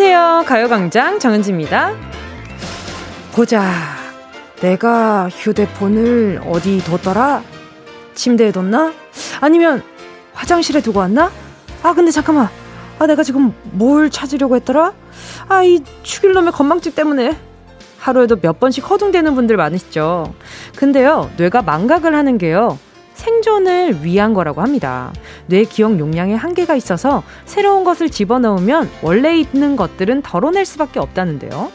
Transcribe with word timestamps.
안녕하세요. 0.00 0.44
가요광장 0.46 1.18
정은지입니다. 1.18 1.92
보자. 3.34 3.68
내가 4.60 5.28
휴대폰을 5.28 6.40
어디 6.46 6.78
뒀더라? 6.84 7.42
침대에 8.14 8.52
뒀나? 8.52 8.92
아니면 9.40 9.82
화장실에 10.34 10.82
두고 10.82 11.00
왔나? 11.00 11.32
아, 11.82 11.94
근데 11.94 12.12
잠깐만. 12.12 12.48
아, 13.00 13.08
내가 13.08 13.24
지금 13.24 13.52
뭘 13.72 14.08
찾으려고 14.08 14.54
했더라? 14.54 14.92
아, 15.48 15.64
이 15.64 15.82
죽일 16.04 16.32
놈의 16.32 16.52
건망증 16.52 16.92
때문에. 16.92 17.36
하루에도 17.98 18.36
몇 18.36 18.60
번씩 18.60 18.88
허둥대는 18.88 19.34
분들 19.34 19.56
많으시죠? 19.56 20.32
근데요, 20.76 21.28
뇌가 21.38 21.62
망각을 21.62 22.14
하는 22.14 22.38
게요. 22.38 22.78
생존을 23.18 24.04
위한 24.04 24.32
거라고 24.32 24.62
합니다. 24.62 25.12
뇌 25.46 25.64
기억 25.64 25.98
용량에 25.98 26.34
한계가 26.34 26.76
있어서 26.76 27.22
새로운 27.44 27.84
것을 27.84 28.10
집어넣으면 28.10 28.88
원래 29.02 29.36
있는 29.36 29.76
것들은 29.76 30.22
덜어낼 30.22 30.64
수밖에 30.64 31.00
없다는데요. 31.00 31.70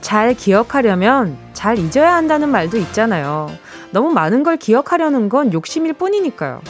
잘 0.00 0.34
기억하려면 0.34 1.36
잘 1.52 1.78
잊어야 1.78 2.14
한다는 2.14 2.48
말도 2.48 2.76
있잖아요. 2.78 3.50
너무 3.90 4.10
많은 4.10 4.42
걸 4.42 4.56
기억하려는 4.56 5.28
건 5.28 5.52
욕심일 5.52 5.92
뿐이니까요. 5.94 6.60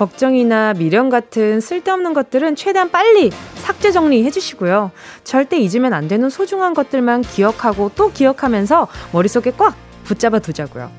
걱정이나 0.00 0.72
미련 0.72 1.10
같은 1.10 1.60
쓸데없는 1.60 2.14
것들은 2.14 2.56
최대한 2.56 2.90
빨리 2.90 3.30
삭제 3.56 3.92
정리해 3.92 4.30
주시고요. 4.30 4.92
절대 5.24 5.58
잊으면 5.58 5.92
안 5.92 6.08
되는 6.08 6.30
소중한 6.30 6.72
것들만 6.72 7.20
기억하고 7.20 7.90
또 7.94 8.10
기억하면서 8.10 8.88
머릿속에 9.12 9.52
꽉 9.58 9.76
붙잡아 10.04 10.38
두자고요. 10.38 10.90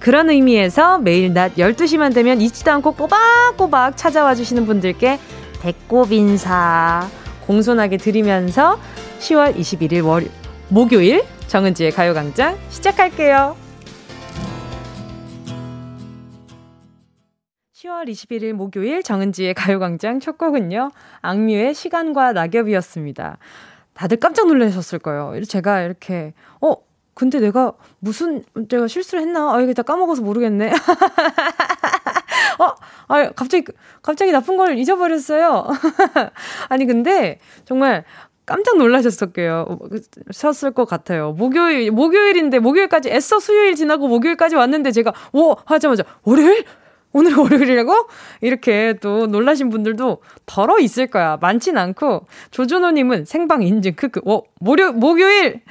그런 0.00 0.28
의미에서 0.28 0.98
매일 0.98 1.32
낮 1.32 1.54
12시만 1.54 2.12
되면 2.12 2.42
잊지도 2.42 2.70
않고 2.72 2.92
꼬박꼬박 2.92 3.96
찾아와 3.96 4.34
주시는 4.34 4.66
분들께 4.66 5.18
배꼽 5.62 6.12
인사 6.12 7.08
공손하게 7.46 7.96
드리면서 7.96 8.78
10월 9.20 9.56
21일 9.56 10.04
월 10.04 10.28
목요일 10.68 11.24
정은지의 11.46 11.92
가요광장 11.92 12.58
시작할게요. 12.68 13.61
10월 17.82 18.08
21일 18.08 18.52
목요일 18.52 19.02
정은지의 19.02 19.54
가요광장 19.54 20.20
첫 20.20 20.38
곡은요. 20.38 20.90
악뮤의 21.20 21.74
시간과 21.74 22.32
낙엽이었습니다. 22.32 23.38
다들 23.94 24.18
깜짝 24.18 24.46
놀라셨을 24.46 24.98
거예요. 25.00 25.42
제가 25.44 25.82
이렇게 25.82 26.32
어 26.60 26.74
근데 27.14 27.40
내가 27.40 27.72
무슨 27.98 28.44
내가 28.68 28.86
실수를 28.86 29.22
했나? 29.22 29.54
아 29.54 29.60
이게 29.60 29.74
다 29.74 29.82
까먹어서 29.82 30.22
모르겠네. 30.22 30.70
어, 32.60 32.74
아 33.08 33.30
갑자기 33.32 33.64
갑자기 34.00 34.30
나쁜 34.30 34.56
걸 34.56 34.78
잊어버렸어요. 34.78 35.66
아니 36.68 36.86
근데 36.86 37.40
정말 37.64 38.04
깜짝 38.46 38.76
놀라셨었게요. 38.78 39.78
셨을 40.30 40.70
것 40.72 40.84
같아요. 40.84 41.32
목요일 41.32 41.90
목요일인데 41.90 42.60
목요일까지 42.60 43.10
애써 43.10 43.40
수요일 43.40 43.74
지나고 43.74 44.08
목요일까지 44.08 44.54
왔는데 44.54 44.92
제가 44.92 45.12
오 45.32 45.54
하자마자 45.64 46.04
월요일 46.22 46.64
오늘 47.12 47.36
월요일이라고? 47.38 47.94
이렇게 48.40 48.94
또 49.00 49.26
놀라신 49.26 49.70
분들도 49.70 50.22
덜어 50.46 50.78
있을 50.78 51.06
거야. 51.06 51.38
많진 51.40 51.76
않고. 51.78 52.26
조준호님은 52.50 53.24
생방 53.24 53.62
인증, 53.62 53.94
크크. 53.94 54.22
어, 54.26 54.42
목요, 54.60 54.92
목요일! 54.92 55.62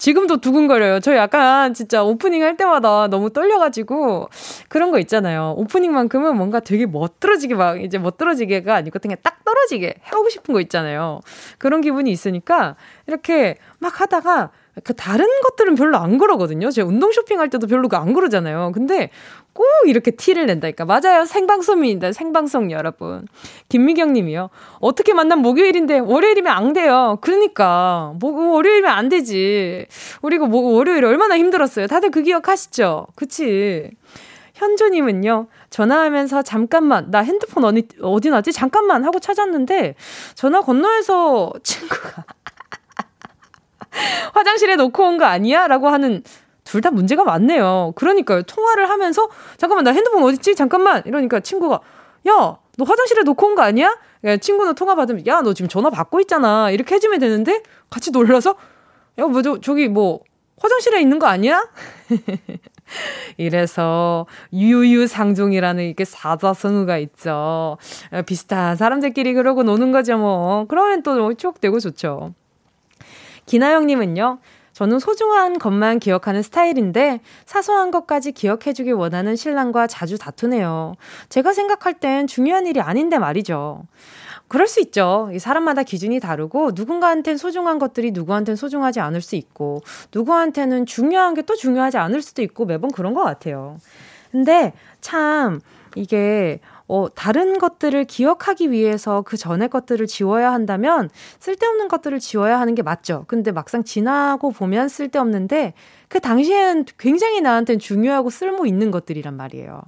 지금도 0.00 0.38
두근거려요. 0.38 1.00
저 1.00 1.14
약간 1.14 1.74
진짜 1.74 2.02
오프닝 2.02 2.42
할 2.42 2.56
때마다 2.56 3.06
너무 3.08 3.30
떨려가지고 3.30 4.30
그런 4.70 4.90
거 4.90 4.98
있잖아요. 4.98 5.52
오프닝만큼은 5.58 6.38
뭔가 6.38 6.58
되게 6.60 6.86
멋들어지게 6.86 7.54
막 7.54 7.82
이제 7.82 7.98
멋들어지게가 7.98 8.74
아니고 8.74 8.98
그냥 8.98 9.18
딱 9.22 9.44
떨어지게 9.44 9.96
해보고 10.06 10.30
싶은 10.30 10.54
거 10.54 10.60
있잖아요. 10.62 11.20
그런 11.58 11.82
기분이 11.82 12.10
있으니까 12.10 12.76
이렇게 13.06 13.56
막 13.78 14.00
하다가 14.00 14.50
그 14.84 14.94
다른 14.94 15.26
것들은 15.42 15.74
별로 15.74 15.98
안 15.98 16.16
그러거든요. 16.16 16.70
제가 16.70 16.88
운동 16.88 17.12
쇼핑할 17.12 17.50
때도 17.50 17.66
별로 17.66 17.88
안 17.92 18.12
그러잖아요. 18.12 18.70
근데 18.72 19.10
꼭 19.52 19.66
이렇게 19.86 20.12
티를 20.12 20.46
낸다니까. 20.46 20.84
맞아요. 20.84 21.24
생방송입니다. 21.24 22.12
생방송 22.12 22.70
여러분. 22.70 23.26
김미경 23.68 24.12
님이요. 24.12 24.50
어떻게 24.80 25.12
만난 25.12 25.40
목요일인데 25.40 25.98
월요일이면 25.98 26.52
안 26.52 26.72
돼요. 26.72 27.18
그러니까. 27.20 28.14
뭐, 28.20 28.54
월요일이면 28.54 28.90
안 28.90 29.08
되지. 29.08 29.86
우리가 30.22 30.46
뭐, 30.46 30.74
월요일 30.74 31.04
얼마나 31.04 31.36
힘들었어요. 31.36 31.88
다들 31.88 32.10
그 32.10 32.22
기억하시죠? 32.22 33.08
그치? 33.16 33.90
현조님은요, 34.54 35.46
전화하면서 35.70 36.42
잠깐만, 36.42 37.10
나 37.10 37.20
핸드폰 37.20 37.64
어디, 37.64 37.88
어디 38.02 38.28
놨지? 38.28 38.52
잠깐만 38.52 39.04
하고 39.04 39.18
찾았는데, 39.18 39.94
전화 40.34 40.60
건너에서 40.60 41.54
친구가 41.62 42.24
화장실에 44.34 44.76
놓고 44.76 45.02
온 45.04 45.18
거 45.18 45.24
아니야? 45.24 45.66
라고 45.66 45.88
하는 45.88 46.22
둘 46.64 46.80
다 46.82 46.90
문제가 46.90 47.24
많네요. 47.24 47.92
그러니까요. 47.96 48.42
통화를 48.42 48.88
하면서 48.90 49.28
잠깐만 49.56 49.84
나 49.84 49.90
핸드폰 49.92 50.22
어딨지? 50.22 50.54
잠깐만 50.54 51.02
이러니까 51.04 51.40
친구가 51.40 51.80
야, 52.28 52.32
너 52.76 52.84
화장실에 52.84 53.22
놓고 53.24 53.46
온 53.48 53.54
거 53.56 53.62
아니야? 53.62 53.96
친구는 54.40 54.74
통화 54.74 54.94
받으면 54.94 55.26
야, 55.26 55.40
너 55.42 55.52
지금 55.54 55.68
전화 55.68 55.90
받고 55.90 56.20
있잖아. 56.20 56.70
이렇게 56.70 56.94
해주면 56.94 57.18
되는데 57.20 57.62
같이 57.90 58.10
놀라서 58.12 58.54
야, 59.18 59.26
뭐 59.26 59.42
저, 59.42 59.58
저기 59.60 59.88
뭐 59.88 60.20
화장실에 60.60 61.00
있는 61.00 61.18
거 61.18 61.26
아니야? 61.26 61.68
이래서 63.36 64.26
유유상종이라는 64.52 65.84
이게 65.84 66.04
사자성어가 66.04 66.98
있죠. 66.98 67.78
비슷한 68.26 68.76
사람들끼리 68.76 69.32
그러고 69.34 69.62
노는 69.62 69.92
거죠, 69.92 70.18
뭐. 70.18 70.66
그러면 70.68 71.02
또 71.02 71.32
추억되고 71.34 71.80
좋죠. 71.80 72.34
기나영님은요, 73.50 74.38
저는 74.74 75.00
소중한 75.00 75.58
것만 75.58 75.98
기억하는 75.98 76.40
스타일인데 76.40 77.18
사소한 77.46 77.90
것까지 77.90 78.30
기억해주길 78.30 78.92
원하는 78.92 79.34
신랑과 79.34 79.88
자주 79.88 80.16
다투네요. 80.18 80.94
제가 81.28 81.52
생각할 81.52 81.94
땐 81.94 82.28
중요한 82.28 82.68
일이 82.68 82.80
아닌데 82.80 83.18
말이죠. 83.18 83.82
그럴 84.46 84.68
수 84.68 84.80
있죠. 84.80 85.32
사람마다 85.36 85.82
기준이 85.82 86.20
다르고 86.20 86.72
누군가한텐 86.76 87.36
소중한 87.36 87.80
것들이 87.80 88.12
누구한텐 88.12 88.54
소중하지 88.54 89.00
않을 89.00 89.20
수 89.20 89.34
있고 89.34 89.80
누구한테는 90.14 90.86
중요한 90.86 91.34
게 91.34 91.42
또 91.42 91.56
중요하지 91.56 91.98
않을 91.98 92.22
수도 92.22 92.42
있고 92.42 92.66
매번 92.66 92.92
그런 92.92 93.14
것 93.14 93.24
같아요. 93.24 93.78
근데 94.30 94.72
참 95.00 95.60
이게 95.96 96.60
어, 96.92 97.06
다른 97.14 97.58
것들을 97.58 98.04
기억하기 98.04 98.72
위해서 98.72 99.22
그 99.22 99.36
전에 99.36 99.68
것들을 99.68 100.08
지워야 100.08 100.52
한다면 100.52 101.08
쓸데없는 101.38 101.86
것들을 101.86 102.18
지워야 102.18 102.58
하는 102.58 102.74
게 102.74 102.82
맞죠. 102.82 103.26
근데 103.28 103.52
막상 103.52 103.84
지나고 103.84 104.50
보면 104.50 104.88
쓸데없는데 104.88 105.74
그 106.08 106.18
당시엔 106.18 106.86
굉장히 106.98 107.42
나한테는 107.42 107.78
중요하고 107.78 108.28
쓸모 108.28 108.66
있는 108.66 108.90
것들이란 108.90 109.36
말이에요. 109.36 109.80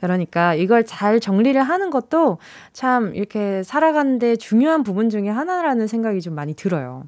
그러니까 0.00 0.56
이걸 0.56 0.84
잘 0.84 1.20
정리를 1.20 1.62
하는 1.62 1.88
것도 1.90 2.38
참 2.72 3.14
이렇게 3.14 3.62
살아가는데 3.62 4.34
중요한 4.34 4.82
부분 4.82 5.08
중에 5.08 5.28
하나라는 5.28 5.86
생각이 5.86 6.20
좀 6.20 6.34
많이 6.34 6.54
들어요. 6.54 7.04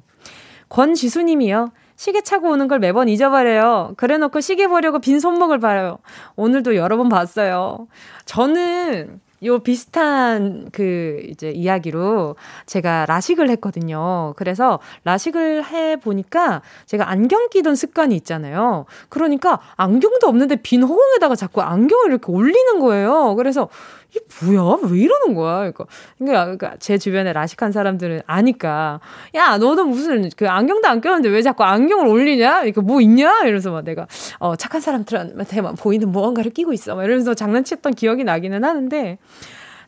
권지수님이요. 0.69 1.71
시계 1.97 2.21
차고 2.21 2.49
오는 2.49 2.69
걸 2.69 2.79
매번 2.79 3.09
잊어버려요. 3.09 3.93
그래 3.97 4.17
놓고 4.17 4.39
시계 4.39 4.67
보려고 4.67 4.99
빈 4.99 5.19
손목을 5.19 5.59
봐요. 5.59 5.99
오늘도 6.37 6.75
여러 6.75 6.95
번 6.95 7.09
봤어요. 7.09 7.87
저는 8.25 9.19
요 9.45 9.59
비슷한 9.59 10.69
그 10.71 11.21
이제 11.29 11.51
이야기로 11.51 12.35
제가 12.65 13.05
라식을 13.07 13.49
했거든요. 13.49 14.33
그래서 14.35 14.79
라식을 15.03 15.65
해 15.65 15.97
보니까 15.97 16.61
제가 16.85 17.09
안경 17.09 17.49
끼던 17.49 17.75
습관이 17.75 18.15
있잖아요. 18.17 18.85
그러니까 19.09 19.59
안경도 19.75 20.27
없는데 20.27 20.57
빈 20.57 20.83
허공에다가 20.83 21.35
자꾸 21.35 21.61
안경을 21.61 22.11
이렇게 22.11 22.31
올리는 22.31 22.79
거예요. 22.79 23.35
그래서 23.35 23.69
이게 24.13 24.19
뭐야? 24.45 24.77
왜 24.83 24.99
이러는 24.99 25.33
거야? 25.33 25.71
그러니까, 25.71 25.85
그러니까 26.19 26.75
제 26.79 26.97
주변에 26.97 27.33
라식한 27.33 27.71
사람들은 27.71 28.21
아니까 28.27 28.99
야 29.33 29.57
너도 29.57 29.85
무슨 29.85 30.29
그 30.37 30.47
안경도 30.47 30.87
안 30.87 31.01
꼈는데 31.01 31.29
왜 31.29 31.41
자꾸 31.41 31.63
안경을 31.63 32.07
올리냐? 32.07 32.59
그러니까 32.59 32.81
뭐 32.81 33.01
있냐? 33.01 33.41
이러면서 33.41 33.71
막 33.71 33.83
내가 33.83 34.07
어 34.39 34.55
착한 34.55 34.81
사람들한테만 34.81 35.75
보이는 35.75 36.11
무언가를 36.11 36.51
끼고 36.51 36.73
있어. 36.73 36.95
막 36.95 37.03
이러면서 37.03 37.33
장난쳤던 37.33 37.93
기억이 37.93 38.23
나기는 38.23 38.63
하는데 38.63 39.17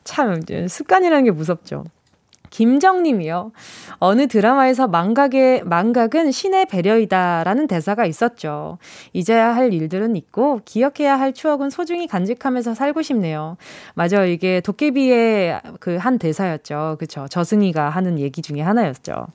참 0.03 0.41
습관이라는 0.67 1.25
게 1.25 1.31
무섭죠. 1.31 1.83
김정님이요. 2.55 3.51
어느 3.99 4.27
드라마에서 4.27 4.87
망각의, 4.87 5.63
망각은 5.65 6.31
신의 6.31 6.67
배려이다라는 6.67 7.67
대사가 7.67 8.05
있었죠. 8.05 8.77
잊어야 9.11 9.53
할 9.53 9.73
일들은 9.73 10.15
있고, 10.15 10.61
기억해야 10.63 11.19
할 11.19 11.33
추억은 11.33 11.69
소중히 11.69 12.07
간직하면서 12.07 12.73
살고 12.73 13.01
싶네요. 13.01 13.57
맞아, 13.93 14.23
이게 14.23 14.61
도깨비의 14.61 15.59
그 15.81 15.95
한 16.05 16.17
대사였죠. 16.19 16.97
그쵸. 16.99 17.27
저승이가 17.29 17.89
하는 17.89 18.19
얘기 18.19 18.41
중에 18.41 18.61
하나였죠. 18.61 19.27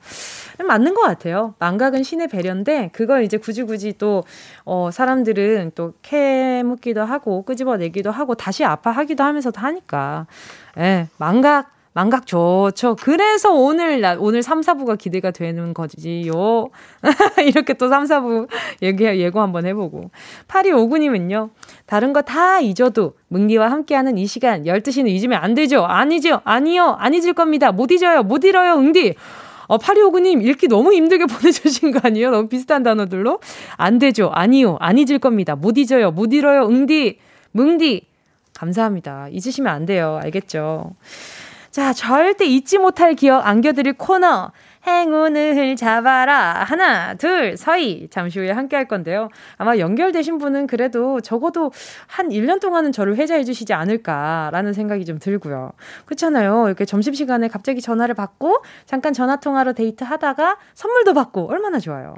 맞는 0.65 0.93
것 0.95 1.01
같아요. 1.01 1.53
망각은 1.59 2.01
신의 2.01 2.27
배려인데, 2.27 2.89
그걸 2.91 3.23
이제 3.23 3.37
굳이 3.37 3.61
굳이 3.63 3.93
또, 3.99 4.23
어, 4.65 4.89
사람들은 4.91 5.73
또 5.75 5.93
캐묻기도 6.01 7.01
하고, 7.03 7.43
끄집어내기도 7.43 8.09
하고, 8.09 8.33
다시 8.33 8.63
아파하기도 8.63 9.23
하면서도 9.23 9.59
하니까. 9.59 10.25
예, 10.79 11.07
망각. 11.17 11.80
망각 11.93 12.25
좋죠. 12.25 12.95
그래서 13.01 13.51
오늘, 13.53 14.01
오늘 14.19 14.41
3, 14.41 14.61
4부가 14.61 14.97
기대가 14.97 15.31
되는 15.31 15.73
거지요. 15.73 16.69
이렇게 17.45 17.73
또 17.73 17.89
3, 17.89 18.05
4부 18.05 18.47
얘기, 18.81 19.03
예고 19.03 19.41
한번 19.41 19.65
해보고. 19.65 20.09
8259님은요, 20.47 21.49
다른 21.85 22.13
거 22.13 22.21
다 22.21 22.61
잊어도 22.61 23.15
문기와 23.27 23.69
함께하는 23.71 24.17
이 24.17 24.25
시간, 24.25 24.63
12시는 24.63 25.09
잊으면 25.09 25.43
안 25.43 25.53
되죠. 25.53 25.83
아니죠. 25.83 26.39
아니요. 26.45 26.95
안 26.99 27.13
잊을 27.13 27.33
겁니다. 27.33 27.71
못 27.73 27.91
잊어요. 27.91 28.23
못 28.23 28.45
잃어요. 28.45 28.75
응디. 28.75 29.15
어, 29.67 29.77
8259님, 29.77 30.45
읽기 30.45 30.67
너무 30.67 30.93
힘들게 30.93 31.25
보내주신 31.31 31.91
거 31.91 31.99
아니에요? 32.03 32.31
너무 32.31 32.47
비슷한 32.47 32.83
단어들로? 32.83 33.39
안 33.75 33.99
되죠. 33.99 34.29
아니요. 34.33 34.77
안 34.79 34.97
잊을 34.97 35.19
겁니다. 35.19 35.55
못 35.55 35.77
잊어요. 35.77 36.11
못 36.11 36.31
잃어요. 36.33 36.67
응디. 36.67 37.19
뭉디. 37.51 38.07
감사합니다. 38.53 39.27
잊으시면 39.31 39.73
안 39.73 39.85
돼요. 39.85 40.19
알겠죠? 40.21 40.91
자, 41.71 41.93
절대 41.93 42.45
잊지 42.45 42.77
못할 42.77 43.15
기억 43.15 43.47
안겨드릴 43.47 43.93
코너. 43.93 44.51
행운을 44.85 45.75
잡아라. 45.75 46.63
하나, 46.63 47.13
둘, 47.13 47.55
서희. 47.55 48.07
잠시 48.09 48.39
후에 48.39 48.51
함께 48.51 48.75
할 48.75 48.87
건데요. 48.87 49.29
아마 49.57 49.77
연결되신 49.77 50.37
분은 50.37 50.67
그래도 50.67 51.21
적어도 51.21 51.71
한 52.07 52.29
1년 52.29 52.59
동안은 52.59 52.91
저를 52.91 53.15
회자해 53.15 53.43
주시지 53.43 53.73
않을까라는 53.73 54.73
생각이 54.73 55.05
좀 55.05 55.19
들고요. 55.19 55.71
그렇잖아요. 56.05 56.65
이렇게 56.67 56.85
점심시간에 56.85 57.47
갑자기 57.47 57.81
전화를 57.81 58.15
받고 58.15 58.63
잠깐 58.85 59.13
전화통화로 59.13 59.73
데이트 59.73 60.03
하다가 60.03 60.57
선물도 60.73 61.13
받고 61.13 61.49
얼마나 61.49 61.79
좋아요. 61.79 62.15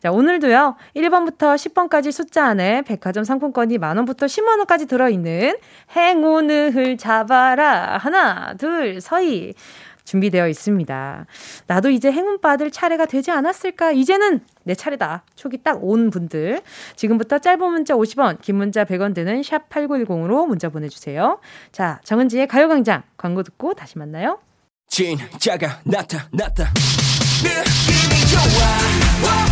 자, 0.00 0.12
오늘도요. 0.12 0.76
1번부터 0.96 1.54
10번까지 1.54 2.12
숫자 2.12 2.44
안에 2.44 2.82
백화점 2.82 3.24
상품권이 3.24 3.78
만원부터 3.78 4.26
10만원까지 4.26 4.88
들어있는 4.88 5.56
행운을 5.96 6.96
잡아라. 6.98 7.96
하나, 7.98 8.54
둘, 8.54 9.00
서희. 9.00 9.54
준비되어 10.04 10.48
있습니다. 10.48 11.26
나도 11.66 11.90
이제 11.90 12.10
행운 12.10 12.40
받을 12.40 12.70
차례가 12.70 13.06
되지 13.06 13.30
않았을까? 13.30 13.92
이제는 13.92 14.40
내 14.64 14.74
차례다. 14.74 15.24
촉이 15.34 15.62
딱온 15.62 16.10
분들. 16.10 16.62
지금부터 16.96 17.38
짧은 17.38 17.70
문자 17.70 17.94
50원, 17.94 18.40
긴 18.40 18.56
문자 18.56 18.84
100원 18.84 19.14
드는 19.14 19.42
샵 19.42 19.68
8910으로 19.68 20.46
문자 20.46 20.68
보내주세요. 20.68 21.40
자, 21.72 22.00
정은지의 22.04 22.46
가요광장 22.46 23.02
광고 23.16 23.42
듣고 23.42 23.74
다시 23.74 23.98
만나요. 23.98 24.38
진짜가 24.88 25.80
나타났다. 25.84 26.72
느낌이 27.42 28.26
좋아. 28.30 29.51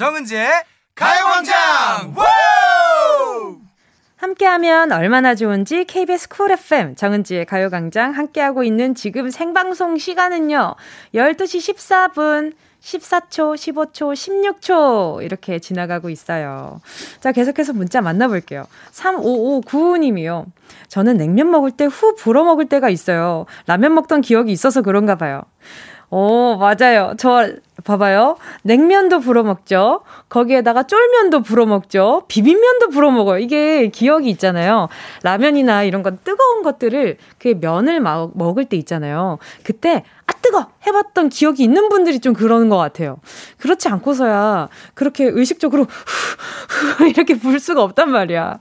정은지의 0.00 0.48
가요광장 0.94 2.14
함께하면 4.16 4.92
얼마나 4.92 5.34
좋은지 5.34 5.84
KBS 5.84 6.30
쿨 6.30 6.52
FM 6.52 6.94
정은지의 6.94 7.44
가요광장 7.44 8.12
함께하고 8.12 8.64
있는 8.64 8.94
지금 8.94 9.28
생방송 9.28 9.98
시간은요 9.98 10.74
12시 11.14 11.74
14분 11.74 12.54
14초, 12.80 13.54
15초, 13.56 14.14
16초 14.14 15.22
이렇게 15.22 15.58
지나가고 15.58 16.08
있어요. 16.08 16.80
자, 17.20 17.30
계속해서 17.30 17.74
문자 17.74 18.00
만나볼게요. 18.00 18.66
3559님이요. 18.92 20.46
저는 20.88 21.18
냉면 21.18 21.50
먹을 21.50 21.72
때 21.72 21.84
후 21.84 22.14
불어 22.14 22.42
먹을 22.44 22.70
때가 22.70 22.88
있어요. 22.88 23.44
라면 23.66 23.92
먹던 23.94 24.22
기억이 24.22 24.50
있어서 24.50 24.80
그런가 24.80 25.16
봐요. 25.16 25.42
오, 26.10 26.56
맞아요. 26.56 27.14
저, 27.18 27.48
봐봐요. 27.84 28.36
냉면도 28.62 29.20
불어 29.20 29.42
먹죠. 29.44 30.02
거기에다가 30.28 30.82
쫄면도 30.82 31.42
불어 31.42 31.66
먹죠. 31.66 32.24
비빔면도 32.28 32.88
불어 32.88 33.10
먹어요. 33.10 33.38
이게 33.38 33.88
기억이 33.88 34.28
있잖아요. 34.30 34.88
라면이나 35.22 35.84
이런 35.84 36.02
건 36.02 36.18
뜨거운 36.24 36.62
것들을 36.62 37.16
그 37.38 37.56
면을 37.60 38.00
막 38.00 38.32
먹을 38.34 38.64
때 38.64 38.76
있잖아요. 38.76 39.38
그때 39.62 40.04
아 40.26 40.32
뜨거 40.42 40.66
해봤던 40.86 41.28
기억이 41.28 41.62
있는 41.62 41.88
분들이 41.88 42.18
좀 42.20 42.34
그러는 42.34 42.68
것 42.68 42.76
같아요. 42.76 43.18
그렇지 43.58 43.88
않고서야 43.88 44.68
그렇게 44.94 45.24
의식적으로 45.24 45.84
후, 45.84 45.88
후, 47.04 47.08
이렇게 47.08 47.38
불 47.38 47.58
수가 47.60 47.82
없단 47.82 48.10
말이야. 48.10 48.58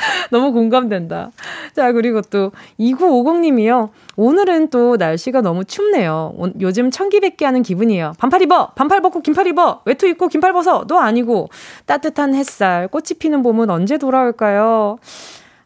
너무 0.30 0.52
공감된다. 0.52 1.30
자 1.74 1.92
그리고 1.92 2.20
또 2.22 2.52
2950님이요. 2.78 3.90
오늘은 4.16 4.68
또 4.68 4.96
날씨가 4.96 5.40
너무 5.40 5.64
춥네요. 5.64 6.34
요즘 6.60 6.90
청기백기 6.90 7.44
하는 7.44 7.62
기분이에요. 7.62 8.12
반팔 8.18 8.42
입어! 8.42 8.72
반팔 8.74 9.00
벗고 9.02 9.20
긴팔 9.20 9.46
입어! 9.48 9.82
외투 9.84 10.06
입고 10.06 10.28
긴팔 10.28 10.52
벗어! 10.52 10.84
너 10.86 10.98
아니고 10.98 11.48
따뜻한 11.86 12.34
햇살, 12.34 12.88
꽃이 12.88 13.18
피는 13.18 13.42
봄은 13.42 13.70
언제 13.70 13.98
돌아올까요? 13.98 14.98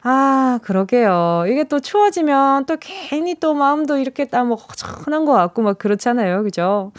아, 0.07 0.59
그러게요. 0.63 1.45
이게 1.49 1.65
또 1.65 1.81
추워지면 1.81 2.67
또 2.67 2.77
괜히 2.79 3.35
또 3.35 3.55
마음도 3.55 3.97
이렇게 3.97 4.27
딱뭐 4.27 4.57
허전한 4.57 5.25
것 5.25 5.33
같고 5.33 5.63
막 5.63 5.79
그렇잖아요. 5.79 6.43
그죠? 6.43 6.93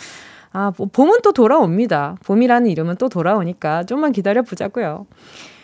아, 0.52 0.72
봄은 0.72 1.20
또 1.22 1.32
돌아옵니다. 1.32 2.16
봄이라는 2.26 2.68
이름은 2.68 2.96
또 2.96 3.08
돌아오니까 3.08 3.84
좀만 3.84 4.12
기다려 4.12 4.42
보자고요. 4.42 5.06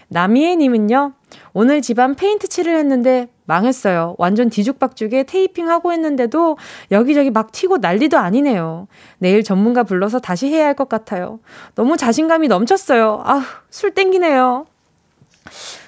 나미애님은요, 0.10 1.14
오늘 1.54 1.82
집안 1.82 2.16
페인트 2.16 2.48
칠을 2.48 2.76
했는데 2.78 3.28
망했어요. 3.46 4.16
완전 4.18 4.50
뒤죽박죽에 4.50 5.24
테이핑 5.24 5.70
하고 5.70 5.92
했는데도 5.92 6.58
여기저기 6.92 7.30
막 7.30 7.52
튀고 7.52 7.78
난리도 7.80 8.18
아니네요. 8.18 8.88
내일 9.20 9.44
전문가 9.44 9.84
불러서 9.84 10.20
다시 10.20 10.48
해야 10.48 10.66
할 10.66 10.76
것 10.76 10.88
같아요. 10.88 11.40
너무 11.76 11.98
자신감이 11.98 12.48
넘쳤어요. 12.48 13.22
아, 13.26 13.44
술 13.70 13.92
땡기네요. 13.92 14.66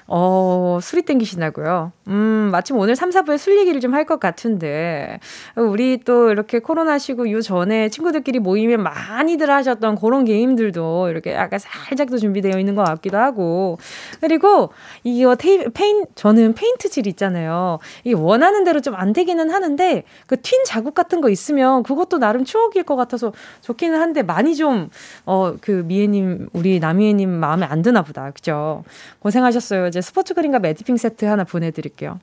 어, 0.07 0.79
술이 0.81 1.03
땡기시나고요? 1.03 1.91
음, 2.07 2.49
마침 2.51 2.77
오늘 2.77 2.95
3, 2.95 3.09
4부에 3.11 3.37
술 3.37 3.57
얘기를 3.57 3.79
좀 3.79 3.93
할 3.93 4.03
것 4.05 4.19
같은데, 4.19 5.19
우리 5.55 5.97
또 6.03 6.29
이렇게 6.31 6.59
코로나 6.59 6.97
시국 6.97 7.29
요 7.31 7.41
전에 7.41 7.89
친구들끼리 7.89 8.39
모이면 8.39 8.83
많이들 8.83 9.49
하셨던 9.49 9.95
그런 9.95 10.25
게임들도 10.25 11.09
이렇게 11.09 11.33
약간 11.33 11.59
살짝 11.59 12.09
도 12.09 12.17
준비되어 12.17 12.59
있는 12.59 12.75
것 12.75 12.83
같기도 12.83 13.17
하고, 13.17 13.77
그리고 14.19 14.71
이거 15.03 15.35
테이, 15.35 15.59
페인, 15.73 16.05
저는 16.15 16.53
페인트 16.55 16.89
질 16.89 17.07
있잖아요. 17.07 17.79
이게 18.03 18.15
원하는 18.15 18.63
대로 18.63 18.79
좀 18.81 18.93
안 18.95 19.11
되기는 19.13 19.49
하는데, 19.49 20.03
그 20.27 20.35
튄 20.37 20.63
자국 20.65 20.93
같은 20.95 21.19
거 21.21 21.29
있으면 21.29 21.83
그것도 21.83 22.19
나름 22.19 22.43
추억일 22.45 22.83
것 22.83 22.95
같아서 22.95 23.31
좋기는 23.61 23.99
한데, 23.99 24.21
많이 24.23 24.55
좀, 24.55 24.89
어, 25.25 25.55
그 25.61 25.83
미애님, 25.85 26.49
우리 26.53 26.79
남이애님 26.79 27.29
마음에 27.29 27.65
안 27.65 27.81
드나 27.81 28.01
보다. 28.03 28.31
그죠? 28.31 28.83
고생하셨어요. 29.19 29.89
이제 29.93 30.01
스포츠 30.01 30.33
그림과 30.33 30.57
매디핑 30.59 30.97
세트 30.97 31.25
하나 31.25 31.43
보내드릴게요. 31.43 32.19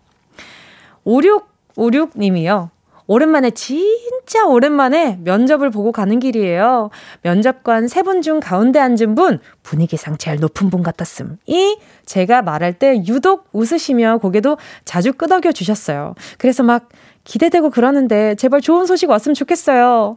5656님이요. 1.06 2.70
오랜만에, 3.06 3.50
진짜 3.50 4.44
오랜만에 4.46 5.18
면접을 5.24 5.70
보고 5.70 5.90
가는 5.90 6.20
길이에요. 6.20 6.90
면접관 7.22 7.88
세 7.88 8.02
분 8.02 8.22
중 8.22 8.38
가운데 8.38 8.78
앉은 8.78 9.14
분, 9.16 9.40
분위기상 9.64 10.16
제일 10.18 10.38
높은 10.38 10.70
분 10.70 10.82
같았음. 10.84 11.36
이, 11.46 11.76
제가 12.06 12.42
말할 12.42 12.74
때 12.74 13.02
유독 13.06 13.48
웃으시며 13.52 14.18
고개도 14.18 14.58
자주 14.84 15.12
끄덕여 15.12 15.50
주셨어요. 15.52 16.14
그래서 16.38 16.62
막 16.62 16.88
기대되고 17.24 17.70
그러는데, 17.70 18.34
제발 18.36 18.60
좋은 18.60 18.86
소식 18.86 19.10
왔으면 19.10 19.34
좋겠어요. 19.34 20.16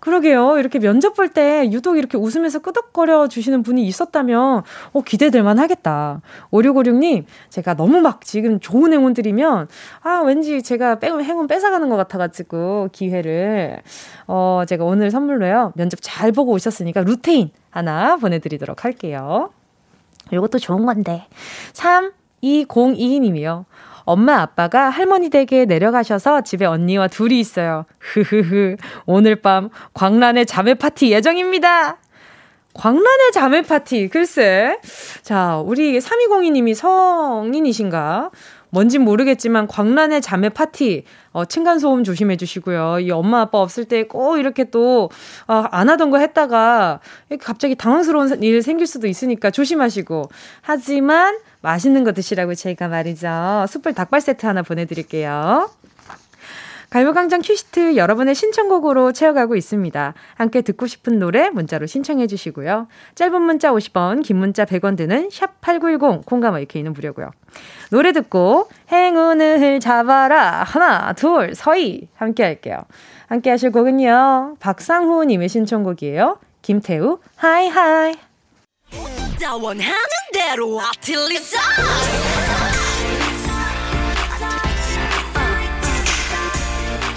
그러게요. 0.00 0.58
이렇게 0.58 0.78
면접 0.78 1.14
볼 1.14 1.28
때 1.28 1.68
유독 1.72 1.98
이렇게 1.98 2.16
웃으면서 2.16 2.60
끄덕거려 2.60 3.28
주시는 3.28 3.62
분이 3.62 3.84
있었다면, 3.86 4.62
어, 4.92 5.00
기대될 5.02 5.42
만 5.42 5.58
하겠다. 5.58 6.22
5656님, 6.52 7.24
제가 7.50 7.74
너무 7.74 8.00
막 8.00 8.24
지금 8.24 8.60
좋은 8.60 8.92
행운 8.92 9.12
드리면, 9.12 9.68
아, 10.02 10.22
왠지 10.24 10.62
제가 10.62 11.00
빼, 11.00 11.08
행운 11.08 11.46
뺏어가는 11.48 11.88
것 11.88 11.96
같아가지고, 11.96 12.88
기회를. 12.92 13.82
어, 14.26 14.62
제가 14.66 14.84
오늘 14.84 15.10
선물로요. 15.10 15.72
면접 15.74 15.98
잘 16.00 16.32
보고 16.32 16.52
오셨으니까 16.52 17.02
루테인 17.02 17.50
하나 17.70 18.16
보내드리도록 18.16 18.84
할게요. 18.84 19.50
이것도 20.32 20.58
좋은 20.58 20.86
건데. 20.86 21.26
3202님이요. 21.72 23.64
엄마 24.08 24.40
아빠가 24.40 24.88
할머니 24.88 25.28
댁에 25.28 25.66
내려가셔서 25.66 26.40
집에 26.40 26.64
언니와 26.64 27.08
둘이 27.08 27.38
있어요. 27.40 27.84
흐흐흐. 27.98 28.76
오늘 29.04 29.36
밤 29.36 29.68
광란의 29.92 30.46
자매 30.46 30.72
파티 30.72 31.12
예정입니다. 31.12 31.98
광란의 32.72 33.32
자매 33.34 33.60
파티, 33.60 34.08
글쎄. 34.08 34.78
자, 35.20 35.58
우리 35.58 35.98
3202님이 35.98 36.74
성인이신가? 36.74 38.30
뭔진 38.70 39.02
모르겠지만 39.02 39.66
광란의 39.66 40.22
자매 40.22 40.48
파티 40.48 41.04
어, 41.32 41.44
층간소음 41.44 42.02
조심해 42.04 42.36
주시고요. 42.36 43.00
이 43.00 43.10
엄마 43.10 43.42
아빠 43.42 43.58
없을 43.58 43.84
때 43.84 44.04
꼭 44.04 44.38
이렇게 44.38 44.64
또, 44.64 45.10
어, 45.48 45.64
안 45.70 45.90
하던 45.90 46.10
거 46.10 46.18
했다가 46.18 47.00
갑자기 47.40 47.74
당황스러운 47.74 48.42
일 48.42 48.62
생길 48.62 48.86
수도 48.86 49.06
있으니까 49.06 49.50
조심하시고. 49.50 50.30
하지만 50.62 51.36
맛있는 51.60 52.04
거 52.04 52.12
드시라고 52.12 52.54
제가 52.54 52.88
말이죠. 52.88 53.66
숯불 53.68 53.94
닭발 53.94 54.20
세트 54.20 54.46
하나 54.46 54.62
보내드릴게요. 54.62 55.70
가요광장 56.90 57.42
큐시트 57.42 57.96
여러분의 57.96 58.34
신청곡으로 58.34 59.12
채워가고 59.12 59.56
있습니다. 59.56 60.14
함께 60.36 60.62
듣고 60.62 60.86
싶은 60.86 61.18
노래 61.18 61.50
문자로 61.50 61.86
신청해 61.86 62.26
주시고요. 62.26 62.88
짧은 63.14 63.42
문자 63.42 63.72
50원, 63.72 64.22
긴 64.22 64.38
문자 64.38 64.64
100원 64.64 64.96
드는 64.96 65.28
샵8910 65.28 66.24
콩과 66.24 66.60
마이케이는 66.60 66.94
무료고요. 66.94 67.30
노래 67.90 68.12
듣고 68.12 68.70
행운을 68.90 69.80
잡아라 69.80 70.62
하나 70.62 71.12
둘 71.12 71.54
서희 71.54 72.08
함께 72.16 72.42
할게요. 72.42 72.78
함께 73.26 73.50
하실 73.50 73.70
곡은요. 73.70 74.54
박상호 74.58 75.24
님의 75.24 75.50
신청곡이에요. 75.50 76.38
김태우 76.62 77.18
High 77.36 77.68
High 77.68 78.14
원하는 79.46 79.94
대로 80.32 80.80
아틀리사 80.80 81.58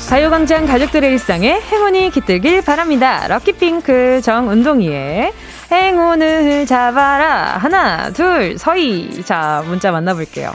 가요광장 0.09 0.65
가족들의 0.65 1.09
일상에 1.11 1.61
행운이 1.61 2.09
깃들길 2.11 2.61
바랍니다. 2.61 3.27
Lucky 3.27 3.79
Pink 3.79 4.21
정은동이의 4.21 5.31
행운을 5.71 6.65
잡아라. 6.65 7.57
하나, 7.57 8.11
둘, 8.11 8.57
서희. 8.57 9.23
자, 9.23 9.63
문자 9.65 9.91
만나볼게요. 9.91 10.53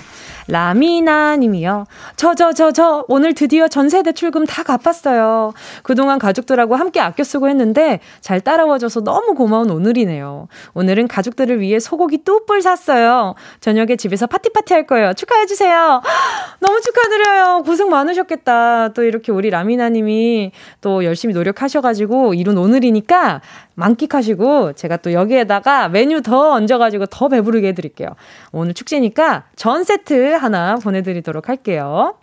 라미나 0.48 1.36
님이요. 1.36 1.86
저, 2.16 2.34
저, 2.34 2.52
저, 2.52 2.70
저, 2.72 3.04
오늘 3.08 3.34
드디어 3.34 3.68
전세 3.68 4.02
대 4.02 4.12
출금 4.12 4.46
다 4.46 4.62
갚았어요. 4.62 5.52
그동안 5.82 6.18
가족들하고 6.18 6.76
함께 6.76 7.00
아껴 7.00 7.24
쓰고 7.24 7.48
했는데 7.48 8.00
잘 8.20 8.40
따라와줘서 8.40 9.00
너무 9.00 9.34
고마운 9.34 9.70
오늘이네요. 9.70 10.48
오늘은 10.74 11.08
가족들을 11.08 11.60
위해 11.60 11.80
소고기 11.80 12.18
뚜뿔 12.18 12.62
샀어요. 12.62 13.34
저녁에 13.60 13.96
집에서 13.96 14.26
파티파티 14.26 14.74
할 14.74 14.86
거예요. 14.86 15.12
축하해주세요. 15.14 16.02
너무 16.60 16.80
축하드려요. 16.80 17.62
고생 17.64 17.88
많으셨겠다. 17.90 18.90
또 18.94 19.02
이렇게 19.02 19.32
우리 19.32 19.50
라미나 19.50 19.88
님이 19.88 20.52
또 20.80 21.04
열심히 21.04 21.34
노력하셔가지고 21.34 22.34
이룬 22.34 22.58
오늘이니까 22.58 23.40
만끽하시고 23.76 24.72
제가 24.72 24.96
또 24.98 25.12
여기에다가 25.12 25.88
메뉴 25.88 26.22
더 26.22 26.52
얹어가지고 26.52 27.06
더 27.06 27.28
배부르게 27.28 27.68
해드릴게요. 27.68 28.08
오늘 28.52 28.74
축제니까 28.74 29.44
전 29.54 29.84
세트 29.84 30.35
하나 30.36 30.76
보내드리도록 30.76 31.48
할게요. 31.48 32.14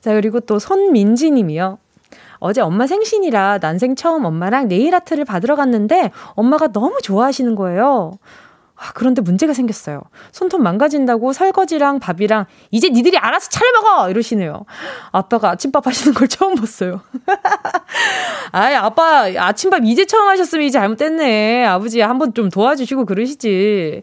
자, 0.00 0.12
그리고 0.14 0.40
또 0.40 0.58
손민지 0.58 1.30
님이요. 1.30 1.78
어제 2.38 2.60
엄마 2.60 2.88
생신이라 2.88 3.58
난생 3.60 3.94
처음 3.94 4.24
엄마랑 4.24 4.66
네일 4.66 4.94
아트를 4.96 5.24
받으러 5.24 5.54
갔는데 5.54 6.10
엄마가 6.34 6.68
너무 6.68 6.98
좋아하시는 7.00 7.54
거예요. 7.54 8.18
아, 8.82 8.90
그런데 8.94 9.22
문제가 9.22 9.52
생겼어요. 9.52 10.02
손톱 10.32 10.60
망가진다고 10.60 11.32
설거지랑 11.32 12.00
밥이랑 12.00 12.46
이제 12.72 12.88
니들이 12.88 13.16
알아서 13.16 13.48
차려 13.48 13.70
먹어! 13.80 14.10
이러시네요. 14.10 14.64
아빠가 15.12 15.50
아침밥 15.50 15.86
하시는 15.86 16.14
걸 16.14 16.26
처음 16.26 16.56
봤어요. 16.56 17.00
아이, 18.50 18.74
아빠 18.74 19.26
아침밥 19.36 19.84
이제 19.84 20.04
처음 20.04 20.26
하셨으면 20.26 20.66
이제 20.66 20.80
잘못됐네. 20.80 21.64
아버지 21.64 22.00
한번 22.00 22.34
좀 22.34 22.48
도와주시고 22.48 23.04
그러시지. 23.04 24.02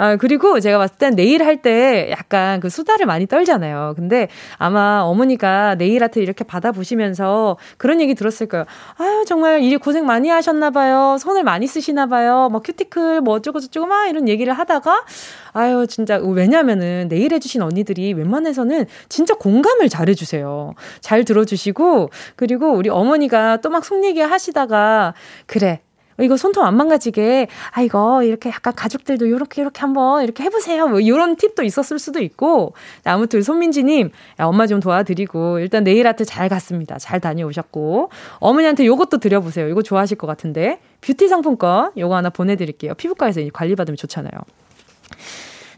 아, 0.00 0.14
그리고 0.16 0.60
제가 0.60 0.78
봤을 0.78 0.96
땐 0.96 1.16
네일 1.16 1.42
할 1.44 1.58
때 1.60 2.08
약간 2.12 2.60
그 2.60 2.68
수다를 2.70 3.04
많이 3.06 3.26
떨잖아요. 3.26 3.94
근데 3.96 4.28
아마 4.56 5.00
어머니가 5.00 5.74
네일 5.74 6.04
아트 6.04 6.20
이렇게 6.20 6.44
받아보시면서 6.44 7.56
그런 7.78 8.00
얘기 8.00 8.14
들었을 8.14 8.46
거예요. 8.46 8.64
아유, 8.96 9.24
정말 9.26 9.60
일이 9.60 9.76
고생 9.76 10.06
많이 10.06 10.28
하셨나봐요. 10.28 11.18
손을 11.18 11.42
많이 11.42 11.66
쓰시나봐요. 11.66 12.48
뭐 12.52 12.62
큐티클 12.62 13.22
뭐 13.22 13.34
어쩌고저쩌고 13.34 13.86
막 13.88 14.06
이런 14.08 14.28
얘기를 14.28 14.52
하다가 14.52 15.04
아유, 15.52 15.86
진짜, 15.88 16.18
왜냐면은 16.22 17.08
내일 17.08 17.32
해주신 17.34 17.60
언니들이 17.62 18.12
웬만해서는 18.12 18.86
진짜 19.08 19.34
공감을 19.34 19.88
잘 19.88 20.08
해주세요. 20.08 20.74
잘 21.00 21.24
들어주시고, 21.24 22.10
그리고 22.36 22.70
우리 22.72 22.88
어머니가 22.88 23.56
또 23.56 23.70
막 23.70 23.82
속 23.84 24.04
얘기 24.04 24.20
하시다가, 24.20 25.14
그래, 25.46 25.80
이거 26.20 26.36
손톱 26.36 26.64
안 26.64 26.76
망가지게, 26.76 27.48
아, 27.72 27.82
이거 27.82 28.22
이렇게 28.22 28.50
약간 28.50 28.74
가족들도 28.74 29.28
요렇게 29.30 29.62
요렇게 29.62 29.80
한번 29.80 30.24
이렇게 30.24 30.42
해보세요. 30.44 30.88
뭐 30.88 31.00
이런 31.00 31.36
팁도 31.36 31.62
있었을 31.62 31.98
수도 31.98 32.20
있고. 32.20 32.74
아무튼 33.04 33.42
손민지님, 33.42 34.10
엄마 34.38 34.66
좀 34.66 34.80
도와드리고, 34.80 35.60
일단 35.60 35.84
네일 35.84 36.06
아트 36.06 36.24
잘 36.24 36.48
갔습니다. 36.48 36.98
잘 36.98 37.20
다녀오셨고. 37.20 38.10
어머니한테 38.38 38.86
요것도 38.86 39.18
드려보세요. 39.18 39.68
이거 39.68 39.82
좋아하실 39.82 40.18
것 40.18 40.26
같은데. 40.26 40.80
뷰티 41.00 41.28
상품권 41.28 41.92
요거 41.96 42.16
하나 42.16 42.30
보내드릴게요. 42.30 42.94
피부과에서 42.94 43.40
관리 43.52 43.76
받으면 43.76 43.96
좋잖아요. 43.96 44.32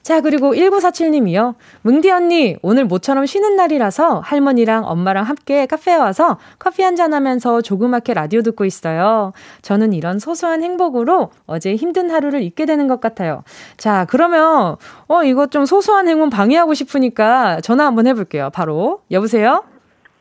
자, 0.02 0.21
그리고 0.21 0.54
1947님이요. 0.54 1.54
뭉디 1.83 2.11
언니, 2.11 2.57
오늘 2.62 2.85
모처럼 2.85 3.26
쉬는 3.26 3.57
날이라서 3.57 4.21
할머니랑 4.21 4.85
엄마랑 4.87 5.25
함께 5.25 5.66
카페에 5.66 5.95
와서 5.97 6.38
커피 6.59 6.83
한잔 6.83 7.12
하면서 7.12 7.61
조그맣게 7.61 8.14
라디오 8.14 8.42
듣고 8.42 8.64
있어요. 8.64 9.33
저는 9.62 9.92
이런 9.92 10.19
소소한 10.19 10.62
행복으로 10.62 11.30
어제 11.47 11.75
힘든 11.75 12.11
하루를 12.11 12.42
잊게 12.42 12.64
되는 12.64 12.88
것 12.88 13.00
같아요. 13.00 13.42
자, 13.76 14.07
그러면, 14.09 14.76
어, 15.07 15.23
이거 15.23 15.47
좀 15.47 15.66
소소한 15.66 16.09
행운 16.09 16.30
방해하고 16.30 16.73
싶으니까 16.75 17.61
전화 17.61 17.85
한번 17.85 18.07
해볼게요. 18.07 18.50
바로. 18.50 19.02
여보세요? 19.11 19.64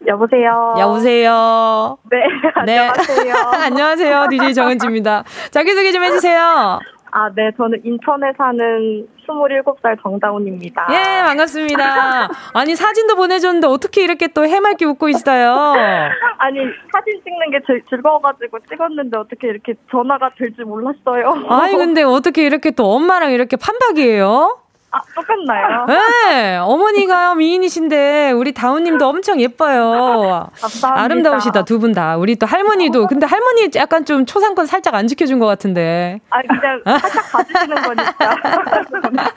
여보세요. 0.07 0.75
여보세요. 0.79 1.97
네, 2.09 2.17
네. 2.65 2.77
안녕하세요. 2.77 3.33
안녕하세요. 3.65 4.27
DJ 4.29 4.53
정은지입니다. 4.53 5.23
자기소개 5.51 5.91
좀 5.91 6.03
해주세요. 6.03 6.79
아, 7.11 7.29
네. 7.33 7.51
저는 7.57 7.81
인천에 7.83 8.31
사는 8.37 9.07
27살 9.27 10.01
정다운입니다. 10.01 10.87
예, 10.91 11.21
반갑습니다. 11.23 12.29
아니, 12.53 12.75
사진도 12.75 13.15
보내줬는데 13.15 13.67
어떻게 13.67 14.03
이렇게 14.03 14.27
또 14.27 14.45
해맑게 14.45 14.85
웃고 14.85 15.09
있어요? 15.09 15.53
아니, 16.39 16.59
사진 16.91 17.21
찍는 17.23 17.51
게 17.51 17.59
즐, 17.65 17.83
즐거워가지고 17.89 18.59
찍었는데 18.69 19.17
어떻게 19.17 19.47
이렇게 19.47 19.73
전화가 19.91 20.29
될 20.37 20.49
줄 20.55 20.65
몰랐어요. 20.65 21.45
아니, 21.49 21.75
근데 21.75 22.01
어떻게 22.03 22.43
이렇게 22.45 22.71
또 22.71 22.91
엄마랑 22.91 23.31
이렇게 23.31 23.55
판박이에요? 23.55 24.57
아, 24.91 24.99
똑같나요? 25.13 25.85
네, 25.87 26.57
어머니가 26.57 27.35
미인이신데 27.35 28.31
우리 28.31 28.53
다운님도 28.53 29.07
엄청 29.07 29.39
예뻐요. 29.39 30.49
감사합니다. 30.59 31.03
아름다우시다 31.03 31.63
두 31.65 31.79
분 31.79 31.91
다. 31.93 32.17
우리 32.17 32.35
또 32.35 32.45
할머니도 32.47 33.05
근데 33.07 33.25
할머니 33.27 33.69
약간 33.75 34.03
좀 34.03 34.25
초상권 34.25 34.65
살짝 34.65 34.95
안 34.95 35.05
지켜준 35.07 35.37
것 35.39 35.45
같은데. 35.45 36.19
아 36.31 36.41
그냥 36.41 36.81
살짝 36.99 37.31
봐주시는 37.31 37.75
거니까. 37.83 38.35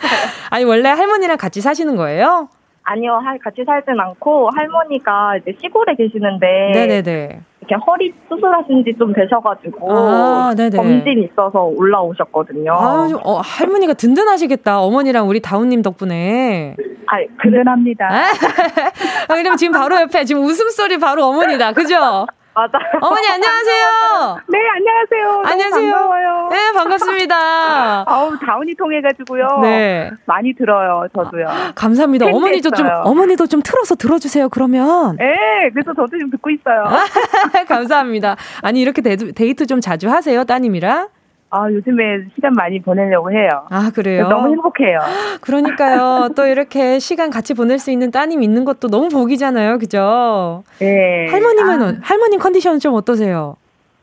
아니 0.50 0.64
원래 0.64 0.88
할머니랑 0.88 1.37
같이 1.37 1.61
사시는 1.61 1.97
거예요? 1.97 2.49
아니요, 2.85 3.21
같이 3.44 3.62
살진 3.64 3.94
않고 4.00 4.50
할머니가 4.56 5.37
이제 5.37 5.56
시골에 5.61 5.94
계시는데. 5.94 6.47
네네네. 6.75 7.40
이렇게 7.62 7.75
허리 7.87 8.12
수술하신 8.28 8.85
지 8.85 8.92
좀 8.99 9.12
되셔가지고 9.12 9.90
아, 9.92 10.52
검진 10.76 11.23
있어서 11.25 11.62
올라오셨거든요. 11.62 12.73
아, 12.73 13.09
어, 13.23 13.37
할머니가 13.42 13.95
든든하시겠다. 13.95 14.81
어머니랑 14.81 15.28
우리 15.28 15.40
다운님 15.40 15.83
덕분에. 15.83 16.76
아, 17.07 17.16
든든합니다. 17.42 18.07
아, 18.07 18.23
왜냐면 19.35 19.57
지금 19.57 19.73
바로 19.73 19.97
옆에 20.00 20.25
지금 20.25 20.42
웃음소리 20.45 20.99
바로 20.99 21.25
어머니다. 21.26 21.73
그죠? 21.73 22.26
맞아요. 22.54 23.00
어머니 23.00 23.28
안녕하세요. 23.28 24.38
네 24.49 24.59
안녕하세요. 24.76 25.42
안녕하세요. 25.47 25.92
반가워요. 25.92 26.49
네 26.50 26.73
반갑습니다. 26.73 28.04
아우 28.06 28.38
따님 28.38 28.75
통해가지고요. 28.75 29.61
네 29.62 30.11
많이 30.26 30.54
들어요 30.54 31.06
저도요. 31.14 31.49
아, 31.49 31.73
감사합니다. 31.75 32.26
어머니도 32.26 32.71
좀 32.71 32.87
어머니도 33.04 33.47
좀 33.47 33.62
틀어서 33.62 33.94
들어주세요. 33.94 34.49
그러면. 34.50 35.16
네 35.16 35.71
그래서 35.73 35.94
저도 35.94 36.09
지금 36.09 36.30
듣고 36.30 36.50
있어요. 36.50 36.85
감사합니다. 37.68 38.37
아니 38.61 38.80
이렇게 38.80 39.00
데이트, 39.00 39.32
데이트 39.32 39.66
좀 39.66 39.80
자주 39.80 40.11
하세요 40.11 40.44
따님이랑? 40.44 41.09
아, 41.54 41.71
요즘에 41.71 42.25
시간 42.35 42.54
많이 42.54 42.80
보내려고 42.80 43.30
해요. 43.30 43.49
아, 43.68 43.90
그래요? 43.94 44.26
너무 44.26 44.49
행복해요. 44.49 44.99
그러니까요. 45.42 46.30
또 46.35 46.47
이렇게 46.47 46.99
시간 46.99 47.28
같이 47.30 47.52
보낼 47.52 47.78
수 47.78 47.90
있는 47.90 48.11
따님 48.11 48.42
있는 48.42 48.64
것도 48.64 48.88
너무 48.88 49.11
복이잖아요. 49.11 49.78
그죠? 49.78 50.64
네. 50.78 51.26
할머님은, 51.30 51.82
아. 51.82 51.99
할머님 52.02 52.40
컨디션은 52.40 52.78
좀 52.78 52.94
어떠세요? 52.94 53.56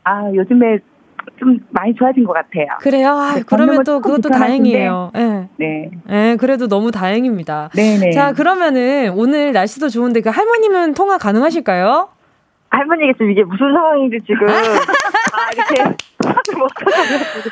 아, 0.04 0.30
요즘에 0.32 0.78
좀 1.40 1.58
많이 1.70 1.92
좋아진 1.96 2.22
것 2.24 2.34
같아요. 2.34 2.66
그래요? 2.80 3.08
아, 3.08 3.34
네, 3.34 3.42
그러면 3.44 3.82
또 3.82 4.00
그것도 4.00 4.28
다행이에요. 4.28 5.10
네. 5.12 5.48
네. 5.56 5.90
네. 6.06 6.36
그래도 6.36 6.68
너무 6.68 6.92
다행입니다. 6.92 7.70
네네. 7.74 8.12
자, 8.12 8.32
그러면은 8.32 9.12
오늘 9.16 9.52
날씨도 9.52 9.88
좋은데 9.88 10.20
그 10.20 10.28
할머님은 10.30 10.94
통화 10.94 11.18
가능하실까요? 11.18 12.10
할머니가 12.70 13.12
지금 13.14 13.32
이게 13.32 13.42
무슨 13.42 13.72
상황인지 13.72 14.18
지금 14.24 14.48
아, 14.48 14.52
이렇게 15.52 15.82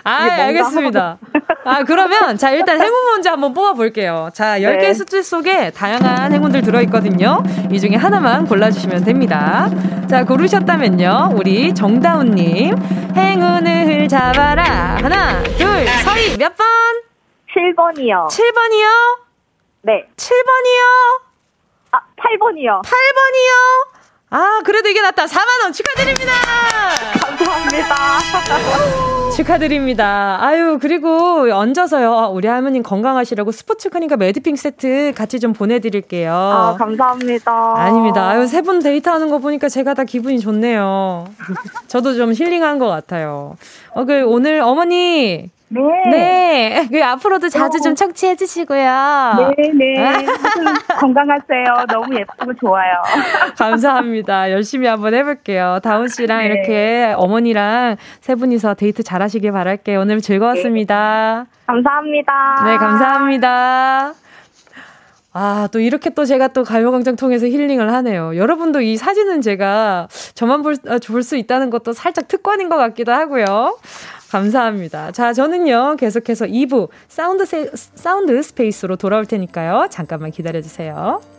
아, 0.05 0.25
알겠습니다. 0.25 1.19
아, 1.65 1.85
그러면 1.85 2.37
자, 2.37 2.51
일단 2.51 2.79
행운 2.83 3.05
문제 3.13 3.29
한번 3.29 3.53
뽑아 3.55 3.73
볼게요. 3.75 4.31
자, 4.33 4.59
10개 4.59 4.79
네. 4.79 4.95
숫자 4.95 5.23
속에 5.23 5.71
다양한 5.71 6.33
행운들 6.33 6.63
들어 6.63 6.81
있거든요. 6.83 7.43
이 7.71 7.81
중에 7.81 7.97
하나만 7.97 8.47
골라 8.47 8.71
주시면 8.71 9.05
됩니다. 9.05 9.69
자, 10.09 10.25
고르셨다면요. 10.25 11.31
우리 11.35 11.75
정다운 11.75 12.33
님. 12.33 12.75
행운을 13.17 14.09
잡아라. 14.09 14.97
하나, 15.03 15.43
둘, 15.43 15.87
서희 16.05 16.37
몇 16.39 16.55
번? 16.57 16.67
7번이요. 17.55 18.29
7번이요? 18.29 19.19
네. 19.83 20.07
7번이요? 20.17 21.21
아, 21.93 21.99
8번이요. 22.17 22.83
8번이요? 22.83 23.98
아, 24.31 24.61
그래도 24.65 24.89
이게 24.91 25.01
낫다. 25.01 25.25
4만원 25.25 25.73
축하드립니다! 25.73 26.33
감사합니다. 27.19 27.97
축하드립니다. 29.35 30.37
아유, 30.41 30.79
그리고 30.83 31.49
얹어서요. 31.51 32.31
우리 32.33 32.47
할머님 32.49 32.83
건강하시라고 32.83 33.53
스포츠 33.53 33.89
크니까 33.89 34.17
매드핑 34.17 34.57
세트 34.57 35.13
같이 35.17 35.41
좀 35.41 35.53
보내드릴게요. 35.55 36.33
아, 36.35 36.77
감사합니다. 36.77 37.75
아닙니다. 37.77 38.29
아유, 38.29 38.47
세 38.47 38.61
분 38.61 38.81
데이트하는 38.81 39.31
거 39.31 39.39
보니까 39.39 39.69
제가 39.71 39.95
다 39.95 40.05
기분이 40.05 40.41
좋네요. 40.41 41.27
저도 41.87 42.15
좀 42.15 42.33
힐링한 42.35 42.79
것 42.79 42.89
같아요. 42.89 43.57
어, 43.95 44.05
그, 44.05 44.25
오늘 44.27 44.61
어머니, 44.61 45.49
네. 45.69 45.81
네. 46.11 46.89
그 46.91 47.05
앞으로도 47.05 47.49
자주 47.49 47.79
어. 47.79 47.81
좀 47.81 47.95
청취해 47.95 48.37
주시고요. 48.37 49.55
네, 49.57 49.71
네. 49.75 50.27
건강하세요. 50.99 51.87
너무 51.89 52.15
예쁘고 52.15 52.55
좋아요. 52.55 53.03
감사합니다. 53.59 54.51
열심히 54.51 54.87
한번 54.89 55.15
해볼게요. 55.15 55.79
다운 55.83 56.09
씨랑 56.09 56.41
네. 56.41 56.47
이렇게 56.47 57.15
어머니랑 57.17 57.97
세 58.21 58.35
분이서 58.35 58.75
데이트 58.75 59.03
잘 59.03 59.23
하시길 59.23 59.53
바랄게요. 59.53 60.01
오늘 60.01 60.21
즐거웠습니다. 60.21 61.47
네. 61.49 61.59
감사합니다. 61.67 62.33
네, 62.65 62.77
감사합니다. 62.77 64.15
아, 65.35 65.69
또 65.71 65.79
이렇게 65.79 66.11
또 66.11 66.25
제가 66.25 66.49
또 66.49 66.65
가요광장 66.65 67.15
통해서 67.17 67.47
힐링을 67.47 67.93
하네요. 67.93 68.37
여러분도 68.37 68.81
이 68.81 68.97
사진은 68.97 69.43
제가 69.43 70.09
저만 70.35 70.63
볼, 70.63 70.75
아, 70.89 70.99
볼수 71.07 71.37
있다는 71.37 71.71
것도 71.71 71.93
살짝 71.93 72.27
특권인 72.27 72.69
것 72.69 72.77
같기도 72.77 73.13
하고요. 73.13 73.77
감사합니다. 74.31 75.13
자, 75.13 75.33
저는요, 75.33 75.97
계속해서 75.99 76.47
2부 76.47 76.89
사운드, 77.09 77.45
세, 77.47 77.71
sound 77.75 78.43
space로 78.43 78.97
돌아올 78.97 79.27
테니까요. 79.27 79.89
잠깐만 79.91 80.31
기다려주세요. 80.31 81.38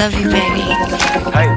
Love 0.00 0.14
you, 0.14 0.30
baby. 0.30 0.64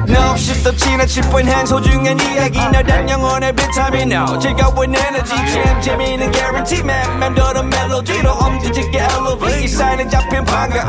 No, 0.06 0.32
없이 0.32 0.62
또 0.62 0.74
지나칠 0.76 1.22
뻔한 1.30 1.64
소중한 1.64 2.18
이야기. 2.20 2.58
너란 2.58 3.08
영혼의 3.08 3.54
비타민. 3.54 4.12
No 4.12 4.38
즐거운 4.38 4.94
에너지. 4.94 5.30
참 5.30 5.80
재미있는 5.80 6.30
guarantee 6.30 6.80
man. 6.84 7.18
맘대로 7.18 7.62
멜로디로 7.62 8.30
엄지짓게 8.30 8.98
elevate. 8.98 9.68
사인은 9.68 10.10
잡힌 10.10 10.44
반가움. 10.44 10.88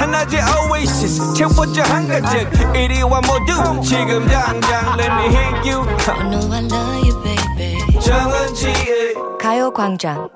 하나의 0.00 0.42
oasis. 0.68 1.34
채워져 1.34 1.82
한가득 1.82 2.74
이리와 2.74 3.20
모두 3.20 3.80
지금 3.82 4.26
당장 4.26 4.98
let 4.98 5.12
me 5.12 5.26
hit 5.26 5.70
you. 5.70 5.86
I 6.08 6.28
know 6.28 6.52
I 6.52 6.64
love 6.64 7.08
you, 7.08 7.22
baby. 7.22 8.00
정은지의 8.00 9.14
가요광장 9.40 10.35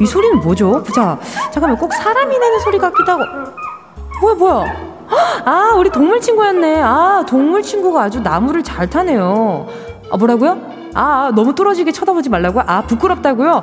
이 0.00 0.06
소리는 0.06 0.40
뭐죠? 0.40 0.82
자, 0.94 1.18
잠깐만, 1.50 1.76
꼭 1.76 1.92
사람이 1.92 2.38
내는 2.38 2.58
소리 2.60 2.78
같기도 2.78 3.12
하고. 3.12 3.24
뭐야, 4.20 4.34
뭐야. 4.34 4.88
아, 5.44 5.74
우리 5.76 5.90
동물 5.90 6.20
친구였네. 6.20 6.80
아, 6.82 7.24
동물 7.26 7.62
친구가 7.62 8.02
아주 8.02 8.20
나무를 8.20 8.62
잘 8.62 8.88
타네요. 8.88 9.66
아, 10.10 10.16
뭐라고요? 10.16 10.58
아, 10.94 11.32
너무 11.34 11.54
뚫어지게 11.54 11.92
쳐다보지 11.92 12.28
말라고요? 12.28 12.64
아, 12.66 12.82
부끄럽다고요? 12.82 13.62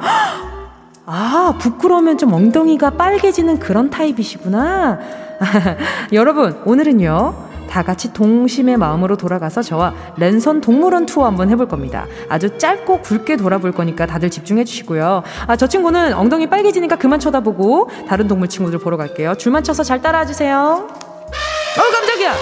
아, 1.06 1.54
부끄러우면 1.60 2.18
좀 2.18 2.34
엉덩이가 2.34 2.92
빨개지는 2.92 3.60
그런 3.60 3.90
타입이시구나. 3.90 5.00
여러분, 6.14 6.60
오늘은요. 6.66 7.45
다 7.70 7.84
같이 7.84 8.14
동심의 8.14 8.78
마음으로 8.78 9.18
돌아가서 9.18 9.62
저와 9.62 9.94
랜선 10.18 10.62
동물원 10.62 11.06
투어 11.06 11.26
한번 11.26 11.50
해볼 11.50 11.68
겁니다. 11.68 12.06
아주 12.30 12.58
짧고 12.58 13.02
굵게 13.02 13.38
돌아볼 13.38 13.72
거니까 13.72 14.06
다들 14.06 14.30
집중해 14.30 14.64
주시고요. 14.64 15.24
아, 15.48 15.56
저 15.56 15.68
친구는 15.68 16.14
엉덩이 16.14 16.48
빨개지니까 16.48 16.96
그만 16.98 17.20
쳐다보고 17.20 17.90
다른 18.08 18.28
동물 18.28 18.48
친구들 18.48 18.80
보러 18.80 18.98
갈게요. 18.98 19.36
줄 19.36 19.52
맞춰서 19.52 19.84
잘 19.84 20.02
따라와 20.02 20.26
주세요. 20.26 20.88
어, 20.88 21.92
깜짝이야! 21.92 22.34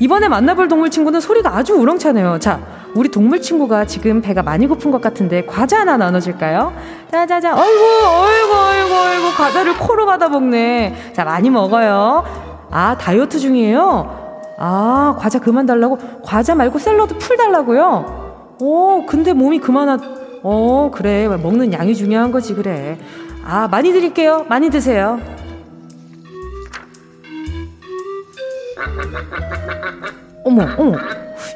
이번에 0.00 0.28
만나볼 0.28 0.68
동물 0.68 0.90
친구는 0.90 1.20
소리가 1.20 1.54
아주 1.54 1.74
우렁차네요. 1.74 2.38
자, 2.38 2.60
우리 2.94 3.10
동물 3.10 3.40
친구가 3.40 3.84
지금 3.84 4.20
배가 4.22 4.42
많이 4.42 4.66
고픈 4.66 4.90
것 4.90 5.00
같은데 5.00 5.44
과자 5.44 5.80
하나 5.80 5.96
나눠줄까요? 5.96 6.72
자자자, 7.10 7.54
어이구, 7.54 7.84
어이구, 7.84 8.54
어이구, 8.54 8.94
어이구, 8.94 9.36
과자를 9.36 9.76
코로 9.76 10.06
받아 10.06 10.28
먹네. 10.28 11.12
자, 11.14 11.24
많이 11.24 11.50
먹어요. 11.50 12.49
아, 12.70 12.96
다이어트 12.96 13.38
중이에요? 13.38 14.20
아, 14.58 15.16
과자 15.18 15.38
그만 15.38 15.66
달라고? 15.66 15.98
과자 16.22 16.54
말고 16.54 16.78
샐러드 16.78 17.18
풀 17.18 17.36
달라고요? 17.36 18.56
오, 18.60 19.06
근데 19.06 19.32
몸이 19.32 19.58
그만하, 19.60 19.98
어, 20.42 20.90
그래. 20.92 21.26
먹는 21.28 21.72
양이 21.72 21.94
중요한 21.94 22.30
거지, 22.30 22.54
그래. 22.54 22.98
아, 23.44 23.68
많이 23.68 23.92
드릴게요. 23.92 24.44
많이 24.48 24.70
드세요. 24.70 25.18
어머, 30.44 30.66
어머. 30.78 30.96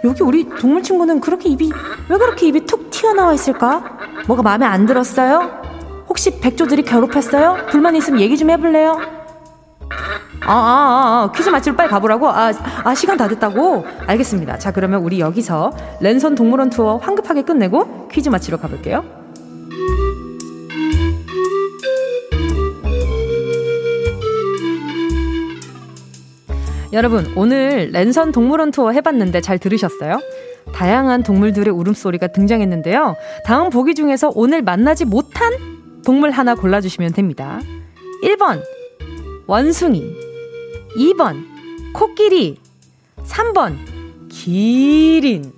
여기 0.05 0.23
우리 0.23 0.49
동물 0.49 0.83
친구는 0.83 1.21
그렇게 1.21 1.49
입이, 1.49 1.71
왜 2.09 2.19
그렇게 2.19 2.49
입이 2.49 2.67
툭 2.67 2.91
튀어나와 2.91 3.35
있을까? 3.35 3.85
뭐가 4.27 4.43
마음에 4.43 4.67
안 4.67 4.87
들었어요? 4.87 5.63
혹시 6.09 6.41
백조들이 6.41 6.83
괴롭혔어요? 6.83 7.67
불만 7.71 7.97
있으면 7.97 8.21
얘기 8.21 8.37
좀 8.37 8.51
해볼래요? 8.51 9.24
아, 10.47 10.53
아, 10.53 10.57
아, 10.57 11.23
아, 11.25 11.33
퀴즈 11.33 11.49
맞추러 11.49 11.75
빨리 11.75 11.89
가보라고? 11.89 12.29
아, 12.29 12.53
아, 12.85 12.95
시간 12.95 13.17
다 13.17 13.29
됐다고? 13.29 13.87
알겠습니다. 14.07 14.59
자, 14.59 14.73
그러면 14.73 15.01
우리 15.03 15.21
여기서 15.21 15.73
랜선 16.01 16.35
동물원 16.35 16.71
투어 16.71 16.97
황급하게 16.99 17.43
끝내고 17.43 18.09
퀴즈 18.09 18.29
맞추러 18.29 18.59
가볼게요. 18.59 19.05
여러분, 26.93 27.33
오늘 27.35 27.91
랜선 27.91 28.31
동물원 28.31 28.71
투어 28.71 28.93
해봤는데 28.93 29.41
잘 29.41 29.59
들으셨어요? 29.59 30.21
다양한 30.73 31.23
동물들의 31.23 31.73
울음소리가 31.73 32.29
등장했는데요. 32.29 33.17
다음 33.45 33.71
보기 33.71 33.95
중에서 33.95 34.31
오늘 34.35 34.63
만나지 34.63 35.05
못한 35.05 35.53
동물 36.05 36.31
하나 36.31 36.55
골라주시면 36.55 37.13
됩니다. 37.13 37.61
1번, 38.23 38.63
원숭이. 39.47 40.03
2번, 40.97 41.45
코끼리. 41.93 42.59
3번, 43.25 43.77
기린. 44.31 45.53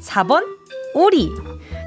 4번, 0.00 0.44
오리. 0.94 1.30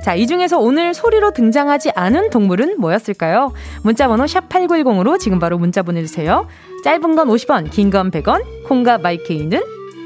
자, 0.04 0.16
이 0.16 0.26
중에서 0.26 0.58
오늘 0.60 0.94
소리로 0.94 1.32
등장하지 1.32 1.92
않은 1.92 2.32
동물은 2.32 2.80
뭐였을까요? 2.80 3.54
문자번호 3.84 4.26
샵8910으로 4.26 5.20
지금 5.20 5.38
바로 5.40 5.58
문자 5.58 5.84
보내주세요. 5.84 6.48
짧은 6.84 7.16
건 7.16 7.28
50원, 7.28 7.70
긴 7.70 7.92
건 7.92 8.10
100원, 8.10 8.44
콩과 8.68 8.98
마이케이는 9.00 9.62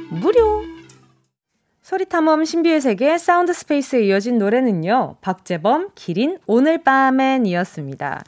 무료. 0.09 0.63
소리탐험 1.85 2.45
신비의 2.45 2.81
세계 2.81 3.15
sound 3.19 3.53
space에 3.53 4.05
이어진 4.05 4.39
노래는요. 4.39 5.17
박재범, 5.21 5.89
기린, 5.93 6.39
오늘 6.47 6.79
밤엔이었습니다. 6.79 8.23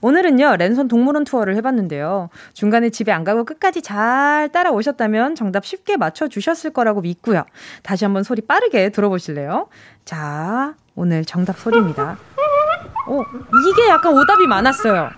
오늘은요. 0.00 0.56
랜선 0.56 0.88
동물원 0.88 1.24
투어를 1.24 1.54
해봤는데요. 1.56 2.30
중간에 2.54 2.88
집에 2.88 3.12
안 3.12 3.22
가고 3.22 3.44
끝까지 3.44 3.82
잘 3.82 4.48
따라오셨다면 4.50 5.34
정답 5.34 5.66
쉽게 5.66 5.98
맞춰주셨을 5.98 6.70
거라고 6.72 7.02
믿고요. 7.02 7.44
다시 7.82 8.06
한번 8.06 8.22
소리 8.22 8.40
빠르게 8.40 8.88
들어보실래요? 8.88 9.68
자, 10.06 10.74
오늘 10.94 11.26
정답 11.26 11.58
소리입니다. 11.58 12.16
어, 13.06 13.20
이게 13.70 13.88
약간 13.88 14.12
오답이 14.14 14.46
많았어요. 14.46 15.10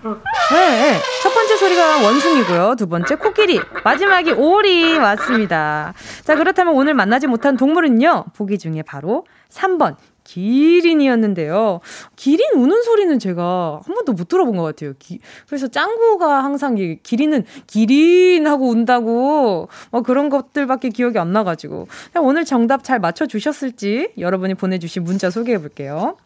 네, 0.51 0.91
네. 0.91 0.99
첫 1.21 1.33
번째 1.33 1.55
소리가 1.57 2.03
원숭이고요. 2.03 2.75
두 2.77 2.87
번째 2.87 3.15
코끼리. 3.15 3.59
마지막이 3.83 4.31
오리 4.31 4.99
맞습니다. 4.99 5.93
자, 6.23 6.35
그렇다면 6.35 6.73
오늘 6.73 6.93
만나지 6.93 7.27
못한 7.27 7.57
동물은요. 7.57 8.25
보기 8.35 8.57
중에 8.57 8.81
바로 8.81 9.25
3번 9.49 9.95
기린이었는데요. 10.25 11.79
기린 12.15 12.49
우는 12.55 12.81
소리는 12.81 13.17
제가 13.19 13.79
한 13.85 13.95
번도 13.95 14.13
못 14.13 14.27
들어본 14.27 14.57
것 14.57 14.63
같아요. 14.63 14.93
기, 14.99 15.19
그래서 15.47 15.67
짱구가 15.67 16.43
항상 16.43 16.75
기린은 16.75 17.45
기린 17.67 18.47
하고 18.47 18.67
운다고 18.67 19.69
뭐 19.91 20.01
그런 20.01 20.29
것들밖에 20.29 20.89
기억이 20.89 21.19
안 21.19 21.31
나가지고 21.31 21.87
오늘 22.19 22.43
정답 22.43 22.83
잘 22.83 22.99
맞춰주셨을지 22.99 24.13
여러분이 24.17 24.55
보내주신 24.55 25.03
문자 25.03 25.29
소개해 25.29 25.59
볼게요. 25.59 26.17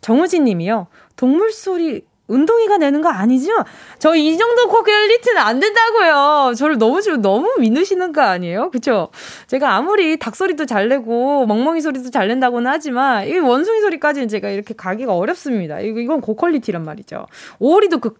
정우진 0.00 0.44
님이요. 0.44 0.88
동물 1.16 1.52
소리 1.52 2.02
운동이가 2.26 2.78
내는 2.78 3.02
거 3.02 3.10
아니죠? 3.10 3.52
저 3.98 4.16
이 4.16 4.38
정도 4.38 4.66
퀄리티는 4.68 5.36
안 5.42 5.60
된다고요. 5.60 6.54
저를 6.56 6.78
너무 6.78 7.02
좀 7.02 7.20
너무 7.20 7.54
믿으시는 7.58 8.14
거 8.14 8.22
아니에요? 8.22 8.70
그쵸? 8.70 9.10
제가 9.46 9.74
아무리 9.74 10.16
닭 10.16 10.34
소리도 10.34 10.64
잘 10.64 10.88
내고 10.88 11.44
멍멍이 11.44 11.82
소리도 11.82 12.10
잘 12.10 12.28
낸다고는 12.28 12.70
하지만 12.70 13.28
이 13.28 13.36
원숭이 13.38 13.80
소리까지는 13.82 14.28
제가 14.28 14.48
이렇게 14.48 14.72
가기가 14.74 15.14
어렵습니다. 15.14 15.80
이거 15.80 16.00
이건 16.00 16.22
고퀄리티란 16.22 16.82
말이죠. 16.82 17.26
오리도 17.58 17.98
그 17.98 18.14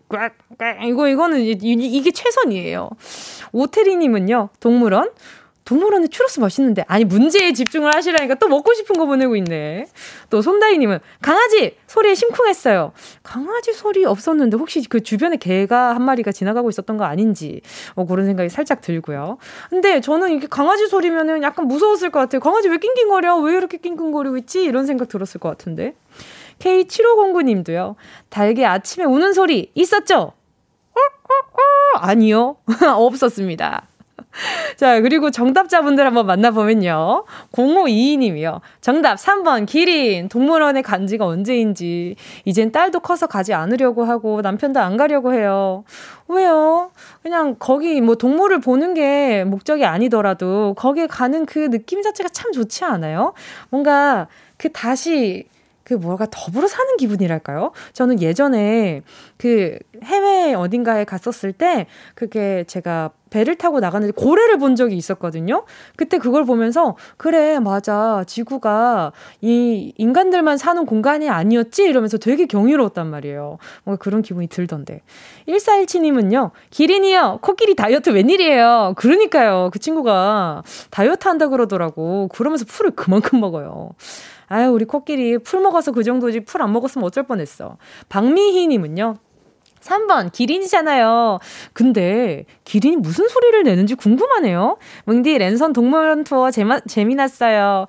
이거 0.86 1.08
이거는 1.08 1.40
이 1.40 2.02
게 2.02 2.10
최선이에요. 2.10 2.90
오태리님은요 3.52 4.50
동물원 4.60 5.10
동물원에 5.64 6.08
추러스 6.08 6.40
맛있는데 6.40 6.84
아니 6.88 7.04
문제에 7.04 7.52
집중을 7.52 7.94
하시라니까 7.94 8.34
또 8.34 8.48
먹고 8.48 8.74
싶은 8.74 8.96
거 8.96 9.06
보내고 9.06 9.34
있네. 9.36 9.86
또 10.28 10.42
손다희님은 10.42 11.00
강아지 11.22 11.76
소리에 11.86 12.14
심쿵했어요. 12.14 12.92
강아지 13.22 13.72
소리 13.72 14.04
없었는데 14.04 14.56
혹시 14.58 14.86
그 14.88 15.02
주변에 15.02 15.36
개가 15.36 15.94
한 15.94 16.02
마리가 16.02 16.32
지나가고 16.32 16.68
있었던 16.68 16.98
거 16.98 17.04
아닌지 17.04 17.62
뭐 17.96 18.06
그런 18.06 18.26
생각이 18.26 18.50
살짝 18.50 18.82
들고요. 18.82 19.38
근데 19.70 20.00
저는 20.00 20.32
이게 20.32 20.46
강아지 20.46 20.86
소리면은 20.86 21.42
약간 21.42 21.66
무서웠을 21.66 22.10
것 22.10 22.20
같아요. 22.20 22.40
강아지 22.40 22.68
왜 22.68 22.76
낑낑거려? 22.76 23.38
왜 23.38 23.56
이렇게 23.56 23.78
낑낑거리고 23.78 24.36
있지? 24.38 24.64
이런 24.64 24.84
생각 24.84 25.08
들었을 25.08 25.40
것 25.40 25.48
같은데. 25.48 25.94
K7509님도요. 26.58 27.94
달게 28.28 28.64
아침에 28.64 29.04
우는 29.04 29.32
소리 29.32 29.70
있었죠? 29.74 30.16
어, 30.16 31.00
어, 31.00 31.34
어. 31.52 31.98
아니요. 32.00 32.56
없었습니다. 32.96 33.88
자, 34.76 35.00
그리고 35.00 35.30
정답자분들 35.30 36.04
한번 36.04 36.26
만나보면요. 36.26 37.24
0522님이요. 37.52 38.60
정답 38.80 39.16
3번, 39.16 39.66
기린. 39.66 40.28
동물원에 40.28 40.82
간 40.82 41.06
지가 41.06 41.24
언제인지. 41.26 42.16
이젠 42.44 42.72
딸도 42.72 43.00
커서 43.00 43.26
가지 43.26 43.54
않으려고 43.54 44.04
하고 44.04 44.42
남편도 44.42 44.80
안 44.80 44.96
가려고 44.96 45.32
해요. 45.34 45.84
왜요? 46.28 46.90
그냥 47.22 47.56
거기 47.58 48.00
뭐 48.00 48.14
동물을 48.16 48.60
보는 48.60 48.94
게 48.94 49.44
목적이 49.44 49.84
아니더라도 49.84 50.74
거기에 50.74 51.06
가는 51.06 51.46
그 51.46 51.70
느낌 51.70 52.02
자체가 52.02 52.28
참 52.30 52.52
좋지 52.52 52.84
않아요? 52.84 53.34
뭔가 53.70 54.28
그 54.56 54.72
다시 54.72 55.48
그 55.84 55.92
뭐가 55.94 56.26
더불어 56.30 56.66
사는 56.66 56.96
기분이랄까요? 56.96 57.72
저는 57.92 58.22
예전에 58.22 59.02
그 59.36 59.78
해외 60.02 60.54
어딘가에 60.54 61.04
갔었을 61.04 61.52
때 61.52 61.86
그게 62.14 62.64
제가 62.66 63.10
배를 63.34 63.56
타고 63.56 63.80
나갔는데 63.80 64.12
고래를 64.12 64.58
본 64.58 64.76
적이 64.76 64.96
있었거든요. 64.96 65.64
그때 65.96 66.18
그걸 66.18 66.44
보면서 66.44 66.96
그래 67.16 67.58
맞아 67.58 68.22
지구가 68.28 69.10
이 69.40 69.92
인간들만 69.98 70.56
사는 70.56 70.86
공간이 70.86 71.28
아니었지 71.28 71.82
이러면서 71.82 72.16
되게 72.16 72.46
경이로웠단 72.46 73.08
말이에요. 73.10 73.58
뭔가 73.82 74.00
그런 74.00 74.22
기분이 74.22 74.46
들던데. 74.46 75.02
1417님은요. 75.48 76.52
기린이요. 76.70 77.40
코끼리 77.42 77.74
다이어트 77.74 78.10
웬일이에요. 78.10 78.94
그러니까요. 78.96 79.70
그 79.72 79.80
친구가 79.80 80.62
다이어트 80.90 81.26
한다 81.26 81.48
그러더라고. 81.48 82.28
그러면서 82.28 82.64
풀을 82.64 82.92
그만큼 82.92 83.40
먹어요. 83.40 83.90
아유, 84.46 84.70
우리 84.70 84.84
코끼리 84.84 85.38
풀 85.38 85.60
먹어서 85.60 85.90
그 85.90 86.04
정도지 86.04 86.40
풀 86.44 86.62
안 86.62 86.72
먹었으면 86.72 87.04
어쩔 87.04 87.24
뻔했어. 87.24 87.78
박미희 88.08 88.68
님은요. 88.68 89.16
3번, 89.84 90.32
기린이잖아요. 90.32 91.38
근데, 91.72 92.44
기린이 92.64 92.96
무슨 92.96 93.28
소리를 93.28 93.62
내는지 93.62 93.94
궁금하네요. 93.94 94.78
뭉디 95.04 95.38
랜선 95.38 95.72
동물원 95.72 96.24
투어 96.24 96.50
재마, 96.50 96.80
재미났어요. 96.80 97.86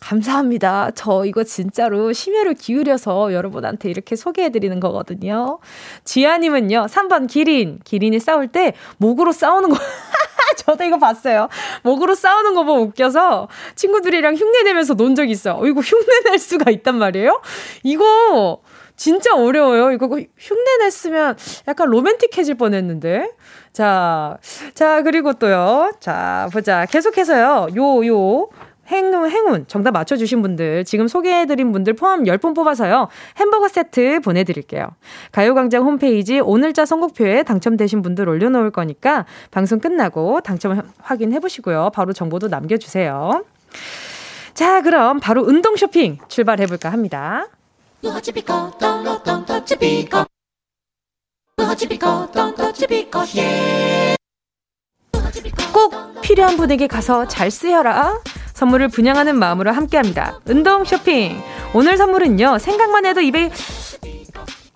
감사합니다. 0.00 0.90
저 0.94 1.24
이거 1.24 1.44
진짜로 1.44 2.12
심혈을 2.12 2.54
기울여서 2.54 3.32
여러분한테 3.32 3.88
이렇게 3.88 4.16
소개해드리는 4.16 4.78
거거든요. 4.78 5.58
지아님은요, 6.04 6.86
3번 6.90 7.26
기린. 7.26 7.80
기린이 7.84 8.18
싸울 8.20 8.48
때 8.48 8.74
목으로 8.98 9.32
싸우는 9.32 9.70
거. 9.70 9.76
저도 10.58 10.84
이거 10.84 10.98
봤어요. 10.98 11.48
목으로 11.82 12.14
싸우는 12.14 12.54
거 12.54 12.64
보고 12.64 12.82
웃겨서 12.82 13.48
친구들이랑 13.76 14.34
흉내내면서 14.34 14.94
논 14.94 15.14
적이 15.14 15.32
있어요. 15.32 15.54
어, 15.54 15.66
이거 15.66 15.80
흉내낼 15.80 16.38
수가 16.38 16.70
있단 16.70 16.96
말이에요? 16.96 17.40
이거 17.82 18.60
진짜 18.96 19.34
어려워요. 19.34 19.92
이거 19.92 20.06
흉내 20.06 20.76
냈으면 20.80 21.36
약간 21.68 21.88
로맨틱해질 21.88 22.54
뻔 22.56 22.74
했는데. 22.74 23.30
자, 23.72 24.38
자, 24.74 25.02
그리고 25.02 25.32
또요. 25.32 25.92
자, 26.00 26.48
보자. 26.52 26.86
계속해서요. 26.86 27.68
요, 27.76 28.06
요. 28.06 28.48
행운, 28.88 29.30
행운. 29.30 29.64
정답 29.66 29.92
맞춰주신 29.92 30.42
분들, 30.42 30.84
지금 30.84 31.08
소개해드린 31.08 31.72
분들 31.72 31.94
포함 31.94 32.24
10분 32.24 32.54
뽑아서요. 32.54 33.08
햄버거 33.38 33.68
세트 33.68 34.20
보내드릴게요. 34.20 34.88
가요광장 35.32 35.84
홈페이지 35.84 36.38
오늘자 36.38 36.84
선곡표에 36.84 37.44
당첨되신 37.44 38.02
분들 38.02 38.28
올려놓을 38.28 38.70
거니까 38.70 39.24
방송 39.50 39.80
끝나고 39.80 40.40
당첨 40.42 40.82
확인해보시고요. 41.00 41.90
바로 41.94 42.12
정보도 42.12 42.48
남겨주세요. 42.48 43.44
자, 44.52 44.82
그럼 44.82 45.18
바로 45.18 45.42
운동 45.42 45.76
쇼핑 45.76 46.18
출발해볼까 46.28 46.90
합니다. 46.90 47.46
꼭 55.72 56.20
필요한 56.20 56.56
분에게 56.56 56.86
가서 56.86 57.26
잘 57.26 57.50
쓰여라. 57.50 58.20
선물을 58.52 58.88
분양하는 58.88 59.38
마음으로 59.38 59.72
함께합니다. 59.72 60.40
운동 60.46 60.84
쇼핑. 60.84 61.42
오늘 61.72 61.96
선물은요. 61.96 62.58
생각만 62.58 63.06
해도 63.06 63.20
입에 63.22 63.50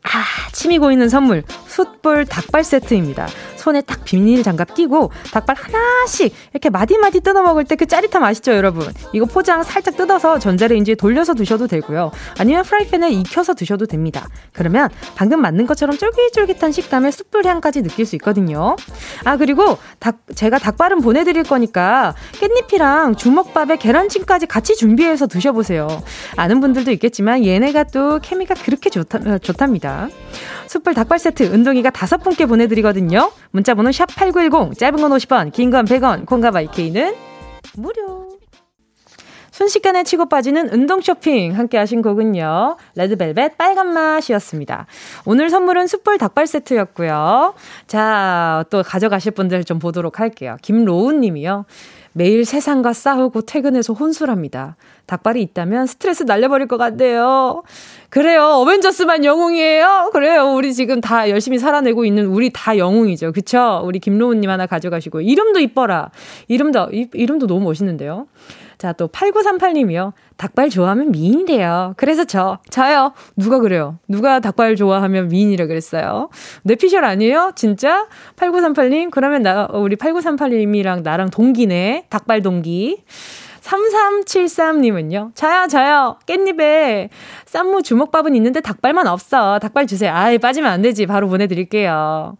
아, 0.02 0.24
침이 0.52 0.78
고이는 0.78 1.08
선물. 1.10 1.44
숯불 1.66 2.24
닭발 2.24 2.64
세트입니다. 2.64 3.28
손에 3.68 3.80
딱 3.82 4.04
비닐 4.04 4.42
장갑 4.42 4.74
끼고 4.74 5.10
닭발 5.32 5.56
하나씩 5.56 6.34
이렇게 6.52 6.70
마디마디 6.70 7.20
뜯어 7.20 7.42
먹을 7.42 7.64
때 7.64 7.78
그 7.78 7.86
짜릿함 7.86 8.24
아시죠, 8.24 8.52
여러분? 8.52 8.92
이거 9.12 9.24
포장 9.24 9.62
살짝 9.62 9.96
뜯어서 9.96 10.40
전자레인지에 10.40 10.96
돌려서 10.96 11.34
드셔도 11.34 11.68
되고요. 11.68 12.10
아니면 12.38 12.64
프라이팬에 12.64 13.10
익혀서 13.10 13.54
드셔도 13.54 13.86
됩니다. 13.86 14.28
그러면 14.52 14.88
방금 15.14 15.40
만든 15.40 15.64
것처럼 15.64 15.96
쫄깃쫄깃한 15.96 16.72
식감의 16.72 17.12
숯불 17.12 17.46
향까지 17.46 17.82
느낄 17.82 18.04
수 18.04 18.16
있거든요. 18.16 18.74
아, 19.22 19.36
그리고 19.36 19.78
닭, 20.00 20.16
제가 20.34 20.58
닭발은 20.58 21.02
보내드릴 21.02 21.44
거니까 21.44 22.16
깻잎이랑 22.32 23.16
주먹밥에 23.16 23.76
계란찜까지 23.76 24.46
같이 24.46 24.74
준비해서 24.74 25.28
드셔보세요. 25.28 25.86
아는 26.36 26.60
분들도 26.60 26.90
있겠지만 26.90 27.44
얘네가 27.46 27.84
또 27.84 28.18
케미가 28.18 28.54
그렇게 28.54 28.90
좋다, 28.90 29.38
좋답니다. 29.38 30.08
숯불 30.68 30.94
닭발 30.94 31.18
세트 31.18 31.44
은동이가 31.52 31.90
다섯 31.90 32.18
분께 32.18 32.46
보내드리거든요. 32.46 33.30
문자번호 33.50 33.90
샵 33.92 34.06
8910, 34.14 34.78
짧은 34.78 35.00
건 35.00 35.10
50원, 35.12 35.52
긴 35.52 35.70
건 35.70 35.84
100원, 35.86 36.26
콩과 36.26 36.50
마이케이는 36.50 37.14
무료. 37.76 38.27
순식간에 39.58 40.04
치고 40.04 40.26
빠지는 40.26 40.68
운동 40.68 41.00
쇼핑 41.00 41.58
함께 41.58 41.78
하신 41.78 42.00
곡은요. 42.00 42.76
레드벨벳 42.94 43.58
빨간 43.58 43.92
맛이었습니다. 43.92 44.86
오늘 45.24 45.50
선물은 45.50 45.88
숯불 45.88 46.16
닭발 46.16 46.46
세트였고요. 46.46 47.54
자, 47.88 48.64
또 48.70 48.84
가져가실 48.84 49.32
분들 49.32 49.64
좀 49.64 49.80
보도록 49.80 50.20
할게요. 50.20 50.58
김로운 50.62 51.18
님이요. 51.18 51.64
매일 52.12 52.44
세상과 52.44 52.92
싸우고 52.92 53.42
퇴근해서 53.42 53.94
혼술합니다. 53.94 54.76
닭발이 55.06 55.42
있다면 55.42 55.86
스트레스 55.86 56.22
날려버릴 56.22 56.68
것 56.68 56.76
같네요. 56.76 57.64
그래요. 58.10 58.44
어벤져스만 58.60 59.24
영웅이에요. 59.24 60.10
그래요. 60.12 60.52
우리 60.54 60.72
지금 60.72 61.00
다 61.00 61.28
열심히 61.30 61.58
살아내고 61.58 62.04
있는 62.04 62.26
우리 62.26 62.50
다 62.52 62.78
영웅이죠. 62.78 63.32
그쵸? 63.32 63.82
우리 63.84 63.98
김로운님 63.98 64.48
하나 64.50 64.66
가져가시고. 64.66 65.20
이름도 65.20 65.58
이뻐라. 65.58 66.10
이름도, 66.46 66.90
이, 66.92 67.08
이름도 67.12 67.48
너무 67.48 67.64
멋있는데요. 67.64 68.26
자, 68.78 68.92
또 68.92 69.08
8938님이요. 69.08 70.12
닭발 70.36 70.70
좋아하면 70.70 71.10
미인이래요. 71.10 71.94
그래서 71.96 72.24
저, 72.24 72.58
저요. 72.70 73.12
누가 73.36 73.58
그래요? 73.58 73.98
누가 74.06 74.38
닭발 74.38 74.76
좋아하면 74.76 75.28
미인이라 75.28 75.66
그랬어요? 75.66 76.30
뇌피셜 76.62 77.04
아니에요? 77.04 77.52
진짜? 77.56 78.06
8938님? 78.36 79.10
그러면 79.10 79.42
나, 79.42 79.68
우리 79.72 79.96
8938님이랑 79.96 81.02
나랑 81.02 81.30
동기네. 81.30 82.06
닭발 82.08 82.42
동기. 82.42 83.02
3373님은요. 83.62 85.34
저요, 85.34 85.66
저요. 85.68 86.16
깻잎에 86.26 87.08
쌈무 87.46 87.82
주먹밥은 87.82 88.34
있는데 88.36 88.60
닭발만 88.60 89.08
없어. 89.08 89.58
닭발 89.58 89.88
주세요. 89.88 90.12
아이, 90.14 90.38
빠지면 90.38 90.70
안 90.70 90.82
되지. 90.82 91.06
바로 91.06 91.28
보내드릴게요. 91.28 92.36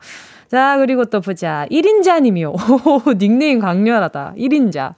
자, 0.50 0.76
그리고 0.78 1.04
또 1.04 1.20
보자. 1.20 1.66
1인자님이요. 1.70 2.54
오, 3.08 3.14
닉네임 3.14 3.58
강렬하다. 3.58 4.34
1인자. 4.38 4.94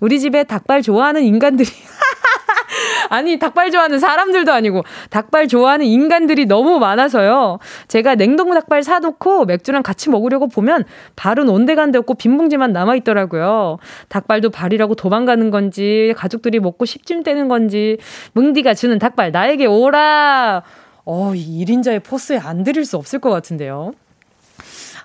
우리 0.00 0.18
집에 0.18 0.44
닭발 0.44 0.82
좋아하는 0.82 1.22
인간들이 1.22 1.68
아니, 3.10 3.38
닭발 3.38 3.70
좋아하는 3.70 3.98
사람들도 3.98 4.52
아니고, 4.52 4.84
닭발 5.10 5.48
좋아하는 5.48 5.84
인간들이 5.86 6.46
너무 6.46 6.78
많아서요. 6.78 7.58
제가 7.88 8.14
냉동 8.14 8.54
닭발 8.54 8.82
사놓고 8.82 9.46
맥주랑 9.46 9.82
같이 9.82 10.10
먹으려고 10.10 10.46
보면, 10.46 10.84
발은 11.16 11.48
온데간데 11.48 11.98
없고 11.98 12.14
빈 12.14 12.38
봉지만 12.38 12.72
남아 12.72 12.94
있더라고요. 12.96 13.78
닭발도 14.08 14.50
발이라고 14.50 14.94
도망가는 14.94 15.50
건지, 15.50 16.14
가족들이 16.16 16.60
먹고 16.60 16.84
떼는 17.24 17.48
건지, 17.48 17.98
뭉디가 18.32 18.74
주는 18.74 18.98
닭발 18.98 19.32
나에게 19.32 19.66
오라! 19.66 20.62
어, 21.04 21.32
이 21.34 21.64
1인자의 21.64 22.04
포스에 22.04 22.38
안 22.38 22.62
들일 22.62 22.84
수 22.84 22.96
없을 22.96 23.18
것 23.18 23.30
같은데요. 23.30 23.92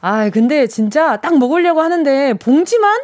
아, 0.01 0.29
근데 0.29 0.67
진짜 0.67 1.17
딱 1.17 1.39
먹으려고 1.39 1.81
하는데, 1.81 2.35
봉지만? 2.35 2.99